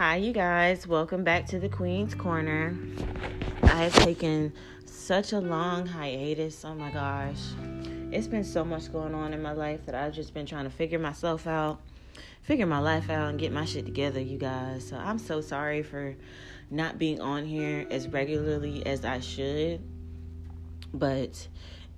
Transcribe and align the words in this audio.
Hi, 0.00 0.16
you 0.16 0.32
guys. 0.32 0.86
Welcome 0.86 1.24
back 1.24 1.44
to 1.48 1.60
the 1.60 1.68
Queen's 1.68 2.14
Corner. 2.14 2.74
I 3.64 3.82
have 3.82 3.92
taken 3.92 4.50
such 4.86 5.34
a 5.34 5.38
long 5.38 5.84
hiatus. 5.84 6.64
Oh 6.64 6.74
my 6.74 6.90
gosh. 6.90 7.36
It's 8.10 8.26
been 8.26 8.42
so 8.42 8.64
much 8.64 8.90
going 8.90 9.14
on 9.14 9.34
in 9.34 9.42
my 9.42 9.52
life 9.52 9.84
that 9.84 9.94
I've 9.94 10.14
just 10.14 10.32
been 10.32 10.46
trying 10.46 10.64
to 10.64 10.70
figure 10.70 10.98
myself 10.98 11.46
out, 11.46 11.82
figure 12.40 12.64
my 12.64 12.78
life 12.78 13.10
out, 13.10 13.28
and 13.28 13.38
get 13.38 13.52
my 13.52 13.66
shit 13.66 13.84
together, 13.84 14.22
you 14.22 14.38
guys. 14.38 14.88
So 14.88 14.96
I'm 14.96 15.18
so 15.18 15.42
sorry 15.42 15.82
for 15.82 16.16
not 16.70 16.98
being 16.98 17.20
on 17.20 17.44
here 17.44 17.86
as 17.90 18.08
regularly 18.08 18.86
as 18.86 19.04
I 19.04 19.20
should. 19.20 19.82
But 20.94 21.46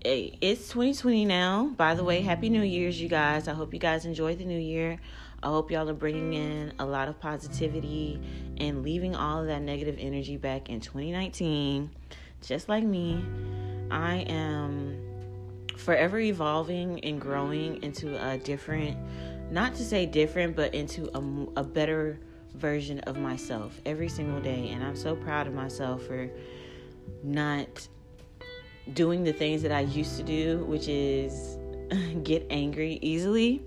it's 0.01 0.67
2020 0.71 1.25
now. 1.25 1.67
By 1.77 1.95
the 1.95 2.03
way, 2.03 2.21
Happy 2.21 2.49
New 2.49 2.63
Year's, 2.63 3.01
you 3.01 3.09
guys. 3.09 3.47
I 3.47 3.53
hope 3.53 3.73
you 3.73 3.79
guys 3.79 4.07
enjoyed 4.07 4.39
the 4.39 4.45
new 4.45 4.59
year. 4.59 4.99
I 5.43 5.49
hope 5.49 5.73
y'all 5.73 5.89
are 5.91 5.95
bringing 5.95 6.35
in 6.35 6.73
a 6.79 6.87
lot 6.87 7.09
of 7.09 7.19
positivity 7.19 8.21
and 8.59 8.85
leaving 8.85 9.17
all 9.17 9.41
of 9.41 9.49
that 9.49 9.61
negative 9.61 9.97
energy 9.99 10.37
back 10.37 10.71
in 10.71 10.81
2019. 10.81 11.91
Just 12.43 12.69
like 12.69 12.85
me, 12.85 13.25
I 13.91 14.19
am 14.29 15.03
forever 15.77 16.21
evolving 16.21 17.01
and 17.01 17.21
growing 17.21 17.83
into 17.83 18.25
a 18.25 18.39
different, 18.39 18.97
not 19.51 19.75
to 19.75 19.85
say 19.85 20.07
different, 20.07 20.55
but 20.55 20.75
into 20.75 21.11
a, 21.13 21.61
a 21.61 21.65
better 21.65 22.21
version 22.55 23.01
of 23.01 23.19
myself 23.19 23.81
every 23.85 24.09
single 24.09 24.41
day. 24.41 24.69
And 24.69 24.85
I'm 24.85 24.97
so 24.97 25.17
proud 25.17 25.49
of 25.49 25.55
myself 25.55 26.05
for 26.05 26.31
not 27.25 27.89
doing 28.93 29.25
the 29.25 29.33
things 29.33 29.61
that 29.63 29.73
I 29.73 29.81
used 29.81 30.17
to 30.19 30.23
do, 30.23 30.65
which 30.67 30.87
is 30.87 31.59
get 32.23 32.47
angry 32.49 33.01
easily 33.03 33.61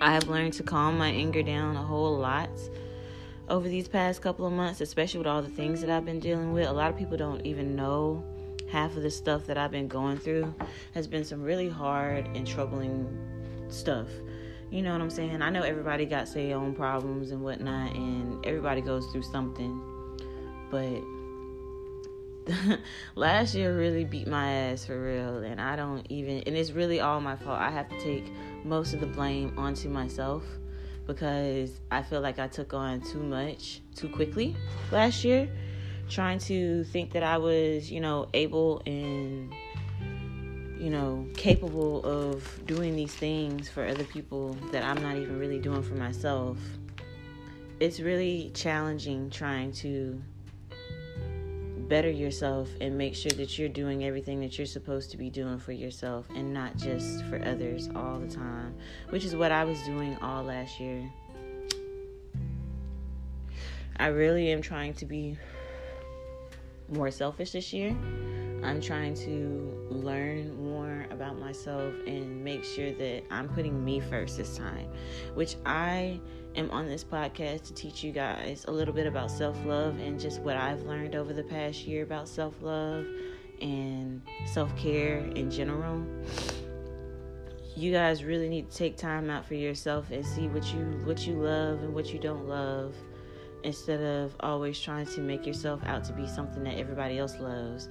I 0.00 0.12
have 0.12 0.28
learned 0.28 0.54
to 0.54 0.62
calm 0.62 0.98
my 0.98 1.08
anger 1.08 1.42
down 1.42 1.76
a 1.76 1.82
whole 1.82 2.16
lot 2.16 2.50
over 3.48 3.68
these 3.68 3.88
past 3.88 4.22
couple 4.22 4.46
of 4.46 4.52
months, 4.52 4.80
especially 4.80 5.18
with 5.18 5.26
all 5.26 5.42
the 5.42 5.48
things 5.48 5.80
that 5.80 5.90
I've 5.90 6.04
been 6.04 6.20
dealing 6.20 6.52
with. 6.52 6.68
A 6.68 6.72
lot 6.72 6.90
of 6.90 6.96
people 6.96 7.16
don't 7.16 7.44
even 7.46 7.76
know 7.76 8.24
half 8.70 8.96
of 8.96 9.02
the 9.02 9.10
stuff 9.10 9.46
that 9.46 9.58
I've 9.58 9.70
been 9.70 9.88
going 9.88 10.18
through 10.18 10.54
has 10.94 11.06
been 11.06 11.24
some 11.24 11.42
really 11.42 11.68
hard 11.68 12.26
and 12.34 12.46
troubling 12.46 13.06
stuff. 13.68 14.08
You 14.70 14.80
know 14.80 14.92
what 14.92 15.02
I'm 15.02 15.10
saying? 15.10 15.42
I 15.42 15.50
know 15.50 15.62
everybody 15.62 16.06
got 16.06 16.32
their 16.32 16.56
own 16.56 16.74
problems 16.74 17.30
and 17.30 17.42
whatnot, 17.42 17.94
and 17.94 18.44
everybody 18.46 18.80
goes 18.80 19.06
through 19.12 19.24
something. 19.24 19.80
But 20.70 21.02
last 23.14 23.54
year 23.54 23.76
really 23.76 24.04
beat 24.04 24.26
my 24.26 24.50
ass 24.50 24.84
for 24.84 25.00
real 25.00 25.38
and 25.38 25.60
i 25.60 25.76
don't 25.76 26.06
even 26.10 26.38
and 26.46 26.56
it's 26.56 26.72
really 26.72 27.00
all 27.00 27.20
my 27.20 27.36
fault. 27.36 27.60
I 27.60 27.70
have 27.70 27.88
to 27.88 28.00
take 28.00 28.24
most 28.64 28.94
of 28.94 29.00
the 29.00 29.06
blame 29.06 29.54
onto 29.56 29.88
myself 29.88 30.44
because 31.06 31.80
i 31.90 32.02
feel 32.02 32.20
like 32.20 32.38
i 32.38 32.48
took 32.48 32.74
on 32.74 33.00
too 33.00 33.22
much 33.22 33.80
too 33.94 34.08
quickly 34.08 34.56
last 34.90 35.24
year 35.24 35.48
trying 36.08 36.38
to 36.38 36.84
think 36.84 37.12
that 37.12 37.22
i 37.22 37.38
was 37.38 37.90
you 37.90 38.00
know 38.00 38.28
able 38.34 38.82
and 38.86 39.52
you 40.78 40.90
know 40.90 41.26
capable 41.34 42.04
of 42.04 42.66
doing 42.66 42.96
these 42.96 43.14
things 43.14 43.68
for 43.68 43.86
other 43.86 44.04
people 44.04 44.56
that 44.72 44.82
i'm 44.82 45.00
not 45.02 45.16
even 45.16 45.38
really 45.38 45.58
doing 45.58 45.82
for 45.82 45.94
myself. 45.94 46.58
It's 47.80 47.98
really 47.98 48.52
challenging 48.54 49.28
trying 49.28 49.72
to 49.72 50.22
better 51.92 52.10
yourself 52.10 52.70
and 52.80 52.96
make 52.96 53.14
sure 53.14 53.32
that 53.32 53.58
you're 53.58 53.68
doing 53.68 54.02
everything 54.02 54.40
that 54.40 54.56
you're 54.56 54.66
supposed 54.66 55.10
to 55.10 55.18
be 55.18 55.28
doing 55.28 55.58
for 55.58 55.72
yourself 55.72 56.26
and 56.34 56.50
not 56.50 56.74
just 56.74 57.22
for 57.26 57.36
others 57.44 57.90
all 57.94 58.18
the 58.18 58.26
time, 58.26 58.74
which 59.10 59.26
is 59.26 59.36
what 59.36 59.52
I 59.52 59.62
was 59.64 59.78
doing 59.82 60.16
all 60.22 60.42
last 60.42 60.80
year. 60.80 61.12
I 63.98 64.06
really 64.06 64.50
am 64.52 64.62
trying 64.62 64.94
to 64.94 65.04
be 65.04 65.36
more 66.88 67.10
selfish 67.10 67.52
this 67.52 67.74
year. 67.74 67.94
I'm 68.62 68.80
trying 68.80 69.12
to 69.26 69.86
learn 69.90 70.64
more 70.64 71.06
about 71.10 71.38
myself 71.38 71.92
and 72.06 72.42
make 72.42 72.64
sure 72.64 72.92
that 72.92 73.22
I'm 73.30 73.50
putting 73.50 73.84
me 73.84 74.00
first 74.00 74.38
this 74.38 74.56
time, 74.56 74.88
which 75.34 75.56
I 75.66 76.20
am 76.56 76.70
on 76.70 76.86
this 76.86 77.04
podcast 77.04 77.64
to 77.64 77.74
teach 77.74 78.02
you 78.02 78.12
guys 78.12 78.64
a 78.68 78.70
little 78.70 78.94
bit 78.94 79.06
about 79.06 79.30
self 79.30 79.56
love 79.64 79.98
and 79.98 80.20
just 80.20 80.40
what 80.40 80.56
I've 80.56 80.82
learned 80.82 81.14
over 81.14 81.32
the 81.32 81.42
past 81.42 81.86
year 81.86 82.02
about 82.02 82.28
self 82.28 82.60
love 82.62 83.06
and 83.60 84.22
self 84.46 84.76
care 84.76 85.18
in 85.18 85.50
general. 85.50 86.04
You 87.74 87.92
guys 87.92 88.22
really 88.22 88.48
need 88.48 88.70
to 88.70 88.76
take 88.76 88.96
time 88.96 89.30
out 89.30 89.46
for 89.46 89.54
yourself 89.54 90.10
and 90.10 90.24
see 90.24 90.48
what 90.48 90.64
you 90.74 91.00
what 91.04 91.26
you 91.26 91.34
love 91.34 91.82
and 91.82 91.94
what 91.94 92.12
you 92.12 92.18
don't 92.18 92.46
love 92.46 92.94
instead 93.64 94.00
of 94.00 94.34
always 94.40 94.78
trying 94.78 95.06
to 95.06 95.20
make 95.20 95.46
yourself 95.46 95.80
out 95.86 96.04
to 96.04 96.12
be 96.12 96.26
something 96.26 96.64
that 96.64 96.76
everybody 96.76 97.18
else 97.18 97.38
loves. 97.38 97.88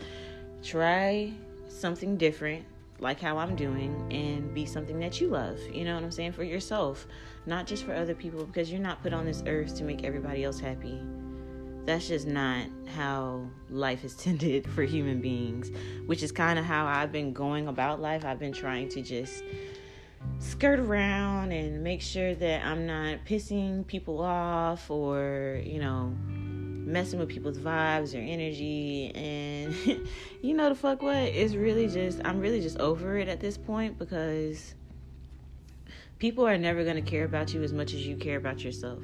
Try 0.64 1.34
something 1.68 2.18
different 2.18 2.66
like 3.00 3.20
how 3.20 3.38
I'm 3.38 3.56
doing 3.56 4.08
and 4.12 4.54
be 4.54 4.66
something 4.66 5.00
that 5.00 5.20
you 5.20 5.30
love. 5.30 5.60
You 5.72 5.86
know 5.86 5.96
what 5.96 6.04
I'm 6.04 6.12
saying? 6.12 6.34
For 6.34 6.44
yourself, 6.44 7.08
not 7.46 7.68
just 7.68 7.84
for 7.84 7.94
other 7.94 8.14
people, 8.14 8.46
because 8.46 8.72
you're 8.72 8.82
not 8.82 9.02
put 9.02 9.14
on 9.14 9.26
this 9.26 9.44
earth 9.48 9.76
to 9.78 9.84
make 9.84 10.04
everybody 10.04 10.44
else 10.44 10.60
happy. 10.60 11.02
That's 11.86 12.08
just 12.08 12.28
not 12.28 12.68
how 12.96 13.48
life 13.70 14.04
is 14.04 14.16
tended 14.18 14.70
for 14.72 14.84
human 14.84 15.22
beings, 15.22 15.72
which 16.06 16.24
is 16.24 16.32
kind 16.32 16.60
of 16.60 16.66
how 16.66 16.86
I've 16.86 17.12
been 17.12 17.34
going 17.34 17.68
about 17.68 18.02
life. 18.02 18.26
I've 18.26 18.40
been 18.40 18.54
trying 18.54 18.90
to 18.90 19.02
just 19.02 19.44
skirt 20.40 20.80
around 20.80 21.52
and 21.52 21.84
make 21.84 22.02
sure 22.02 22.36
that 22.36 22.66
I'm 22.66 22.86
not 22.86 23.26
pissing 23.26 23.86
people 23.88 24.22
off 24.22 24.92
or, 24.92 25.62
you 25.66 25.80
know, 25.80 26.16
messing 26.86 27.20
with 27.20 27.30
people's 27.30 27.58
vibes 27.58 28.14
or 28.14 28.20
energy 28.20 29.12
and 29.16 29.74
you 30.42 30.54
know 30.54 30.70
the 30.70 30.76
fuck 30.76 31.02
what 31.02 31.16
it's 31.16 31.54
really 31.54 31.88
just 31.88 32.20
i'm 32.26 32.40
really 32.40 32.60
just 32.60 32.78
over 32.80 33.18
it 33.18 33.28
at 33.28 33.40
this 33.40 33.58
point 33.58 33.98
because 33.98 34.76
people 36.22 36.48
are 36.48 36.56
never 36.56 36.84
going 36.84 36.96
to 36.96 37.02
care 37.02 37.26
about 37.26 37.52
you 37.52 37.64
as 37.64 37.74
much 37.74 37.96
as 37.96 38.06
you 38.06 38.16
care 38.16 38.38
about 38.38 38.64
yourself 38.64 39.02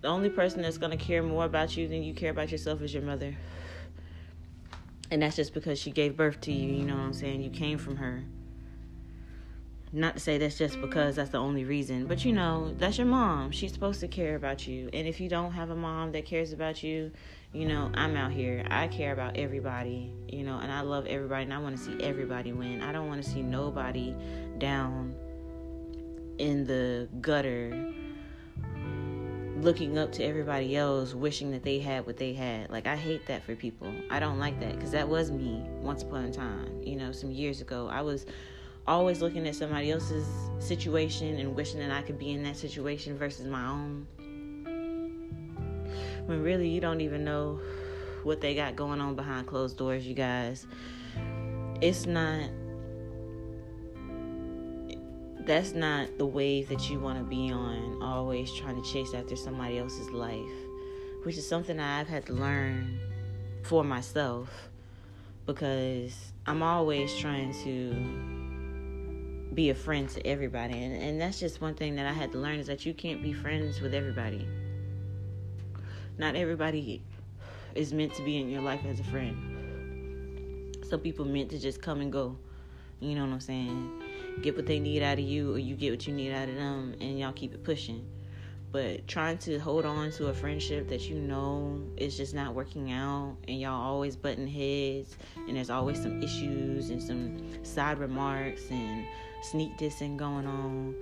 the 0.00 0.08
only 0.08 0.28
person 0.28 0.62
that's 0.62 0.78
going 0.78 0.90
to 0.90 0.96
care 0.96 1.22
more 1.22 1.44
about 1.44 1.76
you 1.76 1.86
than 1.86 2.02
you 2.02 2.12
care 2.12 2.32
about 2.32 2.50
yourself 2.50 2.82
is 2.82 2.92
your 2.92 3.04
mother 3.04 3.36
and 5.12 5.22
that's 5.22 5.36
just 5.36 5.54
because 5.54 5.78
she 5.78 5.92
gave 5.92 6.16
birth 6.16 6.40
to 6.40 6.50
you 6.52 6.74
you 6.74 6.84
know 6.84 6.96
what 6.96 7.02
i'm 7.02 7.12
saying 7.12 7.40
you 7.40 7.50
came 7.50 7.78
from 7.78 7.94
her 7.94 8.24
not 9.92 10.14
to 10.14 10.20
say 10.20 10.38
that's 10.38 10.58
just 10.58 10.80
because 10.80 11.16
that's 11.16 11.30
the 11.30 11.38
only 11.38 11.64
reason, 11.64 12.06
but 12.06 12.22
you 12.22 12.30
know, 12.30 12.74
that's 12.76 12.98
your 12.98 13.06
mom. 13.06 13.50
She's 13.50 13.72
supposed 13.72 14.00
to 14.00 14.08
care 14.08 14.36
about 14.36 14.66
you. 14.66 14.90
And 14.92 15.08
if 15.08 15.18
you 15.18 15.30
don't 15.30 15.52
have 15.52 15.70
a 15.70 15.74
mom 15.74 16.12
that 16.12 16.26
cares 16.26 16.52
about 16.52 16.82
you, 16.82 17.10
you 17.52 17.66
know, 17.66 17.90
I'm 17.94 18.16
out 18.16 18.32
here. 18.32 18.64
I 18.70 18.88
care 18.88 19.12
about 19.12 19.36
everybody, 19.36 20.12
you 20.28 20.44
know, 20.44 20.58
and 20.58 20.70
I 20.70 20.82
love 20.82 21.06
everybody 21.06 21.44
and 21.44 21.54
I 21.54 21.58
want 21.58 21.76
to 21.76 21.82
see 21.82 21.96
everybody 22.02 22.52
win. 22.52 22.82
I 22.82 22.92
don't 22.92 23.08
want 23.08 23.22
to 23.22 23.28
see 23.28 23.42
nobody 23.42 24.14
down 24.58 25.14
in 26.38 26.64
the 26.64 27.08
gutter 27.20 27.92
looking 29.60 29.98
up 29.98 30.12
to 30.12 30.22
everybody 30.22 30.76
else 30.76 31.14
wishing 31.14 31.50
that 31.50 31.62
they 31.62 31.80
had 31.80 32.06
what 32.06 32.16
they 32.16 32.32
had. 32.32 32.70
Like 32.70 32.86
I 32.86 32.96
hate 32.96 33.26
that 33.26 33.42
for 33.42 33.56
people. 33.56 33.92
I 34.10 34.20
don't 34.20 34.38
like 34.38 34.60
that 34.60 34.78
cuz 34.78 34.92
that 34.92 35.08
was 35.08 35.30
me 35.30 35.64
once 35.80 36.02
upon 36.02 36.24
a 36.26 36.32
time, 36.32 36.82
you 36.82 36.96
know, 36.96 37.12
some 37.12 37.30
years 37.30 37.60
ago. 37.60 37.88
I 37.88 38.02
was 38.02 38.26
always 38.86 39.20
looking 39.20 39.48
at 39.48 39.56
somebody 39.56 39.90
else's 39.90 40.26
situation 40.60 41.38
and 41.38 41.56
wishing 41.56 41.80
that 41.80 41.90
I 41.90 42.02
could 42.02 42.18
be 42.18 42.30
in 42.30 42.42
that 42.44 42.56
situation 42.56 43.18
versus 43.18 43.46
my 43.46 43.66
own. 43.66 44.06
When 46.28 46.42
really 46.42 46.68
you 46.68 46.78
don't 46.78 47.00
even 47.00 47.24
know 47.24 47.58
what 48.22 48.42
they 48.42 48.54
got 48.54 48.76
going 48.76 49.00
on 49.00 49.14
behind 49.14 49.46
closed 49.46 49.78
doors, 49.78 50.06
you 50.06 50.12
guys. 50.12 50.66
It's 51.80 52.04
not 52.04 52.50
that's 55.46 55.72
not 55.72 56.18
the 56.18 56.26
wave 56.26 56.68
that 56.68 56.90
you 56.90 57.00
want 57.00 57.18
to 57.18 57.24
be 57.24 57.50
on, 57.50 58.02
always 58.02 58.52
trying 58.52 58.76
to 58.76 58.92
chase 58.92 59.14
after 59.14 59.36
somebody 59.36 59.78
else's 59.78 60.10
life, 60.10 60.52
which 61.22 61.38
is 61.38 61.48
something 61.48 61.80
I've 61.80 62.08
had 62.08 62.26
to 62.26 62.34
learn 62.34 63.00
for 63.62 63.82
myself 63.82 64.50
because 65.46 66.14
I'm 66.46 66.62
always 66.62 67.16
trying 67.16 67.54
to 67.64 69.54
be 69.54 69.70
a 69.70 69.74
friend 69.74 70.10
to 70.10 70.26
everybody. 70.26 70.74
And, 70.74 70.94
and 71.02 71.18
that's 71.18 71.40
just 71.40 71.62
one 71.62 71.74
thing 71.74 71.96
that 71.96 72.04
I 72.04 72.12
had 72.12 72.32
to 72.32 72.38
learn 72.38 72.58
is 72.58 72.66
that 72.66 72.84
you 72.84 72.92
can't 72.92 73.22
be 73.22 73.32
friends 73.32 73.80
with 73.80 73.94
everybody. 73.94 74.46
Not 76.18 76.34
everybody 76.34 77.00
is 77.76 77.92
meant 77.92 78.12
to 78.14 78.24
be 78.24 78.38
in 78.38 78.50
your 78.50 78.60
life 78.60 78.80
as 78.84 78.98
a 78.98 79.04
friend. 79.04 80.76
Some 80.90 80.98
people 80.98 81.24
meant 81.24 81.50
to 81.50 81.60
just 81.60 81.80
come 81.80 82.00
and 82.00 82.10
go. 82.10 82.36
You 82.98 83.14
know 83.14 83.24
what 83.24 83.34
I'm 83.34 83.40
saying? 83.40 84.02
Get 84.42 84.56
what 84.56 84.66
they 84.66 84.80
need 84.80 85.00
out 85.00 85.20
of 85.20 85.24
you, 85.24 85.54
or 85.54 85.58
you 85.58 85.76
get 85.76 85.92
what 85.92 86.08
you 86.08 86.12
need 86.12 86.32
out 86.32 86.48
of 86.48 86.56
them, 86.56 86.96
and 87.00 87.20
y'all 87.20 87.32
keep 87.32 87.54
it 87.54 87.62
pushing. 87.62 88.04
But 88.72 89.06
trying 89.06 89.38
to 89.38 89.58
hold 89.60 89.86
on 89.86 90.10
to 90.12 90.26
a 90.26 90.34
friendship 90.34 90.88
that 90.88 91.08
you 91.08 91.20
know 91.20 91.80
is 91.96 92.16
just 92.16 92.34
not 92.34 92.52
working 92.52 92.90
out, 92.90 93.36
and 93.46 93.60
y'all 93.60 93.80
always 93.80 94.16
butting 94.16 94.48
heads, 94.48 95.16
and 95.46 95.56
there's 95.56 95.70
always 95.70 96.02
some 96.02 96.20
issues 96.20 96.90
and 96.90 97.00
some 97.00 97.64
side 97.64 97.98
remarks 97.98 98.68
and 98.70 99.06
sneak 99.42 99.78
dissing 99.78 100.16
going 100.16 100.46
on. 100.48 100.96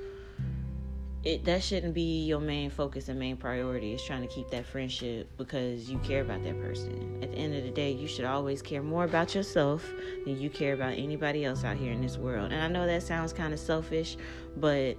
It 1.27 1.45
that 1.45 1.61
shouldn't 1.61 1.93
be 1.93 2.25
your 2.25 2.39
main 2.39 2.71
focus 2.71 3.09
and 3.09 3.19
main 3.19 3.37
priority 3.37 3.93
is 3.93 4.01
trying 4.01 4.23
to 4.23 4.33
keep 4.33 4.49
that 4.49 4.65
friendship 4.65 5.29
because 5.37 5.91
you 5.91 5.99
care 5.99 6.21
about 6.21 6.45
that 6.45 6.61
person. 6.61 7.19
At 7.21 7.33
the 7.33 7.37
end 7.37 7.53
of 7.53 7.65
the 7.65 7.73
day, 7.73 7.91
you 7.91 8.07
should 8.07 8.25
always 8.25 8.63
care 8.63 8.81
more 8.81 9.03
about 9.03 9.35
yourself 9.35 9.85
than 10.25 10.41
you 10.41 10.49
care 10.49 10.73
about 10.73 10.93
anybody 10.93 11.45
else 11.45 11.65
out 11.65 11.79
here 11.79 11.91
in 11.91 12.01
this 12.01 12.17
world. 12.17 12.53
And 12.53 12.63
I 12.63 12.69
know 12.69 12.87
that 12.87 13.03
sounds 13.03 13.33
kind 13.33 13.53
of 13.53 13.59
selfish, 13.59 14.17
but 14.57 14.97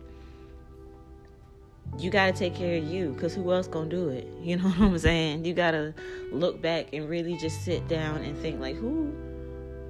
you 1.97 2.11
got 2.11 2.25
to 2.25 2.33
take 2.33 2.53
care 2.53 2.77
of 2.77 2.83
you 2.83 3.13
because 3.13 3.33
who 3.33 3.49
else 3.53 3.65
gonna 3.65 3.89
do 3.89 4.09
it 4.09 4.27
you 4.41 4.57
know 4.57 4.67
what 4.67 4.81
i'm 4.81 4.97
saying 4.97 5.45
you 5.45 5.53
got 5.53 5.71
to 5.71 5.93
look 6.33 6.61
back 6.61 6.87
and 6.91 7.09
really 7.09 7.37
just 7.37 7.63
sit 7.63 7.87
down 7.87 8.17
and 8.23 8.37
think 8.39 8.59
like 8.59 8.75
who 8.75 9.15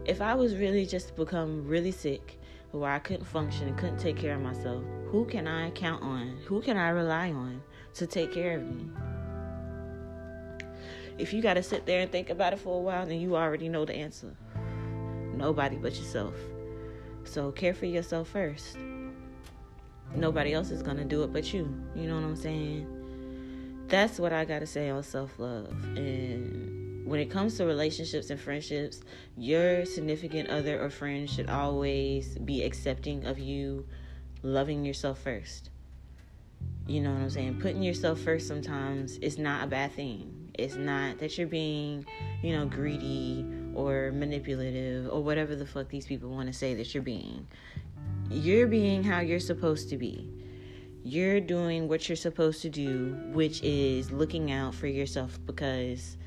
if 0.05 0.21
i 0.21 0.35
was 0.35 0.55
really 0.55 0.85
just 0.85 1.15
become 1.15 1.67
really 1.67 1.91
sick 1.91 2.39
where 2.69 2.91
i 2.91 2.99
couldn't 2.99 3.25
function 3.25 3.67
and 3.67 3.77
couldn't 3.79 3.97
take 3.97 4.15
care 4.15 4.35
of 4.35 4.41
myself 4.41 4.83
who 5.11 5.25
can 5.25 5.47
i 5.47 5.69
count 5.71 6.01
on 6.03 6.37
who 6.45 6.61
can 6.61 6.77
i 6.77 6.89
rely 6.89 7.31
on 7.31 7.61
to 7.93 8.05
take 8.07 8.33
care 8.33 8.57
of 8.57 8.63
me 8.63 8.89
if 11.17 11.33
you 11.33 11.41
got 11.41 11.55
to 11.55 11.63
sit 11.63 11.85
there 11.85 12.01
and 12.01 12.11
think 12.11 12.29
about 12.29 12.53
it 12.53 12.59
for 12.59 12.77
a 12.77 12.81
while 12.81 13.05
then 13.05 13.19
you 13.19 13.35
already 13.35 13.69
know 13.69 13.85
the 13.85 13.95
answer 13.95 14.35
nobody 15.35 15.75
but 15.77 15.95
yourself 15.95 16.35
so 17.23 17.51
care 17.51 17.73
for 17.73 17.85
yourself 17.85 18.27
first 18.27 18.77
nobody 20.15 20.53
else 20.53 20.71
is 20.71 20.81
gonna 20.81 21.05
do 21.05 21.23
it 21.23 21.33
but 21.33 21.53
you. 21.53 21.73
You 21.95 22.07
know 22.07 22.15
what 22.15 22.23
I'm 22.23 22.35
saying? 22.35 23.85
That's 23.87 24.19
what 24.19 24.33
I 24.33 24.45
gotta 24.45 24.67
say 24.67 24.89
on 24.89 25.03
self 25.03 25.37
love. 25.39 25.71
And 25.95 27.05
when 27.05 27.19
it 27.19 27.29
comes 27.29 27.55
to 27.57 27.65
relationships 27.65 28.29
and 28.29 28.39
friendships, 28.39 29.01
your 29.37 29.85
significant 29.85 30.49
other 30.49 30.81
or 30.81 30.89
friend 30.89 31.29
should 31.29 31.49
always 31.49 32.37
be 32.39 32.63
accepting 32.63 33.25
of 33.25 33.39
you 33.39 33.85
loving 34.47 34.85
yourself 34.85 35.19
first. 35.19 35.69
You 36.87 37.01
know 37.01 37.11
what 37.11 37.21
I'm 37.21 37.29
saying? 37.29 37.59
Putting 37.59 37.83
yourself 37.83 38.19
first 38.19 38.47
sometimes 38.47 39.17
is 39.17 39.37
not 39.37 39.63
a 39.63 39.67
bad 39.67 39.91
thing. 39.93 40.51
It's 40.53 40.75
not 40.75 41.19
that 41.19 41.37
you're 41.37 41.47
being, 41.47 42.05
you 42.41 42.57
know, 42.57 42.65
greedy 42.65 43.45
or 43.75 44.11
manipulative 44.13 45.07
or 45.11 45.21
whatever 45.21 45.55
the 45.55 45.65
fuck 45.65 45.89
these 45.89 46.07
people 46.07 46.29
want 46.29 46.47
to 46.47 46.53
say 46.53 46.73
that 46.75 46.93
you're 46.93 47.03
being 47.03 47.45
you're 48.29 48.67
being 48.67 49.03
how 49.03 49.19
you're 49.19 49.39
supposed 49.39 49.89
to 49.89 49.97
be. 49.97 50.29
You're 51.03 51.39
doing 51.39 51.87
what 51.87 52.09
you're 52.09 52.17
supposed 52.17 52.61
to 52.63 52.69
do, 52.69 53.17
which 53.31 53.61
is 53.63 54.11
looking 54.11 54.51
out 54.51 54.75
for 54.75 54.87
yourself 54.87 55.39
because 55.45 56.17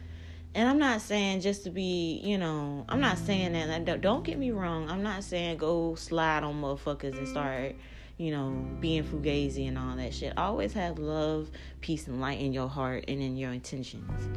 and 0.53 0.69
I'm 0.69 0.79
not 0.79 1.01
saying 1.01 1.43
just 1.43 1.63
to 1.65 1.71
be, 1.71 2.21
you 2.25 2.37
know, 2.37 2.85
I'm 2.89 3.01
not 3.01 3.19
saying 3.19 3.53
that. 3.53 4.01
Don't 4.01 4.25
get 4.25 4.37
me 4.37 4.51
wrong. 4.51 4.91
I'm 4.91 5.03
not 5.03 5.23
saying 5.23 5.59
go 5.59 5.95
slide 5.95 6.43
on 6.43 6.61
motherfuckers 6.61 7.17
and 7.17 7.29
start, 7.29 7.77
you 8.21 8.31
know, 8.31 8.51
being 8.81 9.03
fugazi 9.03 9.67
and 9.67 9.79
all 9.79 9.97
that 9.97 10.13
shit. 10.13 10.37
Always 10.37 10.75
have 10.75 10.99
love, 10.99 11.51
peace, 11.81 12.07
and 12.07 12.21
light 12.21 12.39
in 12.39 12.53
your 12.53 12.69
heart 12.69 13.07
and 13.09 13.23
in 13.23 13.39
your 13.39 13.51
intentions. 13.51 14.29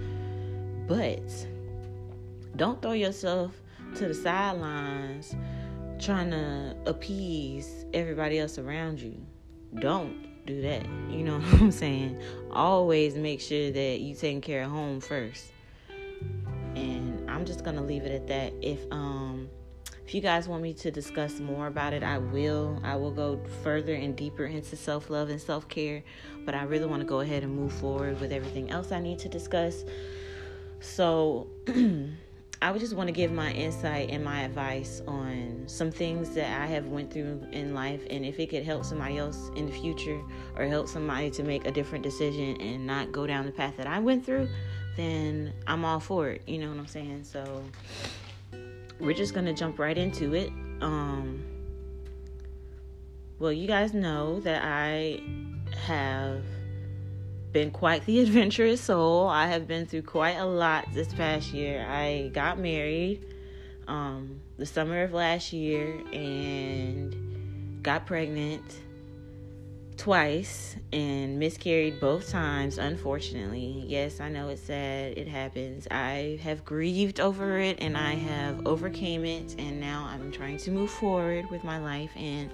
But 0.87 1.21
don't 2.55 2.81
throw 2.81 2.93
yourself 2.93 3.51
to 3.95 4.07
the 4.07 4.13
sidelines 4.13 5.35
trying 5.99 6.31
to 6.31 6.77
appease 6.85 7.85
everybody 7.93 8.39
else 8.39 8.57
around 8.57 9.01
you. 9.01 9.17
Don't 9.79 10.45
do 10.45 10.61
that. 10.61 10.85
You 11.09 11.25
know 11.25 11.39
what 11.41 11.61
I'm 11.61 11.71
saying? 11.71 12.21
Always 12.51 13.15
make 13.15 13.41
sure 13.41 13.69
that 13.69 13.99
you 13.99 14.15
taking 14.15 14.39
care 14.39 14.63
of 14.63 14.71
home 14.71 15.01
first. 15.01 15.47
And 16.75 17.29
I'm 17.29 17.43
just 17.43 17.65
gonna 17.65 17.83
leave 17.83 18.03
it 18.03 18.13
at 18.13 18.27
that. 18.27 18.53
If 18.61 18.79
um 18.91 19.49
if 20.05 20.13
you 20.13 20.21
guys 20.21 20.47
want 20.47 20.61
me 20.61 20.73
to 20.73 20.91
discuss 20.91 21.39
more 21.39 21.67
about 21.67 21.93
it, 21.93 22.03
I 22.03 22.17
will. 22.17 22.79
I 22.83 22.95
will 22.95 23.11
go 23.11 23.39
further 23.63 23.93
and 23.93 24.15
deeper 24.15 24.45
into 24.45 24.75
self 24.75 25.09
love 25.09 25.29
and 25.29 25.41
self 25.41 25.67
care. 25.69 26.03
But 26.45 26.55
I 26.55 26.63
really 26.63 26.85
want 26.85 27.01
to 27.01 27.07
go 27.07 27.21
ahead 27.21 27.43
and 27.43 27.55
move 27.55 27.71
forward 27.73 28.19
with 28.19 28.31
everything 28.31 28.69
else 28.69 28.91
I 28.91 28.99
need 28.99 29.19
to 29.19 29.29
discuss. 29.29 29.85
So 30.81 31.47
I 32.61 32.71
would 32.71 32.79
just 32.79 32.95
want 32.95 33.07
to 33.07 33.13
give 33.13 33.31
my 33.31 33.51
insight 33.51 34.09
and 34.09 34.23
my 34.23 34.41
advice 34.41 35.01
on 35.07 35.63
some 35.67 35.91
things 35.91 36.29
that 36.31 36.61
I 36.61 36.65
have 36.65 36.87
went 36.87 37.11
through 37.11 37.45
in 37.51 37.73
life 37.73 38.01
and 38.09 38.25
if 38.25 38.39
it 38.39 38.49
could 38.49 38.63
help 38.63 38.85
somebody 38.85 39.17
else 39.17 39.51
in 39.57 39.65
the 39.65 39.71
future 39.73 40.21
or 40.55 40.65
help 40.65 40.87
somebody 40.87 41.29
to 41.31 41.43
make 41.43 41.67
a 41.67 41.71
different 41.71 42.05
decision 42.05 42.59
and 42.61 42.87
not 42.87 43.11
go 43.11 43.27
down 43.27 43.45
the 43.45 43.51
path 43.51 43.75
that 43.75 43.87
I 43.87 43.99
went 43.99 44.25
through, 44.25 44.47
then 44.95 45.51
I'm 45.67 45.83
all 45.83 45.99
for 45.99 46.29
it. 46.29 46.41
You 46.47 46.59
know 46.59 46.69
what 46.69 46.77
I'm 46.77 46.87
saying? 46.87 47.25
So 47.25 47.63
we're 48.99 49.13
just 49.13 49.33
going 49.33 49.45
to 49.45 49.53
jump 49.53 49.79
right 49.79 49.97
into 49.97 50.33
it. 50.33 50.49
Um 50.81 51.43
well, 53.39 53.51
you 53.51 53.67
guys 53.67 53.93
know 53.93 54.39
that 54.41 54.63
I 54.63 55.21
have 55.85 56.45
been 57.51 57.71
quite 57.71 58.05
the 58.05 58.19
adventurous 58.21 58.81
soul. 58.81 59.27
I 59.27 59.47
have 59.47 59.67
been 59.67 59.85
through 59.85 60.03
quite 60.03 60.37
a 60.37 60.45
lot 60.45 60.87
this 60.93 61.13
past 61.13 61.53
year. 61.53 61.85
I 61.87 62.29
got 62.33 62.59
married 62.59 63.25
um, 63.87 64.39
the 64.57 64.65
summer 64.65 65.03
of 65.03 65.13
last 65.13 65.51
year 65.51 66.01
and 66.13 67.83
got 67.83 68.05
pregnant 68.05 68.63
twice 69.97 70.75
and 70.91 71.39
miscarried 71.39 71.99
both 71.99 72.29
times, 72.29 72.77
unfortunately. 72.77 73.83
Yes, 73.87 74.19
I 74.19 74.29
know 74.29 74.49
it's 74.49 74.63
sad. 74.63 75.17
It 75.17 75.27
happens. 75.27 75.87
I 75.91 76.39
have 76.43 76.65
grieved 76.65 77.19
over 77.19 77.57
it 77.59 77.77
and 77.79 77.97
I 77.97 78.13
have 78.13 78.65
overcame 78.65 79.25
it 79.25 79.55
and 79.57 79.79
now 79.79 80.07
I'm 80.11 80.31
trying 80.31 80.57
to 80.57 80.71
move 80.71 80.89
forward 80.91 81.49
with 81.49 81.63
my 81.63 81.79
life 81.79 82.11
and 82.15 82.51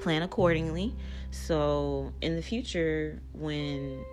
plan 0.00 0.22
accordingly. 0.22 0.94
So, 1.30 2.12
in 2.22 2.36
the 2.36 2.42
future 2.42 3.20
when 3.32 4.04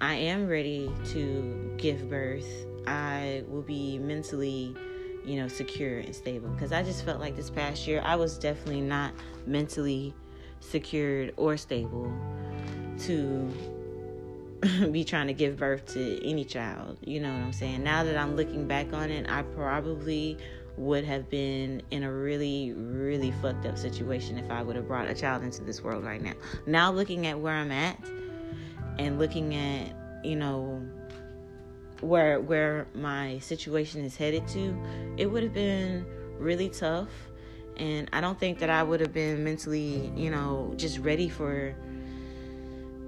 I 0.00 0.14
am 0.14 0.46
ready 0.46 0.90
to 1.12 1.74
give 1.76 2.08
birth, 2.08 2.66
I 2.86 3.44
will 3.48 3.62
be 3.62 3.98
mentally, 3.98 4.74
you 5.24 5.36
know, 5.36 5.48
secure 5.48 5.98
and 5.98 6.14
stable. 6.14 6.48
Because 6.50 6.72
I 6.72 6.82
just 6.82 7.04
felt 7.04 7.20
like 7.20 7.36
this 7.36 7.50
past 7.50 7.86
year 7.86 8.00
I 8.04 8.16
was 8.16 8.38
definitely 8.38 8.80
not 8.80 9.12
mentally 9.46 10.14
secured 10.60 11.32
or 11.36 11.56
stable 11.56 12.12
to 13.00 13.52
be 14.90 15.04
trying 15.04 15.28
to 15.28 15.32
give 15.32 15.56
birth 15.56 15.86
to 15.94 16.28
any 16.28 16.44
child. 16.44 16.98
You 17.04 17.20
know 17.20 17.32
what 17.32 17.40
I'm 17.40 17.52
saying? 17.52 17.82
Now 17.82 18.04
that 18.04 18.16
I'm 18.16 18.36
looking 18.36 18.66
back 18.66 18.92
on 18.92 19.10
it, 19.10 19.30
I 19.30 19.42
probably 19.42 20.36
would 20.76 21.04
have 21.04 21.28
been 21.28 21.82
in 21.90 22.04
a 22.04 22.12
really, 22.12 22.72
really 22.72 23.32
fucked 23.42 23.66
up 23.66 23.76
situation 23.76 24.38
if 24.38 24.50
I 24.50 24.62
would 24.62 24.76
have 24.76 24.86
brought 24.86 25.08
a 25.08 25.14
child 25.14 25.42
into 25.42 25.64
this 25.64 25.82
world 25.82 26.04
right 26.04 26.22
now. 26.22 26.34
Now, 26.66 26.92
looking 26.92 27.26
at 27.26 27.38
where 27.38 27.54
I'm 27.54 27.72
at, 27.72 27.98
and 28.98 29.18
looking 29.18 29.54
at 29.54 29.94
you 30.24 30.36
know 30.36 30.82
where 32.00 32.40
where 32.40 32.86
my 32.94 33.38
situation 33.38 34.04
is 34.04 34.16
headed 34.16 34.46
to 34.48 34.76
it 35.16 35.26
would 35.26 35.42
have 35.42 35.54
been 35.54 36.04
really 36.38 36.68
tough 36.68 37.08
and 37.78 38.08
i 38.12 38.20
don't 38.20 38.38
think 38.38 38.58
that 38.58 38.70
i 38.70 38.82
would 38.82 39.00
have 39.00 39.12
been 39.12 39.42
mentally 39.44 40.12
you 40.16 40.30
know 40.30 40.72
just 40.76 40.98
ready 40.98 41.28
for 41.28 41.74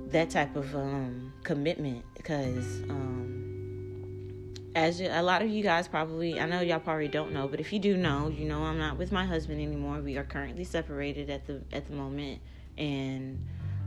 that 0.09 0.29
type 0.29 0.57
of 0.57 0.75
um, 0.75 1.33
commitment 1.45 2.05
because 2.17 2.83
um, 2.91 4.53
as 4.75 5.01
a 5.01 5.23
lot 5.23 5.41
of 5.41 5.49
you 5.49 5.63
guys 5.63 5.87
probably 5.87 6.41
i 6.41 6.47
know 6.47 6.61
y'all 6.61 6.81
probably 6.81 7.09
don't 7.09 7.33
know 7.33 7.47
but 7.47 7.61
if 7.61 7.73
you 7.73 7.79
do 7.79 7.97
know 7.97 8.29
you 8.29 8.45
know 8.45 8.63
i'm 8.63 8.79
not 8.79 8.99
with 8.99 9.13
my 9.13 9.25
husband 9.25 9.61
anymore 9.61 10.01
we 10.01 10.17
are 10.17 10.25
currently 10.25 10.65
separated 10.65 11.31
at 11.31 11.47
the 11.47 11.63
at 11.73 11.87
the 11.87 11.93
moment 11.93 12.41
and 12.77 13.39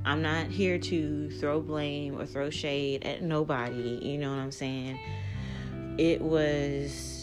I'm 0.06 0.22
not 0.22 0.48
here 0.48 0.78
to 0.78 1.30
throw 1.40 1.62
blame 1.62 2.20
or 2.20 2.26
throw 2.26 2.50
shade 2.50 3.06
at 3.06 3.22
nobody. 3.22 4.00
You 4.02 4.18
know 4.18 4.32
what 4.32 4.40
I'm 4.40 4.52
saying? 4.52 5.00
It 5.98 6.22
was, 6.22 7.23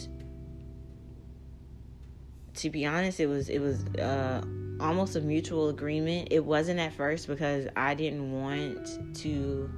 to 2.61 2.69
be 2.69 2.85
honest, 2.85 3.19
it 3.19 3.25
was 3.27 3.49
it 3.49 3.59
was 3.59 3.83
uh, 3.95 4.43
almost 4.79 5.15
a 5.15 5.21
mutual 5.21 5.69
agreement. 5.69 6.27
It 6.31 6.45
wasn't 6.45 6.79
at 6.79 6.93
first 6.93 7.27
because 7.27 7.67
I 7.75 7.95
didn't 7.95 8.31
want 8.31 9.15
to 9.17 9.69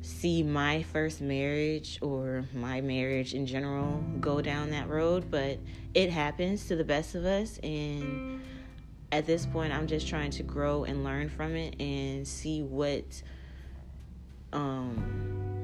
see 0.00 0.44
my 0.44 0.84
first 0.84 1.20
marriage 1.20 1.98
or 2.00 2.44
my 2.54 2.80
marriage 2.80 3.34
in 3.34 3.44
general 3.44 4.02
go 4.20 4.40
down 4.40 4.70
that 4.70 4.88
road, 4.88 5.30
but 5.30 5.58
it 5.94 6.10
happens 6.10 6.68
to 6.68 6.76
the 6.76 6.84
best 6.84 7.16
of 7.16 7.24
us 7.24 7.58
and 7.58 8.40
at 9.10 9.26
this 9.26 9.46
point 9.46 9.72
i'm 9.72 9.86
just 9.86 10.06
trying 10.06 10.30
to 10.30 10.42
grow 10.42 10.84
and 10.84 11.02
learn 11.02 11.30
from 11.30 11.56
it 11.56 11.74
and 11.80 12.28
see 12.28 12.62
what 12.62 13.22
um 14.52 15.57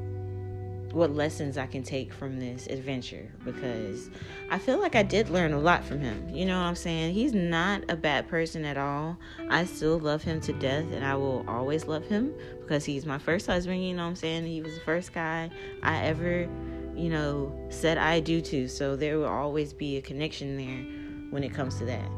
what 0.95 1.15
lessons 1.15 1.59
I 1.59 1.67
can 1.67 1.83
take 1.83 2.13
from 2.13 2.39
this 2.39 2.67
adventure 2.69 3.31
because 3.45 4.11
I 4.51 4.59
feel 4.59 4.81
like 4.81 4.95
I 4.95 5.03
did 5.03 5.29
learn 5.29 5.53
a 5.53 5.59
lot 5.59 5.85
from 5.85 6.01
him. 6.01 6.29
You 6.31 6.47
know 6.47 6.57
what 6.57 6.67
I'm 6.67 6.77
saying? 6.77 7.15
He's 7.15 7.35
not 7.35 7.83
a 7.89 7.97
bad 7.97 8.29
person 8.29 8.65
at 8.65 8.79
all. 8.79 9.19
I 9.51 9.65
still 9.65 9.99
love 9.99 10.23
him 10.23 10.41
to 10.43 10.53
death 10.53 10.87
and 10.93 11.05
I 11.05 11.17
will 11.17 11.45
always 11.49 11.87
love 11.87 12.07
him 12.07 12.33
because 12.61 12.85
he's 12.85 13.05
my 13.05 13.19
first 13.19 13.47
husband, 13.47 13.85
you 13.85 13.95
know 13.95 14.05
what 14.05 14.11
I'm 14.11 14.17
saying? 14.17 14.47
He 14.47 14.63
was 14.63 14.75
the 14.75 14.81
first 14.81 15.13
guy 15.13 15.51
I 15.83 16.05
ever, 16.05 16.49
you 16.95 17.11
know, 17.11 17.53
said 17.71 17.99
I 17.99 18.21
do 18.21 18.41
to. 18.41 18.69
So 18.69 18.95
there 18.95 19.19
will 19.19 19.27
always 19.27 19.73
be 19.73 19.97
a 19.97 20.01
connection 20.01 20.57
there 20.57 21.31
when 21.31 21.43
it 21.43 21.53
comes 21.53 21.77
to 21.79 21.85
that. 21.87 22.09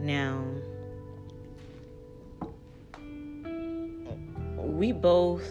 Now, 0.00 0.44
we 4.56 4.92
both 4.92 5.48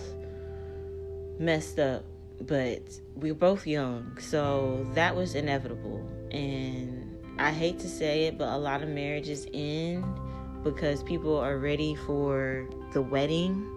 messed 1.40 1.80
up, 1.80 2.06
but 2.42 3.00
we 3.16 3.32
were 3.32 3.38
both 3.38 3.66
young, 3.66 4.18
so 4.20 4.86
that 4.94 5.16
was 5.16 5.36
inevitable. 5.36 6.08
And 6.32 7.18
I 7.38 7.52
hate 7.52 7.80
to 7.80 7.90
say 7.90 8.26
it, 8.26 8.38
but 8.38 8.50
a 8.50 8.58
lot 8.58 8.82
of 8.84 8.90
marriages 8.90 9.48
end 9.54 10.04
because 10.64 11.04
people 11.04 11.38
are 11.38 11.58
ready 11.58 11.96
for 11.96 12.68
the 12.94 13.02
wedding 13.02 13.72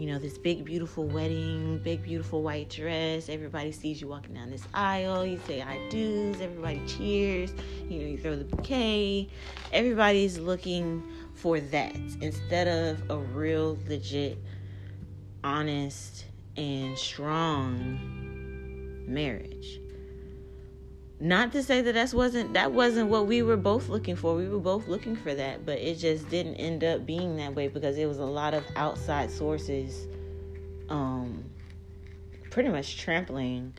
you 0.00 0.06
know, 0.06 0.18
this 0.18 0.38
big, 0.38 0.64
beautiful 0.64 1.04
wedding, 1.04 1.78
big, 1.84 2.02
beautiful 2.02 2.42
white 2.42 2.70
dress. 2.70 3.28
Everybody 3.28 3.70
sees 3.70 4.00
you 4.00 4.08
walking 4.08 4.34
down 4.34 4.50
this 4.50 4.66
aisle. 4.72 5.26
You 5.26 5.38
say 5.46 5.60
I 5.60 5.78
do's. 5.90 6.40
Everybody 6.40 6.80
cheers. 6.86 7.52
You 7.86 7.98
know, 8.00 8.06
you 8.06 8.16
throw 8.16 8.34
the 8.34 8.44
bouquet. 8.44 9.28
Everybody's 9.74 10.38
looking 10.38 11.02
for 11.34 11.60
that 11.60 11.94
instead 12.22 12.66
of 12.66 13.10
a 13.10 13.18
real, 13.18 13.78
legit, 13.88 14.38
honest, 15.44 16.24
and 16.56 16.96
strong 16.98 17.98
marriage. 19.06 19.80
Not 21.22 21.52
to 21.52 21.62
say 21.62 21.82
that 21.82 21.92
that 21.92 22.14
wasn't 22.14 22.54
that 22.54 22.72
wasn't 22.72 23.10
what 23.10 23.26
we 23.26 23.42
were 23.42 23.58
both 23.58 23.88
looking 23.88 24.16
for. 24.16 24.34
We 24.34 24.48
were 24.48 24.58
both 24.58 24.88
looking 24.88 25.16
for 25.16 25.34
that 25.34 25.66
but 25.66 25.78
it 25.78 25.96
just 25.96 26.28
didn't 26.30 26.54
end 26.54 26.82
up 26.82 27.04
being 27.04 27.36
that 27.36 27.54
way 27.54 27.68
because 27.68 27.98
it 27.98 28.06
was 28.06 28.18
a 28.18 28.24
lot 28.24 28.54
of 28.54 28.64
outside 28.76 29.30
sources 29.30 30.06
um 30.88 31.44
pretty 32.50 32.70
much 32.70 32.98
trampling 32.98 33.74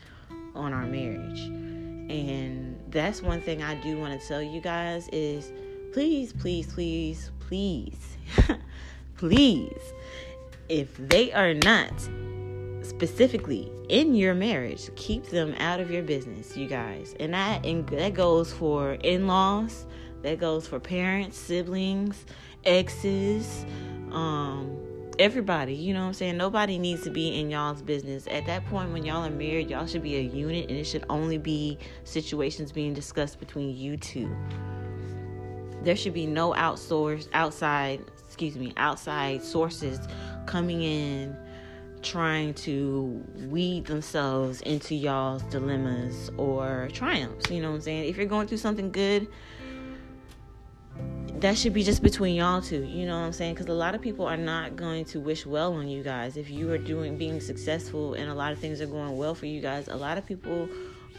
on 0.54 0.72
our 0.74 0.86
marriage. 0.86 1.42
And 1.42 2.72
that's 2.92 3.22
one 3.22 3.42
thing 3.42 3.64
i 3.64 3.74
do 3.76 3.98
want 3.98 4.20
to 4.20 4.28
tell 4.28 4.42
you 4.42 4.60
guys 4.62 5.08
is 5.14 5.52
please 5.94 6.34
please 6.34 6.68
please 6.68 7.32
please 7.40 8.18
please 9.18 9.94
if 10.68 10.96
they 10.98 11.32
are 11.32 11.54
not 11.54 11.94
specifically 12.92 13.72
in 13.88 14.14
your 14.14 14.34
marriage 14.34 14.90
keep 14.98 15.26
them 15.28 15.56
out 15.60 15.80
of 15.80 15.90
your 15.90 16.04
business 16.04 16.58
you 16.58 16.68
guys. 16.68 17.16
And 17.22 17.34
that 17.34 17.66
and 17.66 17.88
that 17.88 18.14
goes 18.14 18.52
for 18.52 18.94
in-laws 18.96 19.86
that 20.24 20.40
goes 20.40 20.68
for 20.68 20.78
parents 20.78 21.38
siblings 21.38 22.26
exes 22.66 23.66
um 24.12 24.78
everybody 25.20 25.74
you 25.74 25.94
know 25.94 26.02
what 26.02 26.08
i'm 26.08 26.14
saying? 26.14 26.36
Nobody 26.36 26.78
needs 26.78 27.04
to 27.04 27.10
be 27.10 27.40
in 27.40 27.50
y'all's 27.50 27.82
business. 27.82 28.28
At 28.30 28.46
that 28.48 28.66
point 28.66 28.92
when 28.92 29.06
y'all 29.06 29.26
are 29.26 29.30
married 29.30 29.70
y'all 29.70 29.88
should 29.88 30.04
be 30.04 30.18
a 30.18 30.22
unit 30.22 30.70
and 30.70 30.78
it 30.78 30.84
should 30.84 31.06
only 31.10 31.38
be 31.38 31.78
situations 32.04 32.74
being 32.74 32.94
discussed 32.94 33.40
between 33.40 33.76
you 33.76 33.96
two. 33.96 34.30
There 35.82 35.96
should 35.96 36.14
be 36.14 36.26
no 36.26 36.52
outsourced 36.52 37.30
outside 37.32 38.04
excuse 38.28 38.58
me 38.58 38.74
outside 38.76 39.42
sources 39.44 39.98
coming 40.46 40.84
in 40.84 41.38
trying 42.02 42.54
to 42.54 43.24
weed 43.50 43.86
themselves 43.86 44.62
into 44.62 44.96
y'all's 44.96 45.44
dilemmas 45.44 46.30
or 46.38 46.90
triumphs. 46.94 47.50
You 47.50 47.62
know 47.62 47.70
what 47.70 47.76
I'm 47.76 47.82
saying? 47.82 48.10
If 48.10 48.18
you're 48.18 48.26
going 48.26 48.48
through 48.48 48.58
something 48.58 48.92
good, 48.92 49.28
that 51.42 51.58
should 51.58 51.74
be 51.74 51.84
just 51.84 52.04
between 52.04 52.36
y'all 52.36 52.62
two. 52.62 52.84
You 52.84 53.08
know 53.08 53.20
what 53.20 53.26
I'm 53.26 53.34
saying? 53.34 53.56
Because 53.56 53.68
a 53.68 53.74
lot 53.74 53.96
of 53.96 54.02
people 54.02 54.26
are 54.26 54.38
not 54.38 54.76
going 54.76 55.06
to 55.06 55.20
wish 55.20 55.46
well 55.46 55.74
on 55.74 55.88
you 55.88 56.04
guys. 56.04 56.38
If 56.38 56.50
you 56.50 56.72
are 56.72 56.78
doing 56.78 57.18
being 57.18 57.40
successful 57.40 58.14
and 58.14 58.30
a 58.30 58.36
lot 58.36 58.52
of 58.52 58.60
things 58.60 58.80
are 58.82 58.88
going 58.88 59.18
well 59.18 59.34
for 59.34 59.48
you 59.48 59.62
guys, 59.62 59.88
a 59.88 59.96
lot 59.96 60.18
of 60.18 60.26
people 60.26 60.70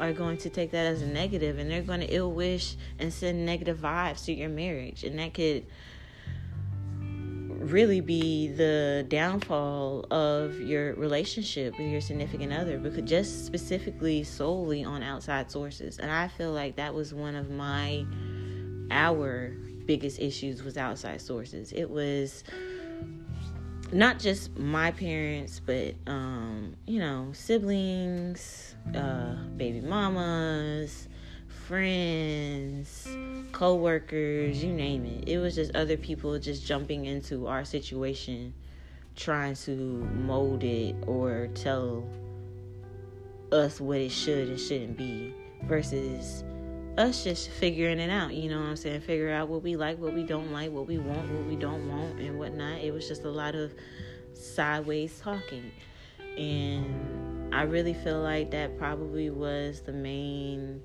are 0.01 0.13
going 0.13 0.37
to 0.39 0.49
take 0.49 0.71
that 0.71 0.87
as 0.87 1.03
a 1.03 1.07
negative 1.07 1.59
and 1.59 1.71
they're 1.71 1.83
going 1.83 2.01
to 2.01 2.07
ill 2.07 2.33
wish 2.33 2.77
and 2.99 3.13
send 3.13 3.45
negative 3.45 3.79
vibes 3.79 4.25
to 4.25 4.33
your 4.33 4.49
marriage. 4.49 5.05
And 5.05 5.19
that 5.19 5.35
could 5.35 5.67
really 7.63 8.01
be 8.01 8.49
the 8.49 9.05
downfall 9.09 10.07
of 10.11 10.61
your 10.61 10.95
relationship 10.95 11.77
with 11.79 11.89
your 11.89 12.01
significant 12.01 12.53
other 12.53 12.79
because 12.79 13.09
just 13.09 13.47
specifically 13.47 14.25
solely 14.25 14.85
on 14.85 15.03
outside 15.03 15.51
sources. 15.51 15.99
And 15.99 16.11
i 16.11 16.29
feel 16.29 16.53
like 16.53 16.77
that 16.77 16.95
was 16.95 17.15
one 17.15 17.37
of 17.37 17.51
my 17.51 18.05
our 18.91 19.57
biggest 19.87 20.21
issues 20.21 20.63
was 20.63 20.77
outside 20.77 21.21
sources. 21.21 21.73
It 21.73 21.91
was 21.91 22.45
not 23.93 24.19
just 24.19 24.57
my 24.57 24.91
parents 24.91 25.61
but 25.61 25.95
um 26.07 26.75
you 26.87 26.99
know 26.99 27.29
siblings 27.35 28.75
uh 28.95 29.35
baby 29.59 29.83
mamas 29.83 31.09
friends, 31.73 33.09
co-workers, 33.53 34.63
you 34.63 34.71
name 34.71 35.07
it. 35.07 35.27
It 35.27 35.39
was 35.39 35.55
just 35.55 35.75
other 35.75 35.97
people 35.97 36.39
just 36.39 36.67
jumping 36.67 37.07
into 37.07 37.47
our 37.47 37.65
situation 37.65 38.53
trying 39.17 39.55
to 39.55 39.71
mold 39.73 40.65
it 40.65 40.95
or 41.07 41.49
tell 41.55 42.07
us 43.53 43.81
what 43.81 43.97
it 43.97 44.11
should 44.11 44.49
and 44.49 44.61
shouldn't 44.61 44.99
be 44.99 45.33
versus 45.63 46.45
us 46.99 47.25
just 47.25 47.49
figuring 47.49 48.01
it 48.01 48.11
out, 48.11 48.35
you 48.35 48.51
know 48.51 48.61
what 48.61 48.69
I'm 48.69 48.77
saying? 48.77 49.01
Figure 49.01 49.31
out 49.31 49.49
what 49.49 49.63
we 49.63 49.75
like, 49.75 49.99
what 49.99 50.13
we 50.13 50.25
don't 50.25 50.53
like, 50.53 50.71
what 50.71 50.87
we 50.87 50.99
want, 50.99 51.27
what 51.33 51.47
we 51.47 51.57
don't 51.57 51.89
want, 51.89 52.21
and 52.21 52.39
whatnot. 52.39 52.81
It 52.81 52.93
was 52.93 53.09
just 53.09 53.25
a 53.25 53.31
lot 53.31 53.55
of 53.55 53.73
sideways 54.35 55.19
talking. 55.21 55.73
And 56.37 57.55
I 57.55 57.63
really 57.63 57.95
feel 57.95 58.21
like 58.21 58.51
that 58.51 58.77
probably 58.77 59.31
was 59.31 59.81
the 59.81 59.95
main 59.95 60.83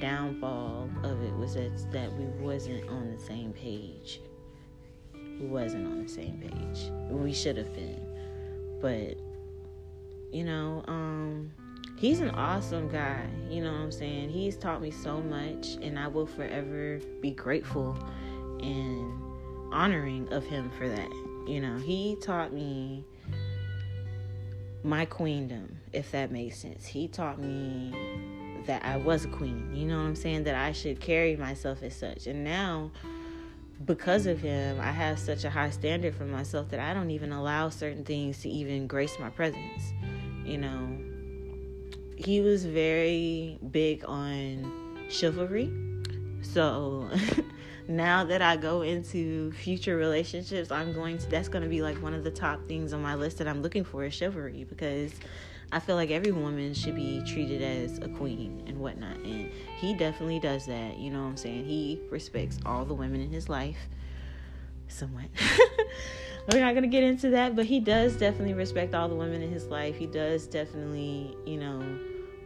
downfall 0.00 0.90
of 1.02 1.22
it 1.22 1.34
was 1.36 1.54
that 1.54 1.92
that 1.92 2.12
we 2.14 2.24
wasn't 2.42 2.88
on 2.88 3.10
the 3.10 3.18
same 3.18 3.52
page. 3.52 4.20
We 5.14 5.46
wasn't 5.46 5.86
on 5.86 6.02
the 6.02 6.08
same 6.08 6.38
page. 6.38 6.90
We 7.10 7.32
should 7.32 7.56
have 7.56 7.72
been. 7.74 8.00
But 8.80 9.18
you 10.32 10.44
know, 10.44 10.84
um 10.88 11.52
he's 11.96 12.20
an 12.20 12.30
awesome 12.30 12.88
guy. 12.88 13.26
You 13.48 13.62
know 13.62 13.72
what 13.72 13.80
I'm 13.80 13.92
saying? 13.92 14.30
He's 14.30 14.56
taught 14.56 14.80
me 14.80 14.90
so 14.90 15.20
much 15.20 15.76
and 15.82 15.98
I 15.98 16.08
will 16.08 16.26
forever 16.26 17.00
be 17.20 17.30
grateful 17.30 17.96
and 18.60 19.12
honoring 19.72 20.32
of 20.32 20.44
him 20.44 20.70
for 20.70 20.88
that. 20.88 21.10
You 21.46 21.60
know, 21.60 21.76
he 21.78 22.16
taught 22.20 22.52
me 22.52 23.04
my 24.84 25.04
queendom, 25.04 25.78
if 25.92 26.10
that 26.12 26.30
makes 26.30 26.58
sense. 26.58 26.86
He 26.86 27.08
taught 27.08 27.40
me 27.40 27.92
that 28.66 28.84
I 28.84 28.96
was 28.96 29.24
a 29.24 29.28
queen. 29.28 29.70
You 29.74 29.86
know 29.86 29.98
what 29.98 30.04
I'm 30.04 30.16
saying? 30.16 30.44
That 30.44 30.54
I 30.54 30.72
should 30.72 31.00
carry 31.00 31.36
myself 31.36 31.82
as 31.82 31.94
such. 31.94 32.26
And 32.26 32.44
now, 32.44 32.90
because 33.84 34.26
of 34.26 34.40
him, 34.40 34.80
I 34.80 34.90
have 34.92 35.18
such 35.18 35.44
a 35.44 35.50
high 35.50 35.70
standard 35.70 36.14
for 36.14 36.24
myself 36.24 36.68
that 36.70 36.80
I 36.80 36.94
don't 36.94 37.10
even 37.10 37.32
allow 37.32 37.68
certain 37.68 38.04
things 38.04 38.40
to 38.42 38.48
even 38.48 38.86
grace 38.86 39.18
my 39.18 39.30
presence. 39.30 39.92
You 40.44 40.58
know, 40.58 40.98
he 42.16 42.40
was 42.40 42.64
very 42.64 43.58
big 43.70 44.04
on 44.06 45.08
chivalry. 45.08 45.72
So 46.42 47.08
now 47.88 48.24
that 48.24 48.42
I 48.42 48.56
go 48.56 48.82
into 48.82 49.52
future 49.52 49.96
relationships, 49.96 50.70
I'm 50.70 50.92
going 50.92 51.18
to, 51.18 51.30
that's 51.30 51.48
going 51.48 51.62
to 51.62 51.68
be 51.68 51.82
like 51.82 51.96
one 52.02 52.14
of 52.14 52.24
the 52.24 52.30
top 52.30 52.66
things 52.68 52.92
on 52.92 53.02
my 53.02 53.14
list 53.14 53.38
that 53.38 53.48
I'm 53.48 53.62
looking 53.62 53.84
for 53.84 54.04
is 54.04 54.14
chivalry 54.14 54.64
because 54.68 55.12
I 55.72 55.80
feel 55.80 55.96
like 55.96 56.10
every 56.10 56.32
woman 56.32 56.74
should 56.74 56.94
be 56.94 57.22
treated 57.26 57.62
as 57.62 57.96
a 57.98 58.08
queen 58.08 58.62
and 58.66 58.78
whatnot. 58.78 59.16
And 59.16 59.50
he 59.78 59.94
definitely 59.94 60.38
does 60.38 60.66
that. 60.66 60.98
You 60.98 61.10
know 61.10 61.22
what 61.22 61.28
I'm 61.28 61.36
saying? 61.38 61.64
He 61.64 61.98
respects 62.10 62.58
all 62.66 62.84
the 62.84 62.92
women 62.92 63.22
in 63.22 63.30
his 63.30 63.48
life. 63.48 63.78
Somewhat. 64.88 65.24
We're 66.52 66.60
not 66.60 66.72
going 66.72 66.82
to 66.82 66.88
get 66.88 67.02
into 67.02 67.30
that, 67.30 67.56
but 67.56 67.64
he 67.64 67.80
does 67.80 68.16
definitely 68.16 68.52
respect 68.52 68.94
all 68.94 69.08
the 69.08 69.14
women 69.14 69.40
in 69.40 69.50
his 69.50 69.66
life. 69.68 69.96
He 69.96 70.06
does 70.06 70.46
definitely, 70.46 71.34
you 71.46 71.56
know, 71.56 71.82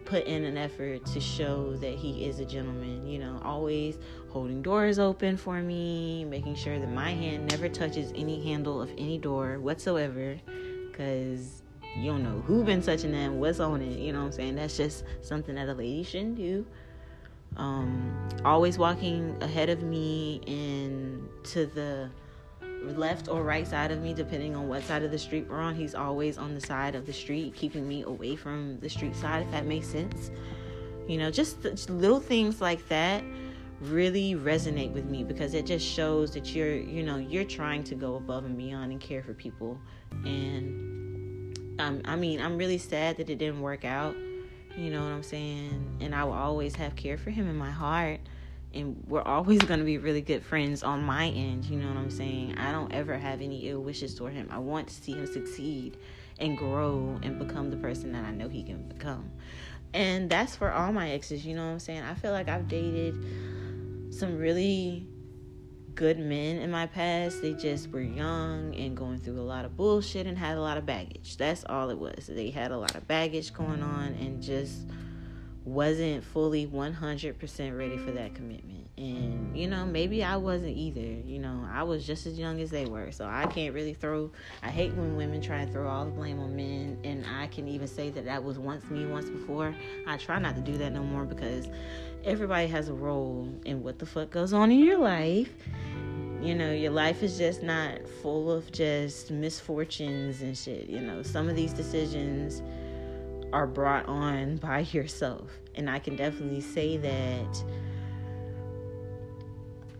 put 0.04 0.25
in 0.26 0.45
an 0.45 0.56
effort 0.56 1.04
to 1.06 1.21
show 1.21 1.75
that 1.78 1.95
he 1.95 2.26
is 2.26 2.38
a 2.38 2.45
gentleman. 2.45 3.09
You 3.09 3.18
know, 3.18 3.40
always 3.42 3.99
holding 4.28 4.62
doors 4.62 5.00
open 5.00 5.37
for 5.37 5.61
me, 5.61 6.25
making 6.25 6.54
sure 6.54 6.78
that 6.78 6.90
my 6.92 7.11
hand 7.11 7.50
never 7.50 7.68
touches 7.68 8.12
any 8.14 8.40
handle 8.45 8.80
of 8.80 8.90
any 8.97 9.18
door 9.18 9.59
whatsoever. 9.59 10.38
Because 10.92 11.62
you 11.96 12.10
don't 12.10 12.22
know 12.22 12.42
who 12.46 12.62
been 12.62 12.82
touching 12.82 13.12
them, 13.12 13.40
what's 13.40 13.60
on 13.60 13.80
it. 13.80 13.98
You 13.98 14.12
know 14.12 14.20
what 14.20 14.26
I'm 14.26 14.32
saying? 14.32 14.56
That's 14.56 14.76
just 14.76 15.04
something 15.22 15.54
that 15.54 15.68
a 15.68 15.74
lady 15.74 16.02
shouldn't 16.02 16.36
do. 16.36 16.66
Um, 17.56 18.28
always 18.44 18.76
walking 18.76 19.36
ahead 19.40 19.70
of 19.70 19.82
me 19.82 20.42
and 20.46 21.26
to 21.44 21.66
the 21.66 22.10
left 22.82 23.28
or 23.28 23.42
right 23.42 23.66
side 23.66 23.90
of 23.90 24.02
me, 24.02 24.12
depending 24.12 24.54
on 24.54 24.68
what 24.68 24.82
side 24.84 25.02
of 25.02 25.10
the 25.10 25.18
street 25.18 25.46
we're 25.48 25.58
on. 25.58 25.74
He's 25.74 25.94
always 25.94 26.36
on 26.38 26.54
the 26.54 26.60
side 26.60 26.94
of 26.94 27.06
the 27.06 27.12
street, 27.12 27.54
keeping 27.54 27.88
me 27.88 28.02
away 28.02 28.36
from 28.36 28.78
the 28.80 28.88
street 28.90 29.16
side, 29.16 29.44
if 29.44 29.50
that 29.52 29.66
makes 29.66 29.86
sense. 29.86 30.30
You 31.08 31.18
know, 31.18 31.30
just, 31.30 31.62
just 31.62 31.88
little 31.88 32.20
things 32.20 32.60
like 32.60 32.86
that 32.88 33.24
really 33.80 34.34
resonate 34.34 34.92
with 34.92 35.04
me 35.06 35.22
because 35.24 35.54
it 35.54 35.66
just 35.66 35.86
shows 35.86 36.32
that 36.32 36.54
you're, 36.54 36.76
you 36.76 37.02
know, 37.02 37.16
you're 37.16 37.44
trying 37.44 37.84
to 37.84 37.94
go 37.94 38.16
above 38.16 38.44
and 38.44 38.56
beyond 38.56 38.92
and 38.92 39.00
care 39.00 39.22
for 39.22 39.34
people. 39.34 39.78
And 40.24 40.95
I 41.78 42.16
mean, 42.16 42.40
I'm 42.40 42.56
really 42.56 42.78
sad 42.78 43.18
that 43.18 43.28
it 43.30 43.37
didn't 43.37 43.61
work 43.61 43.85
out. 43.85 44.16
You 44.76 44.90
know 44.90 45.02
what 45.02 45.12
I'm 45.12 45.23
saying? 45.23 45.99
And 46.00 46.14
I 46.14 46.25
will 46.25 46.33
always 46.33 46.75
have 46.76 46.97
care 46.97 47.16
for 47.16 47.30
him 47.30 47.49
in 47.49 47.56
my 47.56 47.71
heart. 47.71 48.21
and 48.76 49.02
we're 49.09 49.23
always 49.23 49.61
going 49.61 49.80
to 49.80 49.87
be 49.87 49.99
really 49.99 50.21
good 50.21 50.45
friends 50.45 50.83
on 50.83 51.02
my 51.02 51.28
end. 51.28 51.64
You 51.64 51.78
know 51.78 51.88
what 51.88 51.97
I'm 51.97 52.11
saying? 52.11 52.59
I 52.59 52.73
don't 52.73 52.92
ever 52.92 53.16
have 53.16 53.40
any 53.40 53.68
ill 53.68 53.80
wishes 53.80 54.14
toward 54.14 54.35
him. 54.35 54.49
I 54.50 54.59
want 54.59 54.88
to 54.88 54.95
see 54.95 55.12
him 55.12 55.26
succeed 55.26 55.97
and 56.38 56.56
grow 56.59 57.18
and 57.23 57.38
become 57.38 57.71
the 57.71 57.76
person 57.78 58.12
that 58.12 58.25
I 58.25 58.30
know 58.33 58.49
he 58.49 58.62
can 58.62 58.87
become. 58.88 59.30
And 59.95 60.28
that's 60.28 60.54
for 60.56 60.71
all 60.71 60.92
my 60.92 61.11
exes, 61.11 61.47
you 61.47 61.54
know 61.54 61.64
what 61.64 61.73
I'm 61.73 61.78
saying? 61.78 62.02
I 62.02 62.14
feel 62.14 62.33
like 62.33 62.49
I've 62.49 62.68
dated 62.68 64.12
some 64.12 64.37
really 64.37 65.06
good 65.96 66.18
men 66.18 66.58
in 66.58 66.70
my 66.70 66.86
past. 66.86 67.40
They 67.40 67.54
just 67.54 67.90
were 67.90 68.02
young 68.02 68.74
and 68.76 68.96
going 68.96 69.18
through 69.18 69.40
a 69.40 69.42
lot 69.42 69.64
of 69.64 69.76
bullshit 69.76 70.26
and 70.26 70.36
had 70.36 70.58
a 70.58 70.60
lot 70.60 70.76
of 70.76 70.84
baggage. 70.84 71.36
That's 71.38 71.64
all 71.68 71.88
it 71.90 71.98
was. 71.98 72.26
They 72.28 72.50
had 72.50 72.70
a 72.70 72.78
lot 72.78 72.94
of 72.94 73.08
baggage 73.08 73.52
going 73.52 73.82
on 73.82 74.08
and 74.20 74.42
just 74.42 74.86
wasn't 75.66 76.23
fully 76.23 76.64
100% 76.64 77.76
ready 77.76 77.99
for 77.99 78.12
that 78.12 78.35
commitment. 78.37 78.88
And, 78.96 79.58
you 79.58 79.66
know, 79.66 79.85
maybe 79.85 80.23
I 80.23 80.37
wasn't 80.37 80.76
either. 80.76 81.00
You 81.00 81.40
know, 81.40 81.66
I 81.70 81.82
was 81.82 82.06
just 82.06 82.25
as 82.25 82.38
young 82.38 82.61
as 82.61 82.70
they 82.70 82.87
were. 82.87 83.11
So 83.11 83.26
I 83.26 83.46
can't 83.46 83.75
really 83.75 83.92
throw, 83.92 84.30
I 84.62 84.70
hate 84.70 84.94
when 84.94 85.16
women 85.16 85.40
try 85.40 85.58
and 85.58 85.73
throw 85.73 85.88
all 85.88 86.04
the 86.04 86.12
blame 86.12 86.38
on 86.38 86.54
men. 86.54 86.99
And 87.02 87.26
I 87.26 87.49
can 87.49 87.66
even 87.66 87.88
say 87.88 88.11
that 88.11 88.25
that 88.26 88.44
was 88.44 88.61
once 88.61 88.88
me 88.88 89.06
once 89.06 89.28
before. 89.28 89.75
I 90.06 90.16
try 90.18 90.38
not 90.38 90.54
to 90.54 90.62
do 90.62 90.78
that 90.78 90.92
no 90.92 91.02
more 91.02 91.25
because 91.25 91.68
everybody 92.25 92.68
has 92.68 92.88
a 92.88 92.94
role 92.94 93.52
in 93.64 93.82
what 93.82 93.99
the 93.99 94.06
fuck 94.06 94.30
goes 94.30 94.52
on 94.52 94.70
in 94.70 94.78
your 94.78 94.99
life. 94.99 95.52
You 96.40 96.54
know, 96.54 96.70
your 96.70 96.92
life 96.92 97.25
is 97.25 97.38
just 97.38 97.64
not 97.64 98.08
full 98.23 98.52
of 98.52 98.70
just 98.70 99.32
misfortunes 99.32 100.42
and 100.42 100.56
shit. 100.56 100.88
You 100.88 101.00
know, 101.00 101.25
some 101.25 101.49
of 101.49 101.56
these 101.56 101.73
decisions 101.73 102.62
are 103.56 103.66
brought 103.66 104.04
on 104.06 104.58
by 104.58 104.80
yourself. 104.80 105.50
And 105.76 105.88
I 105.88 105.98
can 105.98 106.14
definitely 106.14 106.60
say 106.60 106.98
that 106.98 107.64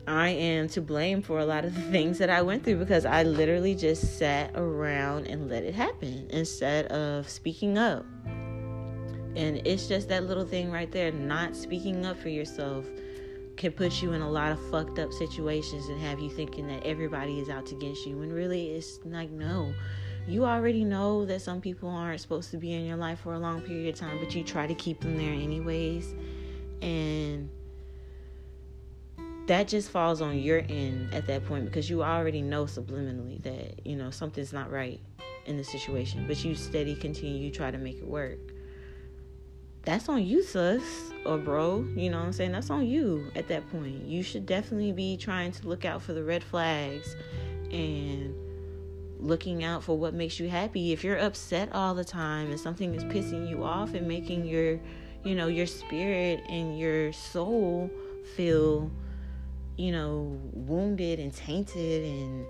I 0.07 0.29
am 0.29 0.69
to 0.69 0.83
blame 0.83 1.23
for 1.23 1.39
a 1.39 1.47
lot 1.47 1.65
of 1.65 1.75
the 1.75 1.81
things 1.91 2.19
that 2.19 2.29
I 2.29 2.43
went 2.43 2.65
through 2.65 2.77
because 2.77 3.07
I 3.07 3.23
literally 3.23 3.75
just 3.75 4.19
sat 4.19 4.51
around 4.57 5.27
and 5.27 5.49
let 5.49 5.63
it 5.63 5.75
happen 5.75 6.27
instead 6.29 6.85
of 6.89 7.31
speaking 7.31 7.79
up. 7.79 8.05
And 8.27 9.67
it's 9.67 9.89
just 9.89 10.11
that 10.11 10.25
little 10.25 10.45
thing 10.45 10.71
right 10.71 10.93
there, 10.93 11.11
not 11.11 11.57
speaking 11.57 12.05
up 12.05 12.19
for 12.19 12.29
yourself 12.29 12.85
can 13.57 13.73
put 13.73 14.03
you 14.03 14.13
in 14.13 14.21
a 14.21 14.31
lot 14.31 14.53
of 14.53 14.71
fucked 14.71 14.99
up 14.99 15.11
situations 15.15 15.87
and 15.89 15.99
have 15.99 16.21
you 16.21 16.29
thinking 16.29 16.67
that 16.67 16.85
everybody 16.85 17.41
is 17.41 17.49
out 17.49 17.65
to 17.65 17.75
get 17.77 17.97
you 18.05 18.19
when 18.19 18.31
really 18.31 18.73
it's 18.73 19.01
like 19.07 19.31
no 19.31 19.73
you 20.27 20.45
already 20.45 20.85
know 20.85 21.25
that 21.25 21.41
some 21.41 21.61
people 21.61 21.89
aren't 21.89 22.21
supposed 22.21 22.51
to 22.51 22.57
be 22.57 22.73
in 22.73 22.85
your 22.85 22.97
life 22.97 23.21
for 23.21 23.35
a 23.35 23.39
long 23.39 23.61
period 23.61 23.95
of 23.95 24.01
time, 24.01 24.19
but 24.19 24.35
you 24.35 24.43
try 24.43 24.67
to 24.67 24.75
keep 24.75 25.01
them 25.01 25.17
there 25.17 25.33
anyways. 25.33 26.15
And 26.83 27.49
that 29.47 29.69
just 29.69 29.91
falls 29.91 30.21
on 30.21 30.39
your 30.39 30.65
end 30.69 31.15
at 31.15 31.27
that 31.29 31.47
point 31.47 31.67
because 31.67 31.89
you 31.89 32.03
already 32.03 32.43
know 32.43 32.65
subliminally 32.65 33.41
that, 33.43 33.87
you 33.87 33.95
know, 33.95 34.11
something's 34.11 34.53
not 34.53 34.71
right 34.71 35.01
in 35.47 35.57
the 35.57 35.65
situation, 35.65 36.25
but 36.27 36.45
you 36.45 36.57
steady 36.57 36.97
continue, 36.97 37.39
you 37.39 37.53
try 37.53 37.71
to 37.71 37.79
make 37.79 37.99
it 37.99 38.07
work. 38.07 38.39
That's 39.83 40.09
on 40.09 40.27
you, 40.27 40.43
sus 40.43 40.83
or 41.25 41.39
bro. 41.39 41.87
You 41.95 42.11
know 42.11 42.19
what 42.19 42.27
I'm 42.27 42.33
saying? 42.33 42.51
That's 42.51 42.71
on 42.71 42.85
you 42.85 43.31
at 43.37 43.47
that 43.47 43.71
point. 43.71 44.05
You 44.07 44.25
should 44.25 44.45
definitely 44.45 44.91
be 44.91 45.17
trying 45.17 45.53
to 45.53 45.69
look 45.69 45.85
out 45.85 46.03
for 46.03 46.13
the 46.13 46.25
red 46.25 46.43
flags 46.43 47.15
and 47.71 48.35
looking 49.19 49.65
out 49.65 49.83
for 49.83 49.97
what 49.97 50.15
makes 50.15 50.39
you 50.39 50.49
happy. 50.49 50.93
If 50.93 51.05
you're 51.05 51.19
upset 51.19 51.73
all 51.73 51.95
the 51.95 52.05
time 52.05 52.51
and 52.51 52.61
something 52.61 52.95
is 52.95 53.05
pissing 53.05 53.49
you 53.49 53.65
off 53.65 53.95
and 53.95 54.07
making 54.07 54.47
your, 54.47 54.81
you 55.25 55.35
know, 55.35 55.47
your 55.47 55.67
spirit 55.67 56.43
and 56.49 56.79
your 56.79 57.13
soul 57.13 57.91
feel, 58.37 58.91
you 59.77 59.93
know, 59.93 60.39
wounded 60.53 61.19
and 61.19 61.33
tainted 61.33 62.05
and 62.05 62.47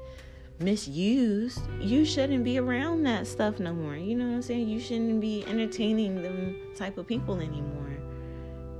misused, 0.58 1.60
you 1.80 2.04
shouldn't 2.04 2.44
be 2.44 2.58
around 2.58 3.02
that 3.04 3.26
stuff 3.26 3.58
no 3.58 3.72
more. 3.72 3.96
You 3.96 4.16
know 4.16 4.26
what 4.26 4.34
I'm 4.34 4.42
saying? 4.42 4.68
You 4.68 4.80
shouldn't 4.80 5.20
be 5.20 5.44
entertaining 5.46 6.22
them 6.22 6.56
type 6.76 6.98
of 6.98 7.06
people 7.06 7.40
anymore. 7.40 7.96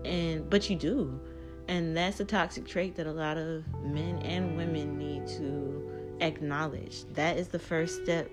And 0.05 0.49
but 0.49 0.71
you 0.71 0.77
do. 0.77 1.21
And 1.69 1.97
that's 1.97 2.21
a 2.21 2.25
toxic 2.25 2.65
trait 2.65 2.95
that 2.97 3.07
a 3.09 3.13
lot 3.13 3.37
of 3.37 3.65
men 3.83 4.19
and 4.19 4.57
women 4.57 4.97
need 4.97 5.27
to 5.27 5.96
acknowledge. 6.21 7.05
That 7.15 7.37
is 7.37 7.49
the 7.49 7.59
first 7.59 8.03
step 8.03 8.31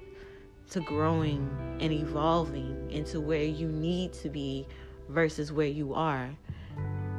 to 0.71 0.79
growing 0.81 1.49
and 1.79 1.91
evolving 1.91 2.89
into 2.89 3.19
where 3.19 3.43
you 3.43 3.67
need 3.67 4.13
to 4.13 4.29
be 4.29 4.67
versus 5.09 5.51
where 5.51 5.67
you 5.67 5.93
are. 5.93 6.29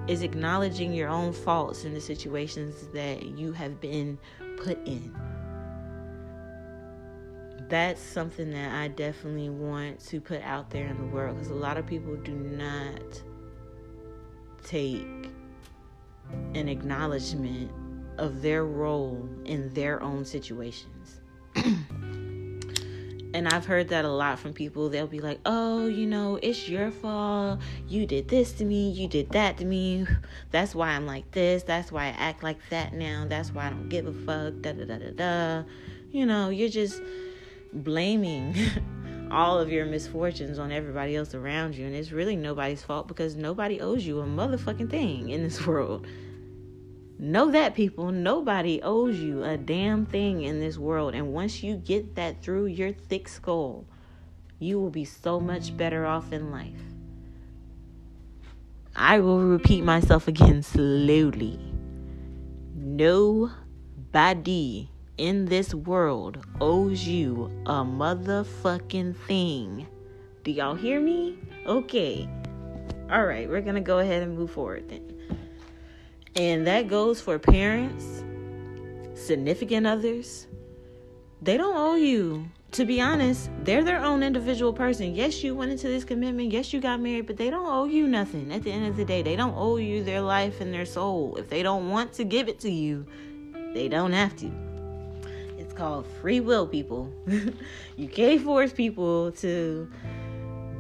Is 0.07 0.23
acknowledging 0.23 0.93
your 0.93 1.09
own 1.09 1.33
faults 1.33 1.85
in 1.85 1.95
the 1.95 2.01
situations 2.01 2.89
that 2.93 3.25
you 3.25 3.53
have 3.53 3.81
been 3.81 4.19
put 4.59 4.79
in. 4.87 5.15
That's 7.69 8.03
something 8.03 8.51
that 8.51 8.75
I 8.75 8.89
definitely 8.89 9.49
want 9.49 10.01
to 10.07 10.21
put 10.21 10.43
out 10.43 10.71
there 10.71 10.87
in 10.87 10.99
the 10.99 11.07
world 11.07 11.37
because 11.37 11.51
a 11.51 11.55
lot 11.55 11.79
of 11.79 11.87
people 11.87 12.15
do 12.17 12.35
not 12.35 13.23
take 14.63 15.07
an 16.55 16.69
acknowledgement 16.69 17.71
of 18.19 18.43
their 18.43 18.65
role 18.65 19.29
in 19.45 19.73
their 19.75 20.03
own 20.03 20.25
situations. 20.25 21.21
and 23.35 23.49
I've 23.49 23.67
heard 23.67 23.89
that 23.89 24.05
a 24.05 24.11
lot 24.11 24.39
from 24.39 24.53
people. 24.53 24.89
They'll 24.89 25.09
be 25.09 25.19
like, 25.19 25.41
oh, 25.45 25.89
you 25.89 26.07
know, 26.07 26.39
it's 26.41 26.69
your 26.69 26.93
fault. 26.93 27.61
You 27.89 28.07
did 28.07 28.29
this 28.29 28.53
to 28.55 28.65
me. 28.65 28.91
You 28.91 29.09
did 29.09 29.31
that 29.31 29.59
to 29.59 29.65
me. 29.65 30.07
That's 30.53 30.73
why 30.75 30.91
I'm 30.91 31.05
like 31.05 31.31
this. 31.33 31.65
That's 31.65 31.91
why 31.91 32.05
I 32.05 32.11
act 32.11 32.45
like 32.45 32.59
that 32.71 32.95
now. 32.95 33.27
That's 33.29 33.53
why 33.53 33.67
I 33.67 33.71
don't 33.71 33.89
give 33.89 34.07
a 34.07 34.13
fuck. 34.13 34.63
Da 34.63 34.73
da 34.73 34.85
da 34.85 34.99
da 34.99 35.11
da. 35.11 35.69
You 36.13 36.27
know, 36.27 36.51
you're 36.51 36.69
just 36.69 37.03
blaming 37.73 38.55
all 39.33 39.59
of 39.59 39.71
your 39.73 39.85
misfortunes 39.85 40.61
on 40.61 40.71
everybody 40.71 41.17
else 41.17 41.35
around 41.35 41.75
you. 41.75 41.87
And 41.87 41.95
it's 41.95 42.13
really 42.13 42.37
nobody's 42.37 42.83
fault 42.85 43.09
because 43.09 43.35
nobody 43.35 43.81
owes 43.81 44.07
you 44.07 44.21
a 44.21 44.25
motherfucking 44.25 44.91
thing 44.91 45.31
in 45.31 45.43
this 45.43 45.67
world. 45.67 46.07
Know 47.19 47.51
that, 47.53 47.75
people. 47.75 48.11
Nobody 48.11 48.83
owes 48.83 49.19
you 49.19 49.45
a 49.45 49.57
damn 49.57 50.05
thing 50.07 50.43
in 50.43 50.61
this 50.61 50.77
world. 50.79 51.15
And 51.15 51.33
once 51.33 51.63
you 51.63 51.77
get 51.77 52.17
that 52.17 52.43
through 52.43 52.67
your 52.67 52.93
thick 52.93 53.29
skull, 53.29 53.85
you 54.59 54.81
will 54.81 54.91
be 54.91 55.05
so 55.05 55.39
much 55.39 55.77
better 55.77 56.07
off 56.07 56.33
in 56.33 56.51
life. 56.51 56.73
I 58.97 59.21
will 59.21 59.41
repeat 59.41 59.83
myself 59.83 60.29
again 60.29 60.63
slowly. 60.63 61.59
Nobody 62.75 63.59
in 65.17 65.47
this 65.47 65.75
world 65.75 66.39
owes 66.61 67.07
you 67.07 67.51
a 67.67 67.85
motherfucking 67.85 69.17
thing. 69.27 69.87
Do 70.43 70.51
y'all 70.51 70.75
hear 70.75 71.01
me? 71.01 71.39
Okay. 71.67 72.29
All 73.11 73.25
right, 73.25 73.49
we're 73.49 73.61
going 73.61 73.75
to 73.77 73.81
go 73.81 73.99
ahead 73.99 74.23
and 74.23 74.37
move 74.37 74.51
forward 74.51 74.89
then. 74.89 75.04
And 76.37 76.67
that 76.67 76.89
goes 76.89 77.21
for 77.21 77.39
parents, 77.39 78.25
significant 79.15 79.87
others. 79.87 80.49
They 81.41 81.57
don't 81.57 81.77
owe 81.77 81.95
you. 81.95 82.49
To 82.73 82.85
be 82.85 83.01
honest, 83.01 83.51
they're 83.63 83.85
their 83.85 84.03
own 84.03 84.25
individual 84.25 84.73
person. 84.73 85.15
Yes, 85.15 85.45
you 85.45 85.55
went 85.55 85.71
into 85.71 85.87
this 85.87 86.03
commitment. 86.03 86.51
Yes, 86.51 86.73
you 86.73 86.81
got 86.81 87.01
married, 87.01 87.29
but 87.29 87.37
they 87.37 87.51
don't 87.51 87.69
owe 87.69 87.85
you 87.85 88.09
nothing. 88.09 88.53
At 88.53 88.65
the 88.65 88.73
end 88.73 88.87
of 88.87 88.97
the 88.97 89.05
day, 89.05 89.23
they 89.23 89.37
don't 89.37 89.55
owe 89.57 89.77
you 89.77 90.03
their 90.03 90.21
life 90.21 90.61
and 90.61 90.75
their 90.75 90.85
soul. 90.85 91.37
If 91.37 91.49
they 91.49 91.63
don't 91.63 91.89
want 91.89 92.13
to 92.15 92.25
give 92.25 92.49
it 92.49 92.59
to 92.61 92.71
you, 92.71 93.07
they 93.73 93.87
don't 93.87 94.13
have 94.13 94.35
to. 94.39 94.51
It's 95.57 95.73
called 95.73 96.05
free 96.21 96.41
will, 96.41 96.67
people. 96.67 97.13
you 97.97 98.09
can't 98.09 98.41
force 98.43 98.73
people 98.73 99.31
to 99.33 99.89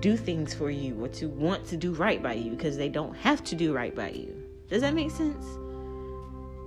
do 0.01 0.17
things 0.17 0.53
for 0.53 0.69
you 0.69 1.01
or 1.01 1.09
to 1.09 1.29
want 1.29 1.65
to 1.67 1.77
do 1.77 1.95
right 1.95 2.21
by 2.21 2.33
you 2.33 2.51
because 2.51 2.77
they 2.77 2.89
don't 2.89 3.15
have 3.15 3.45
to 3.45 3.55
do 3.55 3.73
right 3.73 3.95
by 3.95 4.09
you. 4.09 4.44
Does 4.69 4.83
that 4.83 4.95
make 4.95 5.11
sense? 5.11 5.45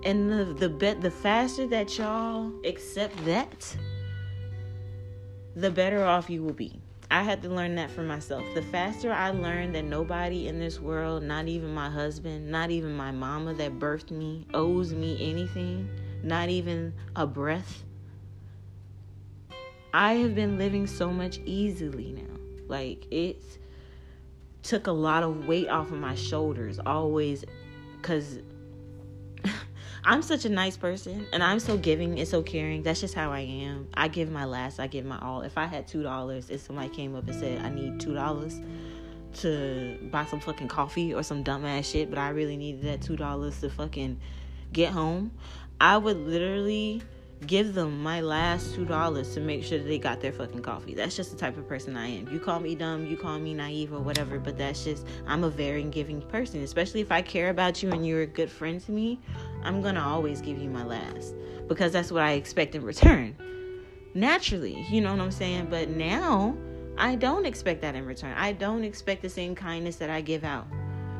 And 0.03 0.31
the 0.31 0.53
the 0.53 0.69
bet 0.69 1.01
the 1.01 1.11
faster 1.11 1.67
that 1.67 1.97
y'all 1.97 2.51
accept 2.65 3.25
that, 3.25 3.75
the 5.55 5.71
better 5.71 6.03
off 6.03 6.29
you 6.29 6.43
will 6.43 6.53
be. 6.53 6.79
I 7.09 7.23
had 7.23 7.41
to 7.43 7.49
learn 7.49 7.75
that 7.75 7.89
for 7.89 8.03
myself. 8.03 8.43
The 8.53 8.61
faster 8.61 9.11
I 9.11 9.31
learned 9.31 9.73
that 9.75 9.85
nobody 9.85 10.47
in 10.47 10.59
this 10.59 10.79
world, 10.79 11.23
not 11.23 11.47
even 11.47 11.73
my 11.73 11.89
husband, 11.89 12.49
not 12.49 12.69
even 12.69 12.95
my 12.95 13.11
mama 13.11 13.53
that 13.55 13.79
birthed 13.79 14.11
me, 14.11 14.45
owes 14.53 14.93
me 14.93 15.17
anything, 15.21 15.89
not 16.21 16.49
even 16.49 16.93
a 17.15 17.25
breath. 17.25 17.83
I 19.93 20.15
have 20.15 20.35
been 20.35 20.57
living 20.57 20.85
so 20.85 21.11
much 21.11 21.39
easily 21.45 22.11
now. 22.11 22.39
Like 22.67 23.07
it 23.09 23.41
took 24.61 24.87
a 24.87 24.91
lot 24.91 25.23
of 25.23 25.47
weight 25.47 25.69
off 25.69 25.91
of 25.91 25.97
my 25.97 26.13
shoulders, 26.13 26.77
always 26.85 27.45
because 28.01 28.39
I'm 30.03 30.21
such 30.21 30.45
a 30.45 30.49
nice 30.49 30.77
person 30.77 31.27
and 31.33 31.43
I'm 31.43 31.59
so 31.59 31.77
giving 31.77 32.19
and 32.19 32.27
so 32.27 32.41
caring. 32.41 32.83
That's 32.83 33.01
just 33.01 33.13
how 33.13 33.31
I 33.31 33.41
am. 33.41 33.87
I 33.93 34.07
give 34.07 34.31
my 34.31 34.45
last, 34.45 34.79
I 34.79 34.87
give 34.87 35.05
my 35.05 35.19
all. 35.19 35.41
If 35.41 35.57
I 35.57 35.65
had 35.65 35.87
$2, 35.87 36.49
if 36.49 36.61
somebody 36.61 36.89
came 36.89 37.15
up 37.15 37.27
and 37.27 37.39
said, 37.39 37.61
I 37.63 37.69
need 37.69 37.99
$2, 37.99 38.63
to 39.37 39.97
buy 40.11 40.25
some 40.25 40.39
fucking 40.39 40.67
coffee 40.67 41.13
or 41.13 41.23
some 41.23 41.43
dumbass 41.43 41.91
shit, 41.91 42.09
but 42.09 42.17
I 42.17 42.29
really 42.29 42.57
needed 42.57 42.83
that 42.83 43.01
two 43.01 43.15
dollars 43.15 43.59
to 43.61 43.69
fucking 43.69 44.19
get 44.73 44.91
home, 44.91 45.31
I 45.79 45.97
would 45.97 46.17
literally 46.17 47.01
give 47.45 47.75
them 47.75 48.01
my 48.01 48.21
last 48.21 48.73
two 48.73 48.85
dollars 48.85 49.33
to 49.35 49.39
make 49.39 49.63
sure 49.63 49.77
that 49.77 49.87
they 49.87 49.99
got 49.99 50.21
their 50.21 50.31
fucking 50.31 50.61
coffee. 50.61 50.95
That's 50.95 51.15
just 51.15 51.31
the 51.31 51.37
type 51.37 51.57
of 51.57 51.67
person 51.67 51.95
I 51.95 52.07
am. 52.07 52.27
You 52.29 52.39
call 52.39 52.59
me 52.59 52.73
dumb, 52.73 53.05
you 53.05 53.15
call 53.15 53.37
me 53.37 53.53
naive 53.53 53.93
or 53.93 53.99
whatever, 53.99 54.39
but 54.39 54.57
that's 54.57 54.83
just 54.83 55.05
I'm 55.27 55.43
a 55.43 55.49
very 55.49 55.83
giving 55.83 56.21
person. 56.21 56.63
Especially 56.63 57.01
if 57.01 57.11
I 57.11 57.21
care 57.21 57.49
about 57.49 57.83
you 57.83 57.91
and 57.91 58.05
you're 58.07 58.23
a 58.23 58.27
good 58.27 58.49
friend 58.49 58.81
to 58.81 58.91
me, 58.91 59.19
I'm 59.63 59.81
gonna 59.81 60.01
always 60.01 60.41
give 60.41 60.57
you 60.57 60.69
my 60.69 60.83
last 60.83 61.35
because 61.67 61.93
that's 61.93 62.11
what 62.11 62.23
I 62.23 62.33
expect 62.33 62.73
in 62.73 62.83
return. 62.83 63.35
Naturally, 64.13 64.83
you 64.89 65.01
know 65.01 65.11
what 65.11 65.21
I'm 65.21 65.31
saying? 65.31 65.67
But 65.69 65.89
now 65.89 66.57
I 66.97 67.15
don't 67.15 67.45
expect 67.45 67.81
that 67.81 67.93
in 67.93 68.05
return. 68.05 68.33
I 68.35 68.53
don't 68.53 68.83
expect 68.83 69.21
the 69.21 69.29
same 69.29 69.53
kindness 69.53 69.97
that 69.97 70.09
I 70.09 70.21
give 70.21 70.43
out. 70.43 70.65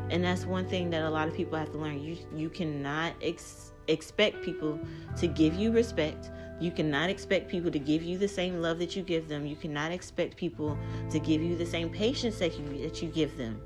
And 0.09 0.23
that's 0.23 0.45
one 0.45 0.67
thing 0.67 0.89
that 0.91 1.03
a 1.03 1.09
lot 1.09 1.27
of 1.27 1.35
people 1.35 1.59
have 1.59 1.71
to 1.73 1.77
learn. 1.77 2.01
You 2.01 2.17
you 2.33 2.49
cannot 2.49 3.13
ex- 3.21 3.73
expect 3.87 4.43
people 4.43 4.79
to 5.17 5.27
give 5.27 5.55
you 5.55 5.71
respect. 5.71 6.31
You 6.59 6.71
cannot 6.71 7.09
expect 7.09 7.49
people 7.49 7.71
to 7.71 7.79
give 7.79 8.03
you 8.03 8.17
the 8.17 8.27
same 8.27 8.61
love 8.61 8.79
that 8.79 8.95
you 8.95 9.03
give 9.03 9.27
them. 9.27 9.45
You 9.45 9.55
cannot 9.55 9.91
expect 9.91 10.37
people 10.37 10.77
to 11.11 11.19
give 11.19 11.41
you 11.41 11.55
the 11.55 11.65
same 11.65 11.89
patience 11.89 12.39
that 12.39 12.57
you 12.57 12.81
that 12.81 13.01
you 13.01 13.09
give 13.09 13.37
them. 13.37 13.61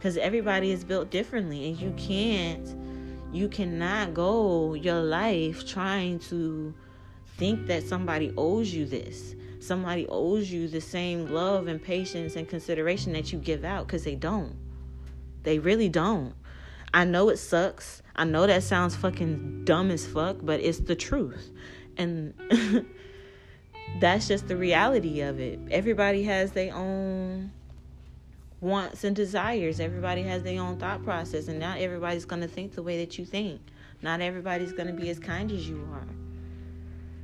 Cuz 0.00 0.16
everybody 0.16 0.72
is 0.72 0.84
built 0.84 1.10
differently 1.10 1.68
and 1.68 1.80
you 1.80 1.92
can't 1.96 2.76
you 3.32 3.48
cannot 3.48 4.12
go 4.12 4.74
your 4.74 5.00
life 5.00 5.66
trying 5.66 6.18
to 6.18 6.74
think 7.38 7.66
that 7.66 7.82
somebody 7.82 8.32
owes 8.36 8.74
you 8.74 8.84
this 8.84 9.34
somebody 9.62 10.06
owes 10.08 10.50
you 10.50 10.66
the 10.66 10.80
same 10.80 11.32
love 11.32 11.68
and 11.68 11.80
patience 11.80 12.34
and 12.34 12.48
consideration 12.48 13.12
that 13.12 13.32
you 13.32 13.38
give 13.38 13.64
out 13.64 13.86
because 13.86 14.02
they 14.02 14.16
don't. 14.16 14.56
They 15.44 15.58
really 15.58 15.88
don't. 15.88 16.34
I 16.94 17.04
know 17.04 17.30
it 17.30 17.38
sucks. 17.38 18.02
I 18.14 18.24
know 18.24 18.46
that 18.46 18.62
sounds 18.62 18.94
fucking 18.94 19.64
dumb 19.64 19.90
as 19.90 20.06
fuck, 20.06 20.38
but 20.42 20.60
it's 20.60 20.80
the 20.80 20.94
truth. 20.94 21.50
And 21.96 22.34
that's 24.00 24.28
just 24.28 24.48
the 24.48 24.56
reality 24.56 25.20
of 25.20 25.40
it. 25.40 25.58
Everybody 25.70 26.24
has 26.24 26.52
their 26.52 26.74
own 26.74 27.50
wants 28.60 29.04
and 29.04 29.16
desires. 29.16 29.80
Everybody 29.80 30.22
has 30.22 30.42
their 30.42 30.60
own 30.60 30.78
thought 30.78 31.02
process, 31.02 31.48
and 31.48 31.58
not 31.58 31.80
everybody's 31.80 32.24
going 32.24 32.42
to 32.42 32.48
think 32.48 32.74
the 32.74 32.82
way 32.82 32.98
that 33.04 33.18
you 33.18 33.24
think. 33.24 33.60
Not 34.02 34.20
everybody's 34.20 34.72
going 34.72 34.88
to 34.88 34.92
be 34.92 35.10
as 35.10 35.18
kind 35.18 35.50
as 35.50 35.68
you 35.68 35.86
are. 35.92 36.06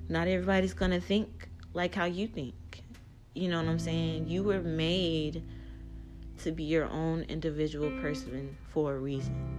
Not 0.09 0.29
everybody's 0.29 0.75
going 0.75 0.93
to 0.93 1.01
think 1.01 1.49
like 1.75 1.95
how 1.95 2.07
you 2.07 2.27
think. 2.27 2.55
You 3.35 3.49
know 3.49 3.59
what 3.59 3.69
I'm 3.69 3.79
saying? 3.79 4.29
You 4.29 4.43
were 4.43 4.61
made 4.61 5.45
to 6.39 6.53
be 6.53 6.65
your 6.65 6.87
own 6.87 7.23
individual 7.23 7.91
person 8.01 8.57
for 8.73 8.95
a 8.95 8.99
reason. 8.99 9.58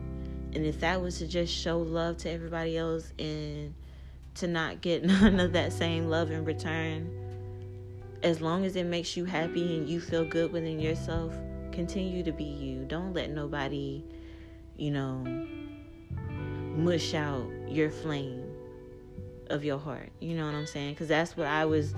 And 0.54 0.66
if 0.66 0.80
that 0.80 1.02
was 1.02 1.20
to 1.20 1.28
just 1.28 1.54
show 1.54 1.80
love 1.80 2.18
to 2.18 2.30
everybody 2.30 2.78
else 2.78 3.14
and 3.20 3.74
to 4.36 4.48
not 4.48 4.82
get 4.82 5.04
none 5.06 5.40
of 5.40 5.54
that 5.54 5.74
same 5.74 6.10
love 6.10 6.32
in 6.32 6.46
return, 6.46 7.12
as 8.24 8.42
long 8.42 8.66
as 8.66 8.76
it 8.76 8.86
makes 8.86 9.16
you 9.16 9.26
happy 9.26 9.78
and 9.78 9.88
you 9.88 10.00
feel 10.02 10.26
good 10.26 10.52
within 10.52 10.80
yourself, 10.80 11.34
continue 11.72 12.24
to 12.24 12.32
be 12.32 12.44
you. 12.44 12.84
Don't 12.86 13.14
let 13.14 13.30
nobody, 13.30 14.04
you 14.78 14.92
know, 14.92 15.24
mush 16.76 17.14
out 17.14 17.48
your 17.68 17.90
flame 17.90 18.44
of 19.50 19.64
your 19.64 19.78
heart. 19.78 20.10
You 20.20 20.36
know 20.36 20.46
what 20.46 20.56
I'm 20.56 20.68
saying? 20.68 20.94
Because 20.94 21.08
that's 21.08 21.38
what 21.38 21.48
I 21.48 21.66
was 21.66 21.94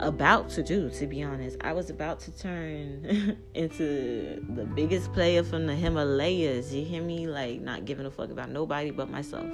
about 0.00 0.48
to 0.50 0.62
do, 0.62 0.90
to 0.90 1.06
be 1.06 1.22
honest. 1.22 1.56
I 1.60 1.72
was 1.72 1.90
about 1.90 2.20
to 2.20 2.38
turn 2.38 3.38
into 3.54 4.44
the 4.54 4.64
biggest 4.64 5.12
player 5.12 5.42
from 5.42 5.66
the 5.66 5.74
Himalayas. 5.74 6.72
You 6.72 6.84
hear 6.84 7.02
me? 7.02 7.26
Like, 7.26 7.60
not 7.60 7.84
giving 7.84 8.06
a 8.06 8.10
fuck 8.10 8.30
about 8.30 8.50
nobody 8.50 8.90
but 8.90 9.10
myself. 9.10 9.48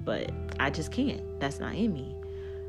But 0.00 0.30
I 0.58 0.70
just 0.70 0.92
can't. 0.92 1.22
That's 1.40 1.60
not 1.60 1.74
in 1.74 1.92
me. 1.92 2.14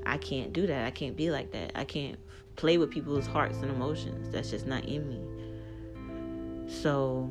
I 0.05 0.17
can't 0.17 0.53
do 0.53 0.67
that. 0.67 0.85
I 0.85 0.91
can't 0.91 1.15
be 1.15 1.31
like 1.31 1.51
that. 1.51 1.71
I 1.75 1.83
can't 1.83 2.17
play 2.55 2.77
with 2.77 2.91
people's 2.91 3.27
hearts 3.27 3.57
and 3.57 3.71
emotions. 3.71 4.29
That's 4.29 4.49
just 4.49 4.67
not 4.67 4.85
in 4.85 5.07
me. 5.09 6.71
So 6.71 7.29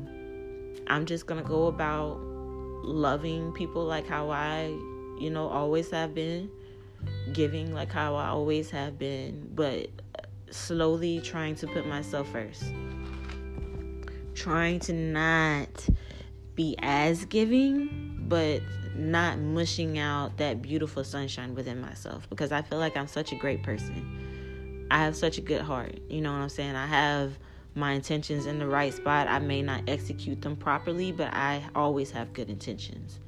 I'm 0.87 1.05
just 1.05 1.25
going 1.25 1.41
to 1.41 1.47
go 1.47 1.67
about 1.67 2.19
loving 2.21 3.51
people 3.53 3.83
like 3.83 4.05
how 4.05 4.29
I 4.29 4.77
you 5.17 5.29
know, 5.29 5.47
always 5.47 5.89
have 5.91 6.13
been 6.13 6.49
giving 7.33 7.73
like 7.73 7.91
how 7.91 8.15
I 8.15 8.27
always 8.27 8.69
have 8.71 8.97
been, 8.97 9.49
but 9.53 9.89
slowly 10.49 11.19
trying 11.21 11.55
to 11.55 11.67
put 11.67 11.87
myself 11.87 12.31
first. 12.31 12.63
Trying 14.33 14.79
to 14.81 14.93
not 14.93 15.87
be 16.55 16.75
as 16.79 17.25
giving, 17.25 18.25
but 18.27 18.61
not 18.95 19.39
mushing 19.39 19.99
out 19.99 20.37
that 20.37 20.61
beautiful 20.61 21.03
sunshine 21.03 21.53
within 21.53 21.81
myself 21.81 22.29
because 22.29 22.51
I 22.51 22.61
feel 22.61 22.79
like 22.79 22.95
I'm 22.95 23.07
such 23.07 23.31
a 23.31 23.35
great 23.35 23.61
person. 23.63 24.87
I 24.89 24.99
have 24.99 25.15
such 25.15 25.37
a 25.37 25.41
good 25.41 25.61
heart. 25.61 25.97
You 26.09 26.21
know 26.21 26.31
what 26.31 26.39
I'm 26.39 26.49
saying? 26.49 26.75
I 26.75 26.85
have 26.85 27.37
my 27.73 27.91
intentions 27.91 28.45
in 28.45 28.59
the 28.59 28.67
right 28.67 28.93
spot. 28.93 29.27
I 29.27 29.39
may 29.39 29.61
not 29.61 29.83
execute 29.87 30.41
them 30.41 30.55
properly, 30.55 31.11
but 31.11 31.33
I 31.33 31.63
always 31.75 32.11
have 32.11 32.33
good 32.33 32.49
intentions. 32.49 33.19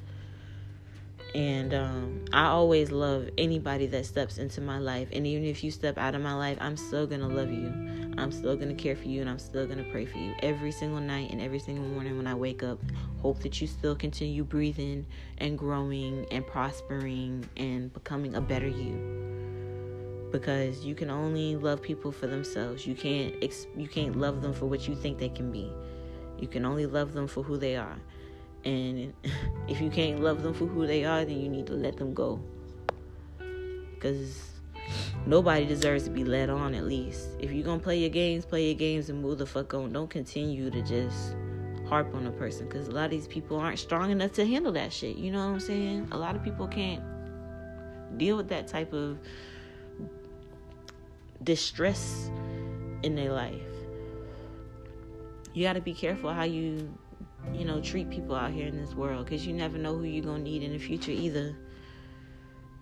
And 1.35 1.73
um, 1.73 2.25
I 2.33 2.45
always 2.45 2.91
love 2.91 3.29
anybody 3.37 3.85
that 3.87 4.05
steps 4.05 4.37
into 4.37 4.61
my 4.61 4.79
life. 4.79 5.09
And 5.11 5.27
even 5.27 5.45
if 5.45 5.63
you 5.63 5.71
step 5.71 5.97
out 5.97 6.15
of 6.15 6.21
my 6.21 6.33
life, 6.33 6.57
I'm 6.61 6.77
still 6.77 7.05
going 7.05 7.21
to 7.21 7.27
love 7.27 7.51
you. 7.51 7.71
I'm 8.17 8.31
still 8.31 8.55
going 8.55 8.75
to 8.75 8.81
care 8.83 8.95
for 8.95 9.07
you 9.07 9.21
and 9.21 9.29
I'm 9.29 9.37
still 9.37 9.67
going 9.67 9.77
to 9.77 9.91
pray 9.91 10.05
for 10.05 10.17
you 10.17 10.33
every 10.41 10.71
single 10.71 10.99
night 10.99 11.29
and 11.31 11.39
every 11.39 11.59
single 11.59 11.85
morning 11.85 12.17
when 12.17 12.25
I 12.25 12.33
wake 12.33 12.63
up. 12.63 12.79
Hope 13.21 13.39
that 13.41 13.61
you 13.61 13.67
still 13.67 13.95
continue 13.95 14.43
breathing 14.43 15.05
and 15.37 15.57
growing 15.57 16.25
and 16.31 16.45
prospering 16.45 17.47
and 17.57 17.93
becoming 17.93 18.35
a 18.35 18.41
better 18.41 18.67
you. 18.67 20.29
Because 20.31 20.83
you 20.83 20.95
can 20.95 21.11
only 21.11 21.55
love 21.55 21.81
people 21.81 22.11
for 22.11 22.27
themselves. 22.27 22.87
You 22.87 22.95
can't 22.95 23.35
you 23.77 23.87
can't 23.87 24.15
love 24.17 24.41
them 24.41 24.53
for 24.53 24.65
what 24.65 24.87
you 24.87 24.95
think 24.95 25.19
they 25.19 25.29
can 25.29 25.51
be. 25.51 25.71
You 26.39 26.47
can 26.47 26.65
only 26.65 26.85
love 26.85 27.13
them 27.13 27.27
for 27.27 27.43
who 27.43 27.57
they 27.57 27.75
are. 27.75 27.97
And 28.67 29.13
if 29.69 29.79
you 29.79 29.89
can't 29.89 30.19
love 30.19 30.43
them 30.43 30.53
for 30.53 30.65
who 30.65 30.85
they 30.85 31.05
are, 31.05 31.23
then 31.23 31.39
you 31.39 31.47
need 31.47 31.67
to 31.67 31.73
let 31.73 31.95
them 31.95 32.13
go. 32.13 32.41
Because 33.93 34.43
nobody 35.25 35.65
deserves 35.65 36.03
to 36.03 36.09
be 36.09 36.25
led 36.25 36.49
on, 36.49 36.75
at 36.75 36.83
least. 36.83 37.29
If 37.39 37.53
you're 37.53 37.63
going 37.63 37.79
to 37.79 37.83
play 37.83 37.97
your 37.99 38.09
games, 38.09 38.43
play 38.43 38.65
your 38.65 38.75
games 38.75 39.09
and 39.09 39.21
move 39.21 39.37
the 39.37 39.45
fuck 39.45 39.73
on. 39.73 39.93
Don't 39.93 40.09
continue 40.09 40.69
to 40.69 40.81
just 40.81 41.33
harp 41.87 42.13
on 42.13 42.27
a 42.27 42.31
person. 42.31 42.67
Because 42.67 42.89
a 42.89 42.91
lot 42.91 43.05
of 43.05 43.11
these 43.11 43.27
people 43.27 43.57
aren't 43.57 43.79
strong 43.79 44.11
enough 44.11 44.33
to 44.33 44.45
handle 44.45 44.73
that 44.73 44.91
shit. 44.91 45.15
You 45.15 45.31
know 45.31 45.47
what 45.47 45.53
I'm 45.53 45.59
saying? 45.61 46.09
A 46.11 46.17
lot 46.17 46.35
of 46.35 46.43
people 46.43 46.67
can't 46.67 47.01
deal 48.17 48.35
with 48.35 48.49
that 48.49 48.67
type 48.67 48.91
of 48.91 49.17
distress 51.41 52.29
in 53.01 53.15
their 53.15 53.31
life. 53.31 53.61
You 55.53 55.63
got 55.63 55.73
to 55.73 55.81
be 55.81 55.93
careful 55.93 56.33
how 56.33 56.43
you 56.43 56.93
you 57.53 57.65
know, 57.65 57.81
treat 57.81 58.09
people 58.09 58.35
out 58.35 58.51
here 58.51 58.67
in 58.67 58.77
this 58.77 58.93
world 58.93 59.25
because 59.25 59.45
you 59.45 59.53
never 59.53 59.77
know 59.77 59.95
who 59.97 60.03
you're 60.03 60.23
going 60.23 60.43
to 60.43 60.49
need 60.49 60.63
in 60.63 60.73
the 60.73 60.79
future 60.79 61.11
either. 61.11 61.55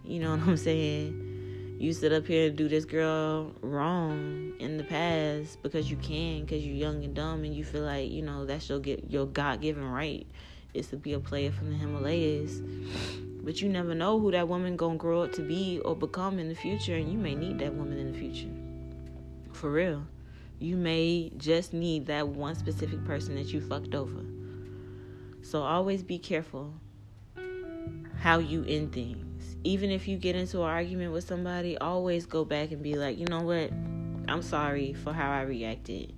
You 0.04 0.20
know 0.20 0.32
what 0.32 0.48
I'm 0.48 0.58
saying? 0.58 1.78
You 1.80 1.92
sit 1.92 2.14
up 2.14 2.26
here 2.26 2.48
and 2.48 2.56
do 2.56 2.70
this 2.70 2.86
girl 2.86 3.52
wrong 3.62 4.54
in 4.60 4.78
the 4.78 4.84
past 4.84 5.62
because 5.62 5.92
you 5.92 5.98
can, 5.98 6.42
because 6.42 6.66
you're 6.66 6.76
young 6.76 7.04
and 7.04 7.14
dumb 7.14 7.44
and 7.44 7.54
you 7.54 7.66
feel 7.66 7.84
like, 7.84 8.10
you 8.10 8.22
know, 8.22 8.46
that's 8.46 8.70
your, 8.70 8.80
get, 8.80 9.12
your 9.12 9.26
God 9.26 9.62
given 9.62 9.84
right 9.84 10.26
is 10.74 10.88
to 10.88 10.98
be 10.98 11.14
a 11.14 11.20
player 11.20 11.52
from 11.52 11.70
the 11.70 11.76
Himalayas. 11.76 12.62
But 13.44 13.62
you 13.62 13.70
never 13.70 13.94
know 13.94 14.20
who 14.20 14.32
that 14.32 14.48
woman 14.48 14.76
gonna 14.76 14.98
grow 14.98 15.24
up 15.24 15.34
to 15.34 15.42
be 15.42 15.80
or 15.84 15.96
become 15.96 16.40
in 16.40 16.50
the 16.50 16.56
future, 16.56 16.96
and 16.96 17.12
you 17.12 17.18
may 17.18 17.36
need 17.36 17.60
that 17.60 17.74
woman 17.74 17.98
in 17.98 18.12
the 18.12 18.18
future. 18.18 18.50
For 19.54 19.72
real. 19.72 20.06
You 20.60 20.78
may 20.78 21.32
just 21.38 21.74
need 21.74 22.06
that 22.08 22.28
one 22.28 22.56
specific 22.56 23.04
person 23.06 23.36
that 23.36 23.54
you 23.54 23.60
fucked 23.60 23.96
over. 23.96 24.22
So 25.46 25.62
always 25.62 26.02
be 26.02 26.18
careful 26.18 26.74
how 28.20 28.40
you 28.40 28.66
end 28.68 28.94
things. 28.94 29.56
Even 29.64 29.92
if 29.92 30.08
you 30.08 30.18
get 30.18 30.36
into 30.36 30.58
an 30.62 30.68
argument 30.68 31.14
with 31.14 31.24
somebody, 31.24 31.78
always 31.78 32.26
go 32.26 32.44
back 32.44 32.72
and 32.72 32.82
be 32.82 32.96
like, 32.96 33.20
you 33.20 33.26
know 33.28 33.42
what? 33.42 33.70
I'm 34.28 34.42
sorry 34.42 34.94
for 34.94 35.14
how 35.14 35.32
I 35.32 35.42
reacted. 35.42 36.14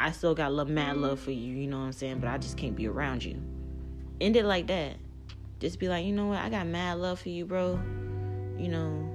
I 0.00 0.12
still 0.12 0.34
got 0.34 0.50
love, 0.50 0.70
mad 0.70 0.96
love 0.96 1.20
for 1.20 1.30
you, 1.30 1.54
you 1.54 1.66
know 1.66 1.80
what 1.80 1.84
I'm 1.84 1.92
saying? 1.92 2.20
But 2.20 2.30
I 2.30 2.38
just 2.38 2.56
can't 2.56 2.74
be 2.74 2.88
around 2.88 3.22
you. 3.22 3.34
End 4.18 4.34
it 4.34 4.46
like 4.46 4.66
that. 4.68 4.96
Just 5.60 5.78
be 5.78 5.88
like, 5.88 6.06
you 6.06 6.14
know 6.14 6.28
what? 6.28 6.38
I 6.38 6.48
got 6.48 6.66
mad 6.66 6.96
love 7.00 7.20
for 7.20 7.28
you, 7.28 7.44
bro. 7.44 7.78
You 8.56 8.68
know, 8.68 9.10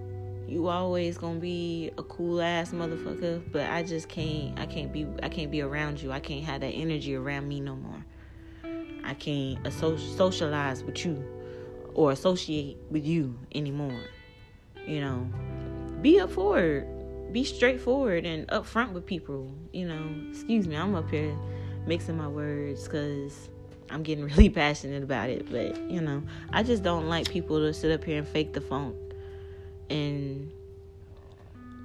you 0.47 0.67
always 0.67 1.17
gonna 1.17 1.39
be 1.39 1.89
a 1.97 2.03
cool 2.03 2.39
ass 2.39 2.69
motherfucker, 2.69 3.41
but 3.51 3.67
I 3.67 3.81
just 3.81 4.09
can't. 4.09 4.59
I 4.59 4.67
can't 4.67 4.93
be. 4.93 5.07
I 5.23 5.29
can't 5.29 5.49
be 5.49 5.61
around 5.61 6.03
you. 6.03 6.11
I 6.11 6.19
can't 6.19 6.45
have 6.45 6.61
that 6.61 6.67
energy 6.67 7.15
around 7.15 7.47
me 7.47 7.61
no 7.61 7.75
more. 7.75 7.96
I 9.07 9.13
can't 9.13 9.59
socialize 9.71 10.83
with 10.83 11.05
you 11.05 11.23
or 11.93 12.11
associate 12.11 12.77
with 12.91 13.05
you 13.05 13.37
anymore. 13.55 13.99
You 14.85 15.01
know, 15.01 15.27
be 16.01 16.19
up 16.19 16.31
for 16.31 16.59
it. 16.59 17.33
be 17.33 17.43
straightforward 17.43 18.25
and 18.25 18.47
upfront 18.49 18.91
with 18.91 19.05
people. 19.05 19.51
You 19.73 19.87
know, 19.87 20.29
excuse 20.29 20.67
me, 20.67 20.75
I'm 20.75 20.93
up 20.95 21.09
here 21.09 21.35
mixing 21.85 22.17
my 22.17 22.27
words 22.27 22.83
because 22.83 23.49
I'm 23.89 24.03
getting 24.03 24.25
really 24.35 24.49
passionate 24.49 25.03
about 25.03 25.29
it. 25.29 25.49
But 25.49 25.77
you 25.89 26.01
know, 26.01 26.21
I 26.51 26.63
just 26.63 26.83
don't 26.83 27.07
like 27.07 27.29
people 27.29 27.59
to 27.59 27.73
sit 27.73 27.91
up 27.91 28.03
here 28.03 28.19
and 28.19 28.27
fake 28.27 28.53
the 28.53 28.61
funk 28.61 28.95
and 29.89 30.51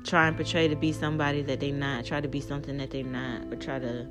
try 0.05 0.27
and 0.27 0.37
portray 0.37 0.69
to 0.69 0.77
be 0.77 0.93
somebody 0.93 1.43
that 1.43 1.61
they're 1.61 1.73
not, 1.73 2.05
try 2.05 2.21
to 2.21 2.29
be 2.29 2.41
something 2.41 2.77
that 2.79 2.91
they're 2.91 3.05
not, 3.05 3.53
or 3.53 3.57
try 3.57 3.79
to, 3.79 4.07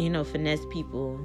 you 0.00 0.08
know, 0.08 0.24
finesse 0.24 0.64
people. 0.70 1.20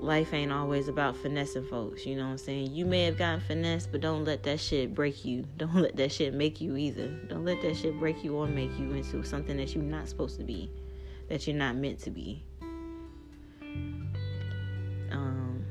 Life 0.00 0.34
ain't 0.34 0.52
always 0.52 0.86
about 0.88 1.16
finessing 1.16 1.64
folks, 1.64 2.06
you 2.06 2.14
know 2.16 2.24
what 2.26 2.32
I'm 2.32 2.38
saying? 2.38 2.72
You 2.72 2.84
may 2.84 3.04
have 3.04 3.16
gotten 3.16 3.40
finesse, 3.40 3.86
but 3.86 4.00
don't 4.00 4.24
let 4.24 4.42
that 4.44 4.60
shit 4.60 4.94
break 4.94 5.24
you. 5.24 5.44
Don't 5.56 5.74
let 5.74 5.96
that 5.96 6.12
shit 6.12 6.34
make 6.34 6.60
you 6.60 6.76
either. 6.76 7.08
Don't 7.28 7.44
let 7.44 7.60
that 7.62 7.76
shit 7.76 7.98
break 7.98 8.22
you 8.22 8.36
or 8.36 8.46
make 8.46 8.70
you 8.78 8.92
into 8.92 9.24
something 9.24 9.56
that 9.56 9.74
you're 9.74 9.82
not 9.82 10.08
supposed 10.08 10.36
to 10.38 10.44
be, 10.44 10.70
that 11.28 11.46
you're 11.48 11.56
not 11.56 11.74
meant 11.74 11.98
to 12.00 12.10
be. 12.10 12.44
Um, 15.10 15.64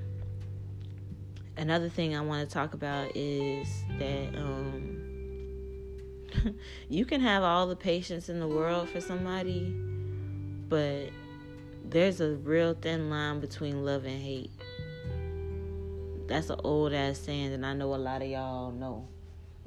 another 1.56 1.88
thing 1.88 2.16
I 2.18 2.22
want 2.22 2.50
to 2.50 2.54
talk 2.54 2.74
about 2.74 3.16
is 3.16 3.68
that 3.98 4.36
um, 4.36 4.98
you 6.90 7.06
can 7.06 7.22
have 7.22 7.44
all 7.44 7.68
the 7.68 7.78
patience 7.78 8.28
in 8.28 8.42
the 8.42 8.48
world 8.48 8.90
for 8.90 9.00
somebody, 9.00 9.74
but 10.68 11.12
there's 11.90 12.20
a 12.20 12.36
real 12.36 12.74
thin 12.74 13.10
line 13.10 13.40
between 13.40 13.86
love 13.86 14.04
and 14.06 14.22
hate. 14.22 14.52
That's 16.28 16.50
an 16.50 16.60
old 16.64 16.94
ass 16.94 17.18
saying 17.18 17.54
and 17.54 17.66
I 17.66 17.74
know 17.74 17.94
a 17.94 17.96
lot 17.96 18.22
of 18.22 18.28
y'all 18.28 18.72
know. 18.72 19.08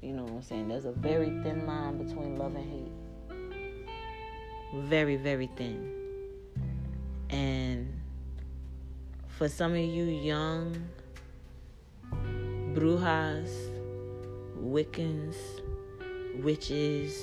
You 0.03 0.13
know 0.13 0.25
what 0.25 0.33
I'm 0.33 0.43
saying? 0.43 0.69
There's 0.69 0.85
a 0.85 0.93
very 0.93 1.31
thin 1.43 1.67
line 1.67 1.97
between 1.97 2.37
love 2.37 2.55
and 2.55 2.71
hate. 2.71 2.93
Very, 4.85 5.17
very 5.17 5.49
thin. 5.57 5.93
And 7.31 7.93
for 9.27 9.49
some 9.49 9.73
of 9.73 9.79
you 9.79 10.05
young 10.05 10.77
brujas, 12.75 13.51
Wiccans, 14.59 15.37
witches, 16.43 17.23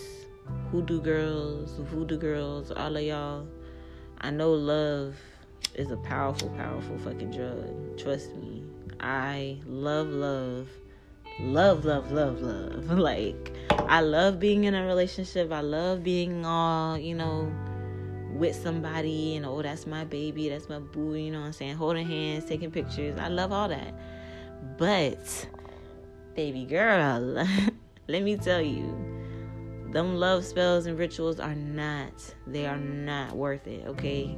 hoodoo 0.72 1.02
girls, 1.02 1.74
voodoo 1.78 2.18
girls, 2.18 2.72
all 2.72 2.96
of 2.96 3.04
y'all. 3.04 3.48
I 4.22 4.32
know 4.32 4.52
love 4.54 5.16
is 5.76 5.92
a 5.92 5.98
powerful, 5.98 6.50
powerful 6.50 6.98
fucking 7.00 7.32
drug. 7.32 7.98
Trust 7.98 8.36
me. 8.36 8.64
I 9.00 9.60
love 9.66 10.08
love. 10.10 10.70
Love, 11.40 11.86
love, 11.86 12.12
love, 12.12 12.42
love. 12.42 12.90
like, 12.98 13.54
I 13.72 14.02
love 14.02 14.40
being 14.40 14.64
in 14.64 14.74
a 14.74 14.86
relationship. 14.86 15.52
I 15.52 15.62
love 15.62 16.04
being 16.04 16.46
all, 16.46 16.98
you 16.98 17.14
know, 17.14 17.52
with 18.34 18.56
somebody 18.56 19.36
and 19.36 19.46
oh 19.46 19.62
that's 19.62 19.88
my 19.88 20.04
baby, 20.04 20.50
that's 20.50 20.70
my 20.70 20.80
boo, 20.80 21.16
you 21.16 21.32
know 21.32 21.40
what 21.40 21.48
I'm 21.48 21.54
saying? 21.54 21.76
Holding 21.76 22.06
hands, 22.06 22.46
taking 22.46 22.72
pictures. 22.72 23.18
I 23.20 23.28
love 23.30 23.52
all 23.52 23.68
that. 23.68 23.94
But 24.78 25.48
baby 26.36 26.66
girl, 26.66 27.48
let 28.08 28.24
me 28.24 28.38
tell 28.38 28.62
you, 28.62 29.17
them 29.98 30.16
love 30.16 30.46
spells 30.46 30.86
and 30.86 30.98
rituals 30.98 31.40
are 31.40 31.56
not, 31.56 32.14
they 32.46 32.66
are 32.66 32.78
not 32.78 33.36
worth 33.36 33.68
it, 33.68 33.86
okay? 33.88 34.38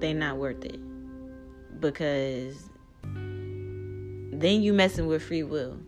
they're 0.00 0.14
not 0.14 0.36
worth 0.36 0.64
it. 0.64 0.80
Because 1.80 2.70
then 3.04 4.62
you 4.62 4.72
messing 4.72 5.06
with 5.06 5.22
free 5.22 5.42
will. 5.42 5.78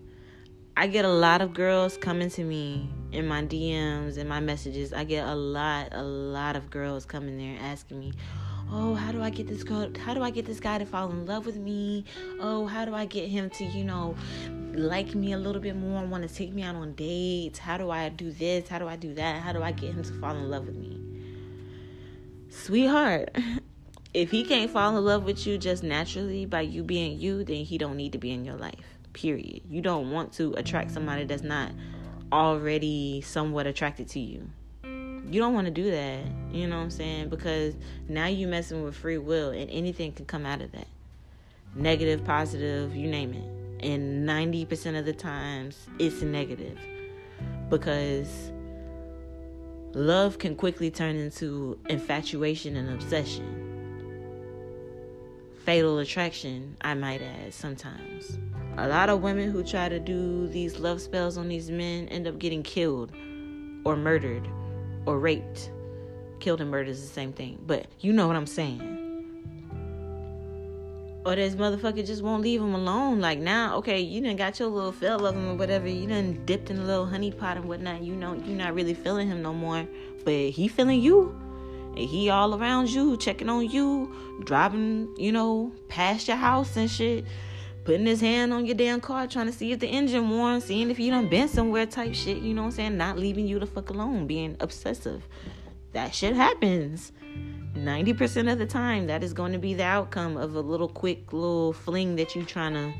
I 0.76 0.86
get 0.86 1.04
a 1.04 1.12
lot 1.12 1.42
of 1.42 1.52
girls 1.52 1.96
coming 1.96 2.30
to 2.30 2.44
me 2.44 2.88
in 3.10 3.26
my 3.26 3.42
DMs 3.42 4.16
and 4.16 4.28
my 4.28 4.40
messages. 4.40 4.92
I 4.92 5.04
get 5.04 5.26
a 5.26 5.34
lot, 5.34 5.88
a 5.92 6.02
lot 6.02 6.54
of 6.54 6.70
girls 6.70 7.04
coming 7.04 7.36
there 7.36 7.58
asking 7.60 7.98
me, 7.98 8.12
oh 8.70 8.94
how 8.94 9.10
do 9.10 9.22
i 9.22 9.30
get 9.30 9.46
this 9.46 9.64
girl 9.64 9.90
how 10.04 10.12
do 10.12 10.22
i 10.22 10.28
get 10.28 10.44
this 10.44 10.60
guy 10.60 10.76
to 10.76 10.84
fall 10.84 11.10
in 11.10 11.24
love 11.24 11.46
with 11.46 11.56
me 11.56 12.04
oh 12.38 12.66
how 12.66 12.84
do 12.84 12.94
i 12.94 13.06
get 13.06 13.26
him 13.26 13.48
to 13.48 13.64
you 13.64 13.82
know 13.82 14.14
like 14.78 15.14
me 15.14 15.32
a 15.32 15.38
little 15.38 15.60
bit 15.60 15.76
more 15.76 16.04
want 16.04 16.26
to 16.26 16.34
take 16.34 16.52
me 16.52 16.62
out 16.62 16.74
on 16.74 16.92
dates 16.94 17.58
how 17.58 17.76
do 17.76 17.90
i 17.90 18.08
do 18.08 18.30
this 18.30 18.68
how 18.68 18.78
do 18.78 18.88
i 18.88 18.96
do 18.96 19.14
that 19.14 19.42
how 19.42 19.52
do 19.52 19.62
i 19.62 19.72
get 19.72 19.92
him 19.92 20.02
to 20.02 20.12
fall 20.20 20.34
in 20.34 20.50
love 20.50 20.66
with 20.66 20.76
me 20.76 21.00
sweetheart 22.50 23.36
if 24.14 24.30
he 24.30 24.44
can't 24.44 24.70
fall 24.70 24.96
in 24.96 25.04
love 25.04 25.24
with 25.24 25.46
you 25.46 25.58
just 25.58 25.82
naturally 25.82 26.46
by 26.46 26.60
you 26.60 26.82
being 26.82 27.18
you 27.18 27.44
then 27.44 27.64
he 27.64 27.78
don't 27.78 27.96
need 27.96 28.12
to 28.12 28.18
be 28.18 28.30
in 28.30 28.44
your 28.44 28.56
life 28.56 28.98
period 29.12 29.60
you 29.68 29.80
don't 29.80 30.10
want 30.10 30.32
to 30.32 30.52
attract 30.54 30.90
somebody 30.90 31.24
that's 31.24 31.42
not 31.42 31.72
already 32.32 33.20
somewhat 33.20 33.66
attracted 33.66 34.08
to 34.08 34.20
you 34.20 34.48
you 35.30 35.40
don't 35.40 35.54
want 35.54 35.66
to 35.66 35.70
do 35.70 35.90
that. 35.90 36.24
You 36.50 36.66
know 36.66 36.76
what 36.76 36.84
I'm 36.84 36.90
saying? 36.90 37.28
Because 37.28 37.74
now 38.08 38.26
you're 38.26 38.48
messing 38.48 38.82
with 38.82 38.96
free 38.96 39.18
will 39.18 39.50
and 39.50 39.70
anything 39.70 40.12
can 40.12 40.24
come 40.24 40.46
out 40.46 40.62
of 40.62 40.72
that. 40.72 40.86
Negative, 41.74 42.24
positive, 42.24 42.96
you 42.96 43.08
name 43.08 43.34
it. 43.34 43.57
And 43.80 44.28
90% 44.28 44.98
of 44.98 45.04
the 45.04 45.12
times 45.12 45.86
it's 45.98 46.22
negative. 46.22 46.78
Because 47.68 48.50
love 49.92 50.38
can 50.38 50.56
quickly 50.56 50.90
turn 50.90 51.16
into 51.16 51.78
infatuation 51.88 52.76
and 52.76 52.90
obsession. 52.90 53.64
Fatal 55.64 55.98
attraction, 55.98 56.76
I 56.80 56.94
might 56.94 57.20
add, 57.20 57.52
sometimes. 57.52 58.38
A 58.78 58.88
lot 58.88 59.10
of 59.10 59.22
women 59.22 59.50
who 59.50 59.62
try 59.62 59.88
to 59.88 59.98
do 59.98 60.48
these 60.48 60.78
love 60.78 61.00
spells 61.00 61.36
on 61.36 61.48
these 61.48 61.70
men 61.70 62.08
end 62.08 62.26
up 62.26 62.38
getting 62.38 62.62
killed 62.62 63.12
or 63.84 63.96
murdered 63.96 64.48
or 65.04 65.18
raped. 65.18 65.70
Killed 66.40 66.60
and 66.60 66.70
murdered 66.70 66.90
is 66.90 67.02
the 67.02 67.08
same 67.08 67.32
thing. 67.32 67.62
But 67.66 67.86
you 68.00 68.12
know 68.12 68.26
what 68.26 68.36
I'm 68.36 68.46
saying. 68.46 68.97
Or 71.28 71.36
this 71.36 71.56
motherfucker 71.56 72.06
just 72.06 72.22
won't 72.22 72.42
leave 72.42 72.62
him 72.62 72.74
alone. 72.74 73.20
Like 73.20 73.38
now, 73.38 73.76
okay, 73.76 74.00
you 74.00 74.22
done 74.22 74.36
got 74.36 74.58
your 74.58 74.68
little 74.68 74.92
fill 74.92 75.26
of 75.26 75.34
him 75.34 75.50
or 75.50 75.54
whatever. 75.56 75.86
You 75.86 76.08
done 76.08 76.40
dipped 76.46 76.70
in 76.70 76.78
a 76.78 76.84
little 76.84 77.04
honey 77.04 77.30
pot 77.30 77.58
and 77.58 77.66
whatnot. 77.66 78.02
You 78.02 78.16
know, 78.16 78.32
you're 78.32 78.56
not 78.56 78.74
really 78.74 78.94
feeling 78.94 79.28
him 79.28 79.42
no 79.42 79.52
more. 79.52 79.86
But 80.24 80.32
he 80.32 80.68
feeling 80.68 81.02
you. 81.02 81.38
And 81.90 81.98
he 81.98 82.30
all 82.30 82.54
around 82.54 82.88
you, 82.88 83.18
checking 83.18 83.50
on 83.50 83.68
you, 83.68 84.40
driving, 84.44 85.14
you 85.18 85.30
know, 85.30 85.70
past 85.88 86.28
your 86.28 86.38
house 86.38 86.74
and 86.78 86.90
shit 86.90 87.26
putting 87.84 88.06
his 88.06 88.20
hand 88.20 88.52
on 88.52 88.66
your 88.66 88.74
damn 88.74 89.00
car 89.00 89.26
trying 89.26 89.46
to 89.46 89.52
see 89.52 89.72
if 89.72 89.80
the 89.80 89.86
engine 89.86 90.28
warm, 90.28 90.60
seeing 90.60 90.90
if 90.90 90.98
you 90.98 91.10
done 91.10 91.26
been 91.28 91.48
somewhere 91.48 91.86
type 91.86 92.14
shit, 92.14 92.38
you 92.38 92.52
know 92.52 92.62
what 92.62 92.66
I'm 92.66 92.72
saying? 92.72 92.96
Not 92.98 93.18
leaving 93.18 93.46
you 93.46 93.58
the 93.58 93.66
fuck 93.66 93.88
alone, 93.90 94.26
being 94.26 94.56
obsessive. 94.60 95.26
That 95.92 96.14
shit 96.14 96.36
happens. 96.36 97.12
90% 97.74 98.52
of 98.52 98.58
the 98.58 98.66
time, 98.66 99.06
that 99.06 99.22
is 99.22 99.32
going 99.32 99.52
to 99.52 99.58
be 99.58 99.74
the 99.74 99.84
outcome 99.84 100.36
of 100.36 100.54
a 100.54 100.60
little 100.60 100.88
quick 100.88 101.32
little 101.32 101.72
fling 101.72 102.16
that 102.16 102.34
you 102.34 102.44
trying 102.44 102.74
to, 102.74 102.92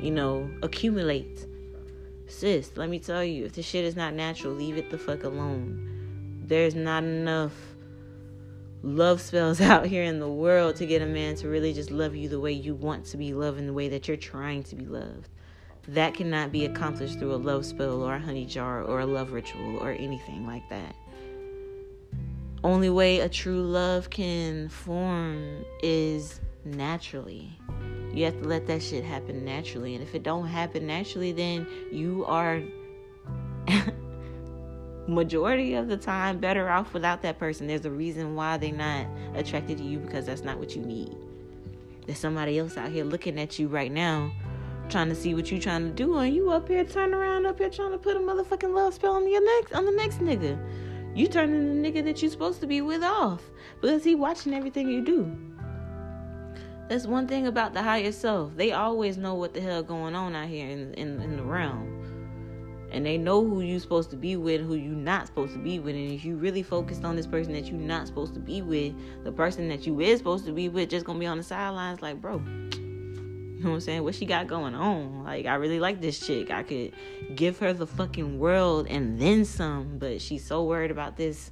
you 0.00 0.10
know, 0.10 0.48
accumulate. 0.62 1.46
Sis, 2.28 2.76
let 2.76 2.90
me 2.90 2.98
tell 2.98 3.24
you, 3.24 3.44
if 3.44 3.52
the 3.52 3.62
shit 3.62 3.84
is 3.84 3.96
not 3.96 4.14
natural, 4.14 4.52
leave 4.52 4.76
it 4.76 4.90
the 4.90 4.98
fuck 4.98 5.24
alone. 5.24 6.42
There's 6.44 6.74
not 6.74 7.04
enough 7.04 7.52
love 8.82 9.20
spells 9.20 9.60
out 9.72 9.86
here 9.86 10.04
in 10.04 10.20
the 10.20 10.28
world 10.28 10.76
to 10.76 10.86
get 10.86 11.02
a 11.02 11.06
man 11.06 11.34
to 11.36 11.48
really 11.48 11.72
just 11.72 11.90
love 11.90 12.14
you 12.14 12.28
the 12.28 12.40
way 12.40 12.52
you 12.52 12.74
want 12.74 13.04
to 13.06 13.16
be 13.16 13.32
loved 13.32 13.58
in 13.58 13.66
the 13.66 13.72
way 13.72 13.88
that 13.88 14.08
you're 14.08 14.16
trying 14.16 14.62
to 14.64 14.76
be 14.76 14.86
loved. 14.86 15.28
That 15.88 16.14
cannot 16.14 16.50
be 16.50 16.64
accomplished 16.64 17.18
through 17.18 17.34
a 17.34 17.36
love 17.36 17.64
spell 17.64 18.02
or 18.02 18.14
a 18.14 18.18
honey 18.18 18.44
jar 18.44 18.82
or 18.82 19.00
a 19.00 19.06
love 19.06 19.32
ritual 19.32 19.78
or 19.78 19.92
anything 19.92 20.46
like 20.46 20.68
that. 20.68 20.94
Only 22.66 22.90
way 22.90 23.20
a 23.20 23.28
true 23.28 23.62
love 23.62 24.10
can 24.10 24.68
form 24.68 25.64
is 25.84 26.40
naturally. 26.64 27.56
You 28.12 28.24
have 28.24 28.42
to 28.42 28.48
let 28.48 28.66
that 28.66 28.82
shit 28.82 29.04
happen 29.04 29.44
naturally. 29.44 29.94
And 29.94 30.02
if 30.02 30.16
it 30.16 30.24
don't 30.24 30.48
happen 30.48 30.84
naturally, 30.84 31.30
then 31.30 31.64
you 31.92 32.24
are 32.26 32.60
majority 35.06 35.74
of 35.74 35.86
the 35.86 35.96
time 35.96 36.40
better 36.40 36.68
off 36.68 36.92
without 36.92 37.22
that 37.22 37.38
person. 37.38 37.68
There's 37.68 37.84
a 37.84 37.90
reason 37.92 38.34
why 38.34 38.56
they're 38.56 38.72
not 38.72 39.06
attracted 39.36 39.78
to 39.78 39.84
you 39.84 40.00
because 40.00 40.26
that's 40.26 40.42
not 40.42 40.58
what 40.58 40.74
you 40.74 40.82
need. 40.82 41.14
There's 42.06 42.18
somebody 42.18 42.58
else 42.58 42.76
out 42.76 42.90
here 42.90 43.04
looking 43.04 43.38
at 43.38 43.60
you 43.60 43.68
right 43.68 43.92
now, 43.92 44.32
trying 44.88 45.08
to 45.08 45.14
see 45.14 45.36
what 45.36 45.52
you 45.52 45.60
trying 45.60 45.84
to 45.84 45.94
do, 45.94 46.16
and 46.16 46.34
you 46.34 46.50
up 46.50 46.66
here 46.66 46.82
turning 46.82 47.14
around 47.14 47.46
up 47.46 47.58
here 47.58 47.70
trying 47.70 47.92
to 47.92 47.98
put 47.98 48.16
a 48.16 48.18
motherfucking 48.18 48.74
love 48.74 48.92
spell 48.92 49.14
on 49.14 49.30
your 49.30 49.44
next 49.44 49.72
on 49.72 49.84
the 49.84 49.92
next 49.92 50.18
nigga. 50.18 50.58
You 51.16 51.28
turning 51.28 51.82
the 51.82 51.88
nigga 51.88 52.04
that 52.04 52.20
you're 52.20 52.30
supposed 52.30 52.60
to 52.60 52.66
be 52.66 52.82
with 52.82 53.02
off 53.02 53.42
because 53.80 54.04
he 54.04 54.14
watching 54.14 54.52
everything 54.52 54.86
you 54.86 55.00
do. 55.00 55.34
That's 56.90 57.06
one 57.06 57.26
thing 57.26 57.46
about 57.46 57.72
the 57.72 57.82
higher 57.82 58.12
self. 58.12 58.54
They 58.54 58.72
always 58.72 59.16
know 59.16 59.34
what 59.34 59.54
the 59.54 59.62
hell 59.62 59.82
going 59.82 60.14
on 60.14 60.36
out 60.36 60.48
here 60.48 60.68
in 60.68 60.92
in, 60.92 61.20
in 61.22 61.38
the 61.38 61.42
realm 61.42 61.96
and 62.90 63.04
they 63.04 63.18
know 63.18 63.44
who 63.44 63.62
you're 63.62 63.80
supposed 63.80 64.10
to 64.10 64.16
be 64.16 64.36
with 64.36 64.60
who 64.60 64.74
you're 64.74 64.92
not 64.92 65.26
supposed 65.26 65.52
to 65.54 65.58
be 65.58 65.78
with 65.78 65.96
and 65.96 66.12
if 66.12 66.24
you 66.24 66.36
really 66.36 66.62
focused 66.62 67.04
on 67.04 67.16
this 67.16 67.26
person 67.26 67.52
that 67.52 67.66
you're 67.66 67.80
not 67.80 68.06
supposed 68.06 68.32
to 68.32 68.40
be 68.40 68.62
with 68.62 68.94
the 69.24 69.32
person 69.32 69.68
that 69.68 69.86
you 69.86 70.00
is 70.00 70.18
supposed 70.18 70.46
to 70.46 70.52
be 70.52 70.68
with 70.68 70.88
just 70.88 71.04
gonna 71.04 71.18
be 71.18 71.26
on 71.26 71.36
the 71.36 71.42
sidelines 71.42 72.00
like 72.00 72.20
bro 72.20 72.40
You 73.56 73.62
know 73.62 73.70
what 73.70 73.74
I'm 73.76 73.80
saying? 73.80 74.04
What 74.04 74.14
she 74.14 74.26
got 74.26 74.46
going 74.48 74.74
on? 74.74 75.24
Like, 75.24 75.46
I 75.46 75.54
really 75.54 75.80
like 75.80 76.02
this 76.02 76.20
chick. 76.20 76.50
I 76.50 76.62
could 76.62 76.92
give 77.34 77.58
her 77.60 77.72
the 77.72 77.86
fucking 77.86 78.38
world 78.38 78.86
and 78.90 79.18
then 79.18 79.46
some, 79.46 79.96
but 79.98 80.20
she's 80.20 80.44
so 80.44 80.64
worried 80.64 80.90
about 80.90 81.16
this 81.16 81.50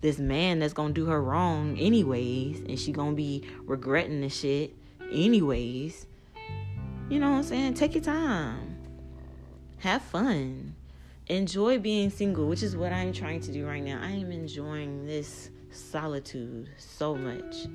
this 0.00 0.18
man 0.18 0.58
that's 0.58 0.72
gonna 0.72 0.92
do 0.92 1.06
her 1.06 1.22
wrong 1.22 1.78
anyways, 1.78 2.58
and 2.68 2.76
she 2.76 2.90
gonna 2.90 3.14
be 3.14 3.48
regretting 3.62 4.20
the 4.20 4.28
shit 4.28 4.74
anyways. 5.12 6.08
You 7.08 7.20
know 7.20 7.30
what 7.30 7.36
I'm 7.36 7.42
saying? 7.44 7.74
Take 7.74 7.94
your 7.94 8.02
time. 8.02 8.78
Have 9.78 10.02
fun. 10.02 10.74
Enjoy 11.28 11.78
being 11.78 12.10
single, 12.10 12.48
which 12.48 12.64
is 12.64 12.76
what 12.76 12.92
I'm 12.92 13.12
trying 13.12 13.40
to 13.42 13.52
do 13.52 13.64
right 13.64 13.82
now. 13.82 14.00
I 14.02 14.10
am 14.10 14.32
enjoying 14.32 15.06
this 15.06 15.50
solitude 15.70 16.68
so 16.78 17.14
much 17.14 17.68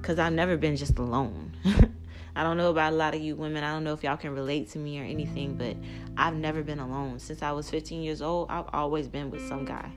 because 0.00 0.18
I've 0.18 0.32
never 0.32 0.56
been 0.56 0.74
just 0.74 0.98
alone. 0.98 1.52
I 2.38 2.44
don't 2.44 2.56
know 2.56 2.70
about 2.70 2.92
a 2.92 2.96
lot 2.96 3.16
of 3.16 3.20
you 3.20 3.34
women. 3.34 3.64
I 3.64 3.72
don't 3.72 3.82
know 3.82 3.92
if 3.92 4.04
y'all 4.04 4.16
can 4.16 4.32
relate 4.32 4.70
to 4.70 4.78
me 4.78 5.00
or 5.00 5.02
anything, 5.02 5.56
but 5.56 5.76
I've 6.16 6.36
never 6.36 6.62
been 6.62 6.78
alone. 6.78 7.18
Since 7.18 7.42
I 7.42 7.50
was 7.50 7.68
15 7.68 8.00
years 8.00 8.22
old, 8.22 8.48
I've 8.48 8.66
always 8.72 9.08
been 9.08 9.32
with 9.32 9.44
some 9.48 9.64
guy. 9.64 9.90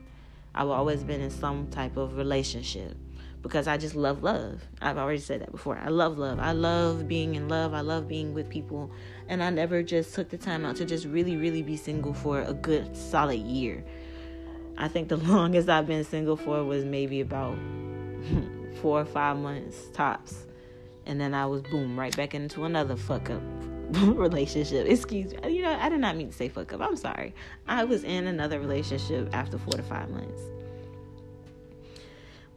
I've 0.56 0.70
always 0.70 1.04
been 1.04 1.22
in 1.22 1.30
some 1.30 1.68
type 1.68 1.98
of 1.98 2.18
relationship 2.18 2.98
because 3.44 3.68
I 3.68 3.78
just 3.78 3.94
love 3.94 4.24
love. 4.24 4.64
I've 4.82 4.98
already 4.98 5.20
said 5.20 5.42
that 5.42 5.52
before. 5.52 5.78
I 5.78 5.90
love 5.90 6.18
love. 6.18 6.40
I 6.40 6.54
love 6.54 7.08
being 7.08 7.36
in 7.36 7.48
love. 7.48 7.76
I 7.76 7.82
love 7.82 8.08
being 8.08 8.34
with 8.34 8.50
people. 8.50 8.90
And 9.28 9.44
I 9.44 9.52
never 9.52 9.84
just 9.84 10.16
took 10.16 10.30
the 10.30 10.38
time 10.40 10.66
out 10.66 10.78
to 10.78 10.86
just 10.86 11.06
really, 11.06 11.38
really 11.38 11.62
be 11.62 11.78
single 11.78 12.16
for 12.16 12.42
a 12.42 12.54
good 12.54 12.98
solid 12.98 13.42
year. 13.42 13.86
I 14.80 14.88
think 14.88 15.10
the 15.10 15.18
longest 15.32 15.70
I've 15.70 15.86
been 15.86 16.04
single 16.04 16.38
for 16.38 16.64
was 16.64 16.86
maybe 16.86 17.22
about 17.22 17.56
four 18.82 19.00
or 19.00 19.06
five 19.06 19.38
months 19.38 19.78
tops. 19.94 20.48
And 21.06 21.20
then 21.20 21.34
I 21.34 21.46
was 21.46 21.62
boom 21.64 22.00
right 22.00 22.16
back 22.16 22.34
into 22.34 22.66
another 22.66 22.96
fuck 22.96 23.30
up 23.30 23.42
relationship. 23.92 24.88
Excuse 24.88 25.34
me. 25.34 25.56
You 25.56 25.64
know, 25.64 25.78
I 25.80 25.90
did 25.90 26.00
not 26.00 26.16
mean 26.16 26.30
to 26.30 26.34
say 26.34 26.50
fuck 26.50 26.72
up. 26.74 26.82
I'm 26.82 26.96
sorry. 26.96 27.34
I 27.68 27.84
was 27.84 28.04
in 28.04 28.28
another 28.28 28.60
relationship 28.60 29.30
after 29.34 29.58
four 29.58 29.74
to 29.74 29.84
five 29.84 30.10
months. 30.10 30.42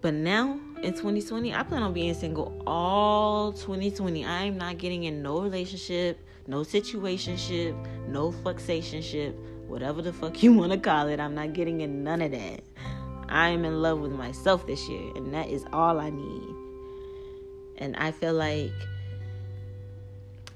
But 0.01 0.13
now 0.13 0.61
in 0.83 0.93
2020, 0.93 1.55
I 1.55 1.63
plan 1.63 1.83
on 1.83 1.95
being 1.95 2.13
single 2.13 2.63
all 2.67 3.53
2020. 3.53 4.27
I'm 4.27 4.59
not 4.59 4.77
getting 4.77 5.05
in 5.05 5.23
no 5.23 5.41
relationship, 5.41 6.19
no 6.47 6.61
situationship, 6.61 7.75
no 8.09 8.31
fluxationship, 8.31 9.35
whatever 9.67 10.03
the 10.03 10.13
fuck 10.13 10.43
you 10.43 10.53
want 10.53 10.73
to 10.73 10.79
call 10.79 11.09
it. 11.09 11.21
I'm 11.21 11.35
not 11.35 11.55
getting 11.55 11.81
in 11.81 12.05
none 12.05 12.21
of 12.21 12.33
that. 12.33 12.61
I 13.31 13.49
am 13.49 13.65
in 13.65 13.81
love 13.81 14.01
with 14.01 14.13
myself 14.13 14.67
this 14.67 14.87
year, 14.91 15.11
and 15.17 15.33
that 15.33 15.49
is 15.49 15.65
all 15.73 15.99
I 15.99 16.11
need. 16.11 16.64
And 17.79 17.97
I 17.97 18.13
feel 18.13 18.35
like 18.35 18.73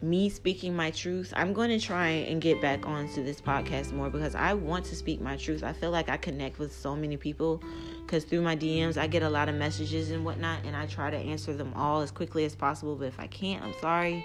me 0.01 0.29
speaking 0.31 0.77
my 0.77 0.91
truth, 0.93 1.33
I'm 1.35 1.53
going 1.53 1.71
to 1.71 1.85
try 1.85 2.09
and 2.09 2.41
get 2.41 2.61
back 2.61 2.87
onto 2.87 3.25
this 3.25 3.41
podcast 3.41 3.93
more 3.93 4.09
because 4.09 4.35
I 4.35 4.55
want 4.55 4.85
to 4.87 4.97
speak 4.97 5.21
my 5.21 5.37
truth. 5.37 5.65
I 5.65 5.73
feel 5.73 5.91
like 5.91 6.09
I 6.09 6.17
connect 6.17 6.59
with 6.59 6.73
so 6.73 6.95
many 6.95 7.17
people 7.17 7.61
because 8.03 8.25
through 8.25 8.43
my 8.43 8.57
DMs, 8.57 8.97
I 8.97 9.07
get 9.07 9.23
a 9.23 9.29
lot 9.29 9.49
of 9.49 9.57
messages 9.57 10.11
and 10.11 10.25
whatnot, 10.25 10.61
and 10.65 10.77
I 10.77 10.87
try 10.87 11.11
to 11.11 11.17
answer 11.17 11.53
them 11.53 11.73
all 11.75 12.01
as 12.01 12.11
quickly 12.11 12.45
as 12.45 12.55
possible. 12.55 12.95
But 12.95 13.09
if 13.09 13.19
I 13.19 13.27
can't, 13.27 13.63
I'm 13.63 13.75
sorry. 13.81 14.25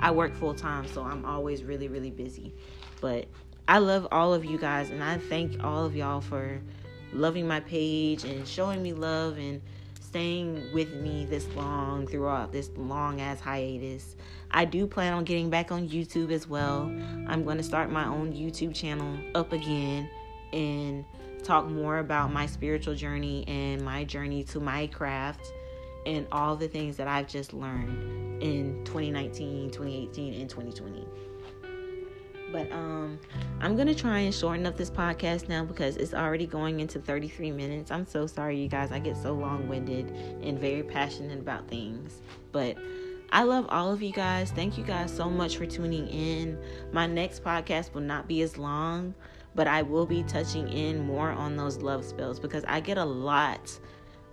I 0.00 0.10
work 0.10 0.34
full 0.34 0.54
time, 0.54 0.88
so 0.88 1.02
I'm 1.02 1.24
always 1.24 1.62
really, 1.62 1.88
really 1.88 2.10
busy. 2.10 2.52
But 3.00 3.26
I 3.68 3.78
love 3.78 4.08
all 4.10 4.34
of 4.34 4.44
you 4.44 4.58
guys, 4.58 4.90
and 4.90 5.02
I 5.02 5.18
thank 5.18 5.62
all 5.62 5.84
of 5.84 5.94
y'all 5.94 6.20
for 6.20 6.60
loving 7.12 7.46
my 7.46 7.60
page 7.60 8.24
and 8.24 8.46
showing 8.46 8.82
me 8.82 8.92
love 8.92 9.38
and 9.38 9.62
staying 10.12 10.70
with 10.74 10.92
me 10.92 11.24
this 11.24 11.48
long 11.56 12.06
throughout 12.06 12.52
this 12.52 12.70
long 12.76 13.22
ass 13.22 13.40
hiatus. 13.40 14.14
I 14.50 14.66
do 14.66 14.86
plan 14.86 15.14
on 15.14 15.24
getting 15.24 15.48
back 15.48 15.72
on 15.72 15.88
YouTube 15.88 16.30
as 16.30 16.46
well. 16.46 16.82
I'm 17.28 17.44
going 17.44 17.56
to 17.56 17.62
start 17.62 17.90
my 17.90 18.06
own 18.06 18.34
YouTube 18.34 18.74
channel 18.74 19.16
up 19.34 19.54
again 19.54 20.10
and 20.52 21.06
talk 21.42 21.64
more 21.64 21.96
about 21.96 22.30
my 22.30 22.44
spiritual 22.44 22.94
journey 22.94 23.42
and 23.48 23.80
my 23.80 24.04
journey 24.04 24.44
to 24.44 24.60
my 24.60 24.86
craft 24.88 25.50
and 26.04 26.26
all 26.30 26.56
the 26.56 26.68
things 26.68 26.98
that 26.98 27.08
I've 27.08 27.26
just 27.26 27.54
learned 27.54 28.42
in 28.42 28.84
2019, 28.84 29.70
2018, 29.70 30.34
and 30.34 30.50
2020. 30.50 31.08
But 32.52 32.70
um, 32.70 33.18
I'm 33.60 33.76
gonna 33.76 33.94
try 33.94 34.20
and 34.20 34.34
shorten 34.34 34.66
up 34.66 34.76
this 34.76 34.90
podcast 34.90 35.48
now 35.48 35.64
because 35.64 35.96
it's 35.96 36.14
already 36.14 36.46
going 36.46 36.80
into 36.80 37.00
33 37.00 37.50
minutes. 37.50 37.90
I'm 37.90 38.06
so 38.06 38.26
sorry, 38.26 38.60
you 38.60 38.68
guys. 38.68 38.92
I 38.92 38.98
get 38.98 39.16
so 39.16 39.32
long-winded 39.32 40.10
and 40.42 40.58
very 40.58 40.82
passionate 40.82 41.38
about 41.38 41.68
things, 41.68 42.20
but 42.52 42.76
I 43.30 43.44
love 43.44 43.64
all 43.70 43.90
of 43.90 44.02
you 44.02 44.12
guys. 44.12 44.50
Thank 44.50 44.76
you 44.76 44.84
guys 44.84 45.10
so 45.10 45.30
much 45.30 45.56
for 45.56 45.64
tuning 45.64 46.06
in. 46.08 46.58
My 46.92 47.06
next 47.06 47.42
podcast 47.42 47.94
will 47.94 48.02
not 48.02 48.28
be 48.28 48.42
as 48.42 48.58
long, 48.58 49.14
but 49.54 49.66
I 49.66 49.80
will 49.80 50.04
be 50.04 50.22
touching 50.22 50.68
in 50.68 51.06
more 51.06 51.30
on 51.30 51.56
those 51.56 51.78
love 51.78 52.04
spells 52.04 52.38
because 52.38 52.64
I 52.68 52.80
get 52.80 52.98
a 52.98 53.04
lot 53.04 53.78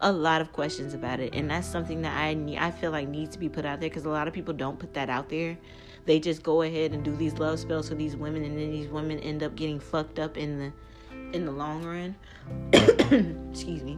a 0.02 0.12
lot 0.12 0.40
of 0.40 0.54
questions 0.54 0.94
about 0.94 1.20
it 1.20 1.36
and 1.36 1.52
that's 1.52 1.68
something 1.68 2.02
that 2.04 2.16
I 2.16 2.34
need 2.34 2.58
I 2.58 2.72
feel 2.72 2.90
like 2.90 3.10
needs 3.10 3.32
to 3.32 3.40
be 3.40 3.50
put 3.50 3.66
out 3.66 3.82
there 3.82 3.90
because 3.90 4.06
a 4.06 4.10
lot 4.10 4.30
of 4.30 4.34
people 4.34 4.54
don't 4.54 4.80
put 4.80 4.94
that 4.94 5.10
out 5.10 5.28
there 5.28 5.58
they 6.06 6.20
just 6.20 6.44
go 6.44 6.62
ahead 6.62 6.94
and 6.94 7.04
do 7.04 7.16
these 7.16 7.34
love 7.34 7.60
spells 7.60 7.90
for 7.90 7.96
these 7.96 8.16
women 8.16 8.44
and 8.44 8.58
then 8.58 8.72
these 8.72 8.88
women 8.88 9.20
end 9.20 9.44
up 9.44 9.56
getting 9.56 9.80
fucked 9.80 10.20
up 10.20 10.38
in 10.38 10.60
the 10.60 10.74
in 11.34 11.46
the 11.46 11.52
long 11.52 11.84
run. 11.84 12.16
Excuse 13.52 13.84
me. 13.84 13.98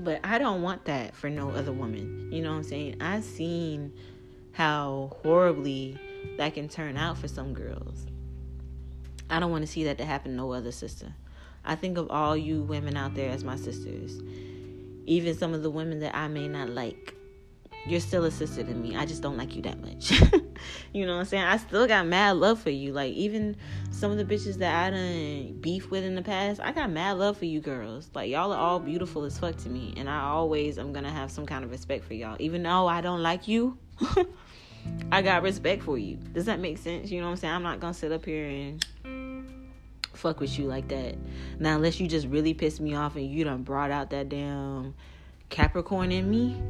But 0.00 0.20
I 0.22 0.38
don't 0.38 0.62
want 0.62 0.84
that 0.84 1.14
for 1.14 1.28
no 1.28 1.50
other 1.50 1.72
woman. 1.72 2.28
You 2.32 2.42
know 2.42 2.50
what 2.50 2.58
I'm 2.58 2.64
saying? 2.64 2.96
I've 3.00 3.24
seen 3.24 3.92
how 4.52 5.16
horribly 5.22 5.98
that 6.36 6.54
can 6.54 6.68
turn 6.68 6.96
out 6.96 7.18
for 7.18 7.28
some 7.28 7.52
girls. 7.52 8.06
I 9.30 9.40
don't 9.40 9.50
want 9.50 9.62
to 9.62 9.70
see 9.70 9.84
that 9.84 9.98
to 9.98 10.04
happen 10.04 10.32
to 10.32 10.36
no 10.36 10.52
other 10.52 10.72
sister. 10.72 11.12
I 11.64 11.74
think 11.74 11.98
of 11.98 12.10
all 12.10 12.36
you 12.36 12.62
women 12.62 12.96
out 12.96 13.14
there 13.14 13.30
as 13.30 13.44
my 13.44 13.56
sisters. 13.56 14.20
Even 15.06 15.36
some 15.36 15.52
of 15.52 15.62
the 15.62 15.70
women 15.70 16.00
that 16.00 16.16
I 16.16 16.28
may 16.28 16.48
not 16.48 16.70
like 16.70 17.14
you're 17.88 18.00
still 18.00 18.24
a 18.24 18.30
sister 18.30 18.62
to 18.62 18.74
me. 18.74 18.96
I 18.96 19.06
just 19.06 19.22
don't 19.22 19.36
like 19.36 19.56
you 19.56 19.62
that 19.62 19.80
much. 19.80 20.10
you 20.92 21.06
know 21.06 21.14
what 21.14 21.20
I'm 21.20 21.24
saying? 21.24 21.44
I 21.44 21.56
still 21.56 21.86
got 21.86 22.06
mad 22.06 22.36
love 22.36 22.60
for 22.60 22.70
you. 22.70 22.92
Like 22.92 23.14
even 23.14 23.56
some 23.90 24.10
of 24.10 24.18
the 24.18 24.24
bitches 24.24 24.56
that 24.56 24.86
I 24.86 24.90
done 24.90 25.58
beef 25.60 25.90
with 25.90 26.04
in 26.04 26.14
the 26.14 26.22
past, 26.22 26.60
I 26.62 26.72
got 26.72 26.90
mad 26.90 27.18
love 27.18 27.38
for 27.38 27.46
you 27.46 27.60
girls. 27.60 28.10
Like 28.14 28.30
y'all 28.30 28.52
are 28.52 28.58
all 28.58 28.78
beautiful 28.78 29.24
as 29.24 29.38
fuck 29.38 29.56
to 29.58 29.68
me. 29.68 29.94
And 29.96 30.08
I 30.08 30.20
always 30.20 30.78
am 30.78 30.92
gonna 30.92 31.10
have 31.10 31.30
some 31.30 31.46
kind 31.46 31.64
of 31.64 31.70
respect 31.70 32.04
for 32.04 32.14
y'all. 32.14 32.36
Even 32.38 32.62
though 32.62 32.86
I 32.86 33.00
don't 33.00 33.22
like 33.22 33.48
you, 33.48 33.78
I 35.12 35.22
got 35.22 35.42
respect 35.42 35.82
for 35.82 35.96
you. 35.98 36.16
Does 36.16 36.44
that 36.44 36.60
make 36.60 36.78
sense? 36.78 37.10
You 37.10 37.20
know 37.20 37.26
what 37.26 37.32
I'm 37.32 37.36
saying? 37.38 37.54
I'm 37.54 37.62
not 37.62 37.80
gonna 37.80 37.94
sit 37.94 38.12
up 38.12 38.24
here 38.24 38.46
and 38.46 38.84
fuck 40.12 40.40
with 40.40 40.58
you 40.58 40.66
like 40.66 40.88
that. 40.88 41.16
Now 41.58 41.76
unless 41.76 42.00
you 42.00 42.08
just 42.08 42.26
really 42.26 42.52
piss 42.52 42.80
me 42.80 42.94
off 42.94 43.16
and 43.16 43.30
you 43.30 43.44
done 43.44 43.62
brought 43.62 43.90
out 43.90 44.10
that 44.10 44.28
damn 44.28 44.94
Capricorn 45.48 46.12
in 46.12 46.28
me 46.28 46.60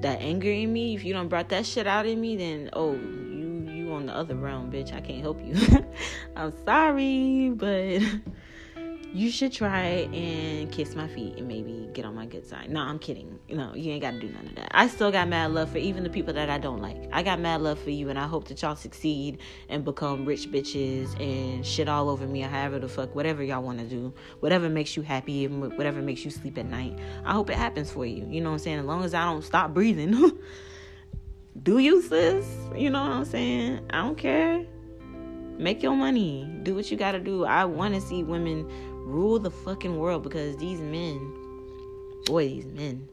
that 0.00 0.20
anger 0.20 0.50
in 0.50 0.72
me, 0.72 0.94
if 0.94 1.04
you 1.04 1.12
don't 1.12 1.28
brought 1.28 1.48
that 1.50 1.66
shit 1.66 1.86
out 1.86 2.06
in 2.06 2.20
me, 2.20 2.36
then 2.36 2.70
oh, 2.72 2.94
you 2.94 3.68
you 3.70 3.92
on 3.92 4.06
the 4.06 4.14
other 4.14 4.34
realm, 4.34 4.70
bitch. 4.70 4.92
I 4.92 5.00
can't 5.00 5.20
help 5.20 5.40
you. 5.44 5.54
I'm 6.36 6.52
sorry, 6.64 7.50
but 7.54 8.00
you 9.14 9.30
should 9.30 9.52
try 9.52 10.06
and 10.12 10.70
kiss 10.70 10.94
my 10.94 11.08
feet 11.08 11.36
and 11.38 11.48
maybe 11.48 11.88
get 11.94 12.04
on 12.04 12.14
my 12.14 12.26
good 12.26 12.46
side. 12.46 12.68
No, 12.70 12.80
I'm 12.80 12.98
kidding. 12.98 13.38
No, 13.48 13.74
you 13.74 13.92
ain't 13.92 14.02
got 14.02 14.12
to 14.12 14.20
do 14.20 14.28
none 14.28 14.46
of 14.46 14.54
that. 14.56 14.68
I 14.70 14.86
still 14.88 15.10
got 15.10 15.28
mad 15.28 15.52
love 15.52 15.70
for 15.70 15.78
even 15.78 16.04
the 16.04 16.10
people 16.10 16.34
that 16.34 16.50
I 16.50 16.58
don't 16.58 16.82
like. 16.82 17.08
I 17.12 17.22
got 17.22 17.40
mad 17.40 17.62
love 17.62 17.78
for 17.78 17.90
you, 17.90 18.10
and 18.10 18.18
I 18.18 18.26
hope 18.26 18.48
that 18.48 18.60
y'all 18.60 18.76
succeed 18.76 19.38
and 19.70 19.84
become 19.84 20.26
rich 20.26 20.50
bitches 20.50 21.18
and 21.20 21.64
shit 21.64 21.88
all 21.88 22.10
over 22.10 22.26
me 22.26 22.44
or 22.44 22.48
however 22.48 22.78
the 22.78 22.88
fuck, 22.88 23.14
whatever 23.14 23.42
y'all 23.42 23.62
want 23.62 23.78
to 23.78 23.86
do, 23.86 24.12
whatever 24.40 24.68
makes 24.68 24.96
you 24.96 25.02
happy, 25.02 25.46
whatever 25.46 26.02
makes 26.02 26.24
you 26.24 26.30
sleep 26.30 26.58
at 26.58 26.66
night. 26.66 26.98
I 27.24 27.32
hope 27.32 27.48
it 27.48 27.56
happens 27.56 27.90
for 27.90 28.04
you. 28.04 28.26
You 28.28 28.42
know 28.42 28.50
what 28.50 28.54
I'm 28.54 28.58
saying? 28.60 28.78
As 28.80 28.84
long 28.84 29.04
as 29.04 29.14
I 29.14 29.24
don't 29.24 29.42
stop 29.42 29.72
breathing. 29.72 30.38
do 31.62 31.78
you, 31.78 32.02
sis? 32.02 32.46
You 32.76 32.90
know 32.90 33.00
what 33.00 33.12
I'm 33.12 33.24
saying? 33.24 33.86
I 33.90 34.02
don't 34.02 34.18
care. 34.18 34.66
Make 35.58 35.82
your 35.82 35.96
money. 35.96 36.48
Do 36.62 36.76
what 36.76 36.88
you 36.88 36.96
gotta 36.96 37.18
do. 37.18 37.44
I 37.44 37.64
want 37.64 37.94
to 37.96 38.00
see 38.00 38.22
women 38.22 38.70
rule 39.08 39.38
the 39.38 39.50
fucking 39.50 39.98
world 39.98 40.22
because 40.22 40.56
these 40.58 40.80
men, 40.80 41.18
boy, 42.26 42.46
these 42.48 42.66
men. 42.66 43.08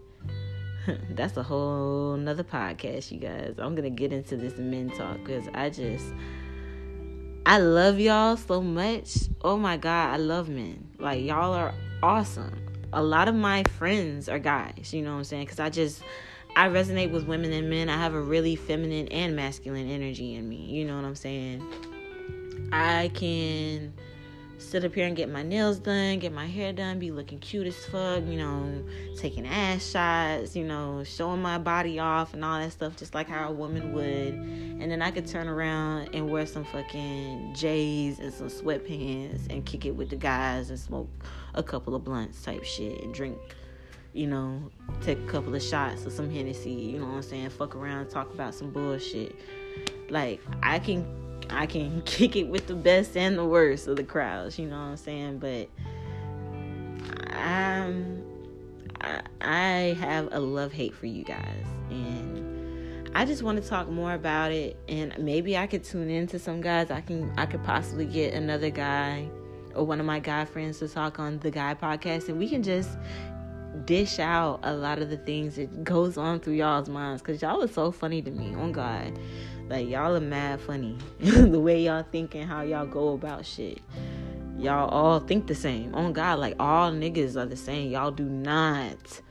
That's 1.09 1.35
a 1.37 1.43
whole 1.43 2.15
nother 2.17 2.43
podcast, 2.43 3.11
you 3.11 3.19
guys. 3.19 3.55
I'm 3.57 3.73
gonna 3.75 3.89
get 3.89 4.13
into 4.13 4.37
this 4.37 4.57
men 4.57 4.89
talk 4.91 5.17
because 5.23 5.47
I 5.53 5.69
just 5.69 6.05
I 7.45 7.59
love 7.59 7.99
y'all 7.99 8.37
so 8.37 8.61
much. 8.61 9.15
Oh 9.41 9.57
my 9.57 9.77
god, 9.77 10.13
I 10.13 10.17
love 10.17 10.49
men. 10.49 10.87
Like 10.99 11.23
y'all 11.23 11.53
are 11.53 11.73
awesome. 12.03 12.61
A 12.93 13.01
lot 13.01 13.27
of 13.27 13.35
my 13.35 13.63
friends 13.77 14.29
are 14.29 14.39
guys, 14.39 14.93
you 14.93 15.01
know 15.01 15.13
what 15.13 15.19
I'm 15.19 15.23
saying? 15.23 15.47
Cuz 15.47 15.59
I 15.59 15.69
just 15.69 16.03
I 16.55 16.67
resonate 16.69 17.11
with 17.11 17.25
women 17.25 17.51
and 17.51 17.69
men. 17.69 17.89
I 17.89 17.97
have 17.97 18.13
a 18.13 18.21
really 18.21 18.55
feminine 18.55 19.07
and 19.09 19.35
masculine 19.35 19.89
energy 19.89 20.35
in 20.35 20.47
me. 20.47 20.57
You 20.57 20.85
know 20.85 20.95
what 20.95 21.05
I'm 21.05 21.15
saying? 21.15 21.65
I 22.71 23.09
can 23.13 23.93
sit 24.57 24.85
up 24.85 24.93
here 24.93 25.05
and 25.05 25.15
get 25.15 25.29
my 25.29 25.43
nails 25.43 25.79
done, 25.79 26.19
get 26.19 26.31
my 26.31 26.45
hair 26.45 26.73
done, 26.73 26.99
be 26.99 27.11
looking 27.11 27.39
cute 27.39 27.67
as 27.67 27.85
fuck, 27.85 28.23
you 28.25 28.37
know, 28.37 28.83
taking 29.17 29.45
ass 29.45 29.89
shots, 29.89 30.55
you 30.55 30.63
know, 30.63 31.03
showing 31.03 31.41
my 31.41 31.57
body 31.57 31.99
off 31.99 32.33
and 32.33 32.43
all 32.43 32.59
that 32.59 32.71
stuff, 32.71 32.95
just 32.95 33.13
like 33.13 33.27
how 33.27 33.49
a 33.49 33.51
woman 33.51 33.93
would. 33.93 34.33
And 34.33 34.91
then 34.91 35.01
I 35.01 35.11
could 35.11 35.27
turn 35.27 35.47
around 35.47 36.09
and 36.13 36.29
wear 36.29 36.45
some 36.45 36.65
fucking 36.65 37.53
J's 37.55 38.19
and 38.19 38.33
some 38.33 38.47
sweatpants 38.47 39.49
and 39.49 39.65
kick 39.65 39.85
it 39.85 39.91
with 39.91 40.09
the 40.09 40.15
guys 40.15 40.69
and 40.69 40.79
smoke 40.79 41.09
a 41.53 41.63
couple 41.63 41.95
of 41.95 42.03
blunts 42.03 42.43
type 42.43 42.63
shit 42.63 43.01
and 43.01 43.13
drink, 43.13 43.37
you 44.13 44.27
know, 44.27 44.71
take 45.01 45.19
a 45.19 45.27
couple 45.27 45.53
of 45.53 45.61
shots 45.61 46.05
of 46.05 46.11
some 46.11 46.29
Hennessy, 46.29 46.71
you 46.71 46.99
know 46.99 47.07
what 47.07 47.15
I'm 47.15 47.21
saying? 47.23 47.49
Fuck 47.49 47.75
around, 47.75 48.09
talk 48.09 48.33
about 48.33 48.53
some 48.53 48.71
bullshit. 48.71 49.35
Like, 50.09 50.41
I 50.61 50.79
can 50.79 51.24
I 51.49 51.65
can 51.65 52.01
kick 52.05 52.35
it 52.35 52.47
with 52.47 52.67
the 52.67 52.75
best 52.75 53.15
and 53.17 53.37
the 53.37 53.45
worst 53.45 53.87
of 53.87 53.95
the 53.95 54.03
crowds, 54.03 54.57
you 54.59 54.67
know 54.67 54.77
what 54.77 54.85
I'm 54.85 54.97
saying? 54.97 55.39
But 55.39 55.69
I'm 57.31 58.23
I, 59.01 59.21
I 59.41 59.97
have 59.99 60.29
a 60.31 60.39
love 60.39 60.71
hate 60.71 60.95
for 60.95 61.05
you 61.05 61.23
guys 61.23 61.65
and 61.89 63.11
I 63.13 63.25
just 63.25 63.43
want 63.43 63.61
to 63.61 63.67
talk 63.67 63.89
more 63.89 64.13
about 64.13 64.51
it 64.51 64.77
and 64.87 65.17
maybe 65.17 65.57
I 65.57 65.67
could 65.67 65.83
tune 65.83 66.09
into 66.09 66.39
some 66.39 66.61
guys. 66.61 66.91
I 66.91 67.01
can 67.01 67.31
I 67.37 67.45
could 67.45 67.63
possibly 67.63 68.05
get 68.05 68.33
another 68.33 68.69
guy 68.69 69.29
or 69.75 69.85
one 69.85 69.99
of 69.99 70.05
my 70.05 70.19
guy 70.19 70.45
friends 70.45 70.79
to 70.79 70.87
talk 70.87 71.19
on 71.19 71.39
the 71.39 71.51
guy 71.51 71.75
podcast 71.75 72.29
and 72.29 72.39
we 72.39 72.49
can 72.49 72.63
just 72.63 72.97
dish 73.83 74.19
out 74.19 74.59
a 74.63 74.73
lot 74.73 74.99
of 74.99 75.09
the 75.09 75.17
things 75.17 75.57
that 75.57 75.83
goes 75.83 76.17
on 76.17 76.39
through 76.39 76.53
y'all's 76.53 76.87
minds 76.87 77.21
because 77.21 77.41
y'all 77.41 77.61
are 77.61 77.67
so 77.67 77.91
funny 77.91 78.21
to 78.21 78.31
me 78.31 78.53
oh 78.55 78.61
on 78.61 78.71
god 78.71 79.19
like 79.67 79.87
y'all 79.89 80.15
are 80.15 80.21
mad 80.21 80.61
funny. 80.61 80.97
the 81.19 81.59
way 81.59 81.83
y'all 81.83 82.05
think 82.11 82.35
and 82.35 82.49
how 82.49 82.61
y'all 82.61 82.85
go 82.85 83.13
about 83.13 83.45
shit. 83.45 83.79
Y'all 84.57 84.89
all 84.89 85.19
think 85.19 85.47
the 85.47 85.55
same. 85.55 85.93
On 85.95 86.13
God, 86.13 86.39
like 86.39 86.55
all 86.59 86.91
niggas 86.91 87.35
are 87.35 87.45
the 87.45 87.57
same. 87.57 87.91
Y'all 87.91 88.11
do 88.11 88.25
not 88.25 89.21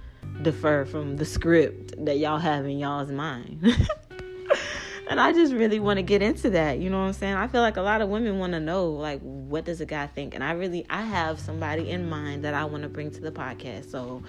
defer 0.43 0.85
from 0.85 1.17
the 1.17 1.25
script 1.25 1.95
that 2.05 2.19
y'all 2.19 2.39
have 2.39 2.67
in 2.67 2.79
y'all's 2.79 3.11
mind. 3.11 3.65
and 5.09 5.21
I 5.21 5.33
just 5.33 5.53
really 5.53 5.81
want 5.81 5.99
to 5.99 6.03
get 6.03 6.23
into 6.23 6.51
that. 6.51 6.79
You 6.79 6.91
know 6.91 7.01
what 7.01 7.07
I'm 7.07 7.13
saying? 7.13 7.35
I 7.35 7.47
feel 7.47 7.61
like 7.61 7.77
a 7.77 7.83
lot 7.83 8.01
of 8.01 8.09
women 8.09 8.39
want 8.39 8.53
to 8.53 8.61
know, 8.61 8.91
like, 8.91 9.21
what 9.21 9.65
does 9.65 9.81
a 9.81 9.87
guy 9.87 10.07
think? 10.09 10.35
And 10.35 10.43
I 10.43 10.53
really, 10.53 10.85
I 10.91 11.03
have 11.03 11.39
somebody 11.39 11.91
in 11.91 12.09
mind 12.09 12.45
that 12.45 12.55
I 12.55 12.65
want 12.65 12.83
to 12.83 12.89
bring 12.89 13.11
to 13.13 13.21
the 13.21 13.33
podcast. 13.33 13.91
So, 13.91 14.23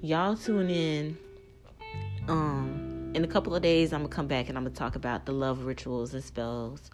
y'all 0.00 0.36
tune 0.36 0.70
in. 0.70 1.18
Um, 2.28 2.95
in 3.16 3.24
a 3.24 3.26
couple 3.26 3.56
of 3.56 3.62
days, 3.62 3.94
I'm 3.94 4.00
gonna 4.02 4.10
come 4.10 4.26
back 4.26 4.50
and 4.50 4.58
I'm 4.58 4.64
gonna 4.64 4.74
talk 4.74 4.94
about 4.94 5.24
the 5.24 5.32
love 5.32 5.64
rituals 5.64 6.12
and 6.12 6.22
spells, 6.22 6.90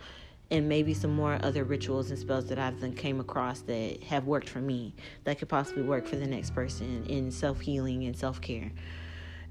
and 0.52 0.68
maybe 0.68 0.94
some 0.94 1.12
more 1.12 1.36
other 1.42 1.64
rituals 1.64 2.10
and 2.10 2.18
spells 2.18 2.46
that 2.46 2.60
I've 2.60 2.80
then 2.80 2.94
came 2.94 3.18
across 3.18 3.62
that 3.62 4.04
have 4.04 4.24
worked 4.24 4.48
for 4.48 4.60
me 4.60 4.94
that 5.24 5.40
could 5.40 5.48
possibly 5.48 5.82
work 5.82 6.06
for 6.06 6.14
the 6.14 6.26
next 6.26 6.54
person 6.54 7.04
in 7.06 7.32
self 7.32 7.58
healing 7.58 8.04
and 8.04 8.16
self 8.16 8.40
care. 8.40 8.70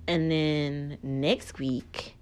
And 0.08 0.32
then 0.32 0.98
next 1.04 1.60
week, 1.60 2.16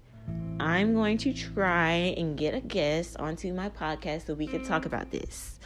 I'm 0.58 0.94
going 0.94 1.18
to 1.18 1.32
try 1.32 1.92
and 2.18 2.36
get 2.36 2.52
a 2.52 2.60
guest 2.60 3.18
onto 3.18 3.54
my 3.54 3.70
podcast 3.70 4.26
so 4.26 4.34
we 4.34 4.48
can 4.48 4.64
talk 4.64 4.84
about 4.84 5.12
this. 5.12 5.60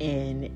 And 0.00 0.50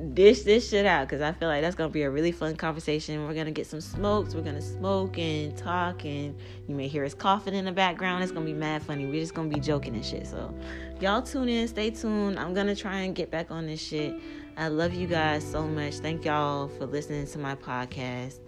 dish 0.00 0.42
this 0.42 0.68
shit 0.68 0.86
out 0.86 1.06
because 1.06 1.20
I 1.20 1.32
feel 1.32 1.48
like 1.48 1.62
that's 1.62 1.74
gonna 1.74 1.90
be 1.90 2.02
a 2.02 2.10
really 2.10 2.32
fun 2.32 2.56
conversation. 2.56 3.26
We're 3.26 3.34
gonna 3.34 3.50
get 3.50 3.66
some 3.66 3.80
smokes, 3.80 4.34
we're 4.34 4.42
gonna 4.42 4.62
smoke 4.62 5.18
and 5.18 5.56
talk, 5.56 6.04
and 6.04 6.34
you 6.66 6.74
may 6.74 6.88
hear 6.88 7.04
us 7.04 7.14
coughing 7.14 7.54
in 7.54 7.64
the 7.64 7.72
background. 7.72 8.22
It's 8.22 8.32
gonna 8.32 8.46
be 8.46 8.52
mad 8.52 8.82
funny. 8.82 9.06
We're 9.06 9.20
just 9.20 9.34
gonna 9.34 9.48
be 9.48 9.60
joking 9.60 9.94
and 9.94 10.04
shit. 10.04 10.26
So, 10.26 10.54
y'all 11.00 11.22
tune 11.22 11.48
in, 11.48 11.68
stay 11.68 11.90
tuned. 11.90 12.38
I'm 12.38 12.54
gonna 12.54 12.76
try 12.76 13.00
and 13.00 13.14
get 13.14 13.30
back 13.30 13.50
on 13.50 13.66
this 13.66 13.80
shit. 13.80 14.14
I 14.56 14.68
love 14.68 14.94
you 14.94 15.06
guys 15.06 15.48
so 15.48 15.66
much. 15.66 15.94
Thank 15.94 16.24
y'all 16.24 16.68
for 16.68 16.86
listening 16.86 17.26
to 17.26 17.38
my 17.38 17.54
podcast. 17.54 18.40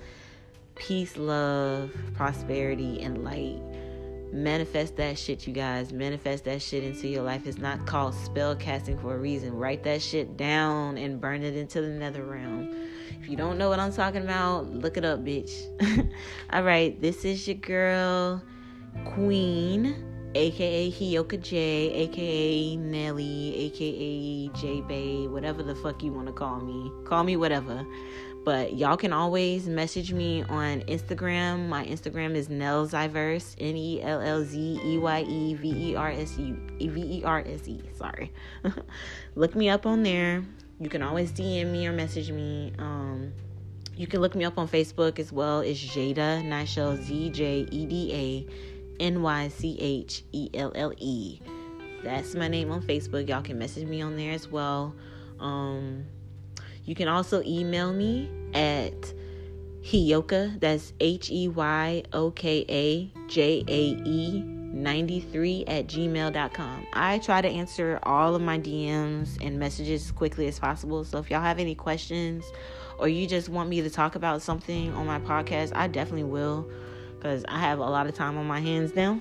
Peace, 0.75 1.17
love, 1.17 1.91
prosperity, 2.15 3.03
and 3.03 3.25
light 3.25 3.61
manifest 4.33 4.97
that 4.97 5.19
shit 5.19 5.47
you 5.47 5.53
guys. 5.53 5.93
Manifest 5.93 6.45
that 6.45 6.63
shit 6.63 6.83
into 6.83 7.09
your 7.09 7.23
life. 7.23 7.47
It's 7.47 7.59
not 7.59 7.87
called 7.87 8.15
spell 8.15 8.57
casting 8.57 8.99
for 8.99 9.15
a 9.15 9.19
reason. 9.19 9.55
Write 9.55 9.83
that 9.85 10.03
shit 10.03 10.37
down 10.37 10.99
and 10.99 11.21
burn 11.21 11.43
it 11.43 11.57
into 11.57 11.81
the 11.81 11.89
nether 11.89 12.25
realm. 12.25 12.75
If 13.21 13.29
you 13.29 13.37
don't 13.37 13.57
know 13.57 13.69
what 13.69 13.79
i'm 13.79 13.93
talking 13.93 14.23
about 14.23 14.69
look 14.69 14.97
it 14.97 15.05
up 15.05 15.21
bitch. 15.21 15.53
All 16.53 16.65
right 16.65 17.01
this 17.01 17.25
is 17.25 17.47
your 17.47 17.57
girl 17.57 18.43
queen 19.05 20.13
aka 20.35 20.91
Heyoka 20.91 21.41
J, 21.41 21.93
aka 21.93 22.77
Nelly, 22.77 23.55
aka 23.67 24.49
J 24.49 24.81
Bay, 24.83 25.27
whatever 25.29 25.63
the 25.63 25.75
fuck 25.75 26.03
you 26.03 26.13
want 26.13 26.27
to 26.27 26.33
call 26.33 26.61
me. 26.61 26.91
Call 27.05 27.25
me 27.25 27.37
whatever. 27.37 27.87
But 28.45 28.75
y'all 28.75 28.97
can 28.97 29.13
always 29.13 29.69
message 29.69 30.13
me 30.13 30.43
on 30.43 30.81
Instagram. 30.83 31.69
My 31.69 31.85
Instagram 31.85 32.35
is 32.35 32.49
Nellzyverse, 32.49 33.55
N 33.59 33.77
E 33.77 34.03
L 34.03 34.21
L 34.21 34.45
Z 34.45 34.81
E 34.85 34.99
Y 34.99 35.21
E 35.23 35.55
V 35.55 35.91
E 35.91 35.95
R 35.95 36.11
S 36.11 36.37
E 36.39 36.89
V 36.89 37.19
E 37.19 37.25
R 37.25 37.45
S 37.47 37.69
E. 37.69 37.81
Sorry. 37.97 38.33
look 39.37 39.55
me 39.55 39.69
up 39.69 39.87
on 39.87 40.03
there. 40.03 40.43
You 40.81 40.89
can 40.89 41.03
always 41.03 41.31
DM 41.31 41.71
me 41.71 41.87
or 41.87 41.93
message 41.93 42.33
me. 42.33 42.73
Um, 42.79 43.33
you 43.97 44.09
can 44.09 44.21
look 44.21 44.35
me 44.35 44.45
up 44.45 44.59
on 44.59 44.67
Facebook 44.67 45.21
as 45.21 45.33
well. 45.33 45.61
It's 45.61 45.79
Jada 45.79 46.43
Nychelle 46.43 47.01
Z 47.01 47.31
J 47.31 47.69
E 47.71 47.87
D 47.87 48.13
A 48.13 49.03
N 49.03 49.23
Y 49.23 49.49
C 49.49 49.79
H 49.79 50.25
E 50.33 50.51
L 50.55 50.73
L 50.75 50.93
E. 50.99 51.41
That's 52.03 52.35
my 52.35 52.49
name 52.49 52.73
on 52.73 52.83
Facebook. 52.83 53.29
Y'all 53.29 53.43
can 53.43 53.57
message 53.57 53.87
me 53.87 54.03
on 54.03 54.17
there 54.17 54.33
as 54.33 54.49
well. 54.49 54.97
Um, 55.39 56.07
you 56.85 56.95
can 56.95 57.09
also 57.09 57.43
email 57.45 57.93
me 57.93 58.31
at 58.55 59.13
Heyoka, 59.83 60.61
that's 60.61 60.93
H 61.01 61.31
E 61.31 61.49
Y 61.49 62.03
O 62.13 62.31
K 62.31 62.65
A 62.69 63.11
J 63.29 63.65
A 63.67 63.81
E 64.05 64.43
93 64.43 65.65
at 65.67 65.87
gmail.com. 65.87 66.87
I 66.93 67.19
try 67.19 67.43
to 67.43 67.49
answer 67.49 67.99
all 68.05 68.35
of 68.35 68.43
my 68.43 68.59
DMs 68.59 69.45
and 69.45 69.59
messages 69.59 70.07
as 70.07 70.11
quickly 70.13 70.49
as 70.49 70.59
possible. 70.59 71.05
So 71.05 71.19
if 71.19 71.31
y'all 71.31 71.43
have 71.43 71.59
any 71.59 71.75
questions 71.75 72.45
or 72.99 73.09
you 73.09 73.27
just 73.27 73.49
want 73.49 73.69
me 73.69 73.83
to 73.83 73.91
talk 73.91 74.15
about 74.15 74.41
something 74.41 74.93
on 74.95 75.07
my 75.07 75.21
podcast, 75.21 75.73
I 75.75 75.89
definitely 75.89 76.25
will 76.25 76.69
because 77.17 77.45
I 77.49 77.59
have 77.59 77.79
a 77.79 77.83
lot 77.83 78.07
of 78.07 78.15
time 78.15 78.39
on 78.39 78.47
my 78.47 78.61
hands 78.61 78.95
now. 78.95 79.21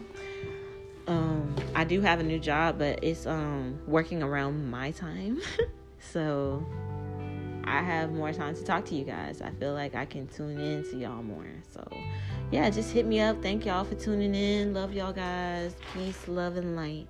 Um, 1.08 1.56
I 1.76 1.84
do 1.84 2.00
have 2.02 2.20
a 2.20 2.24
new 2.24 2.40
job, 2.40 2.78
but 2.78 3.04
it's 3.04 3.26
um 3.26 3.80
working 3.88 4.24
around 4.24 4.70
my 4.70 4.92
time. 4.92 5.42
so 6.00 6.66
I 7.66 7.82
have 7.82 8.12
more 8.12 8.34
time 8.34 8.56
to 8.56 8.64
talk 8.64 8.86
to 8.86 8.96
you 8.96 9.06
guys. 9.06 9.42
I 9.42 9.52
feel 9.52 9.74
like 9.74 9.96
I 9.96 10.06
can 10.06 10.28
tune 10.28 10.60
in 10.60 10.84
to 10.92 10.98
y'all 10.98 11.24
more. 11.24 11.46
So, 11.70 11.86
yeah, 12.52 12.70
just 12.70 12.92
hit 12.92 13.06
me 13.06 13.20
up. 13.20 13.42
Thank 13.42 13.66
y'all 13.66 13.84
for 13.84 13.96
tuning 13.96 14.36
in. 14.36 14.74
Love 14.74 14.94
y'all 14.94 15.14
guys. 15.14 15.76
Peace, 15.94 16.28
love, 16.28 16.58
and 16.58 16.76
light. 16.76 17.08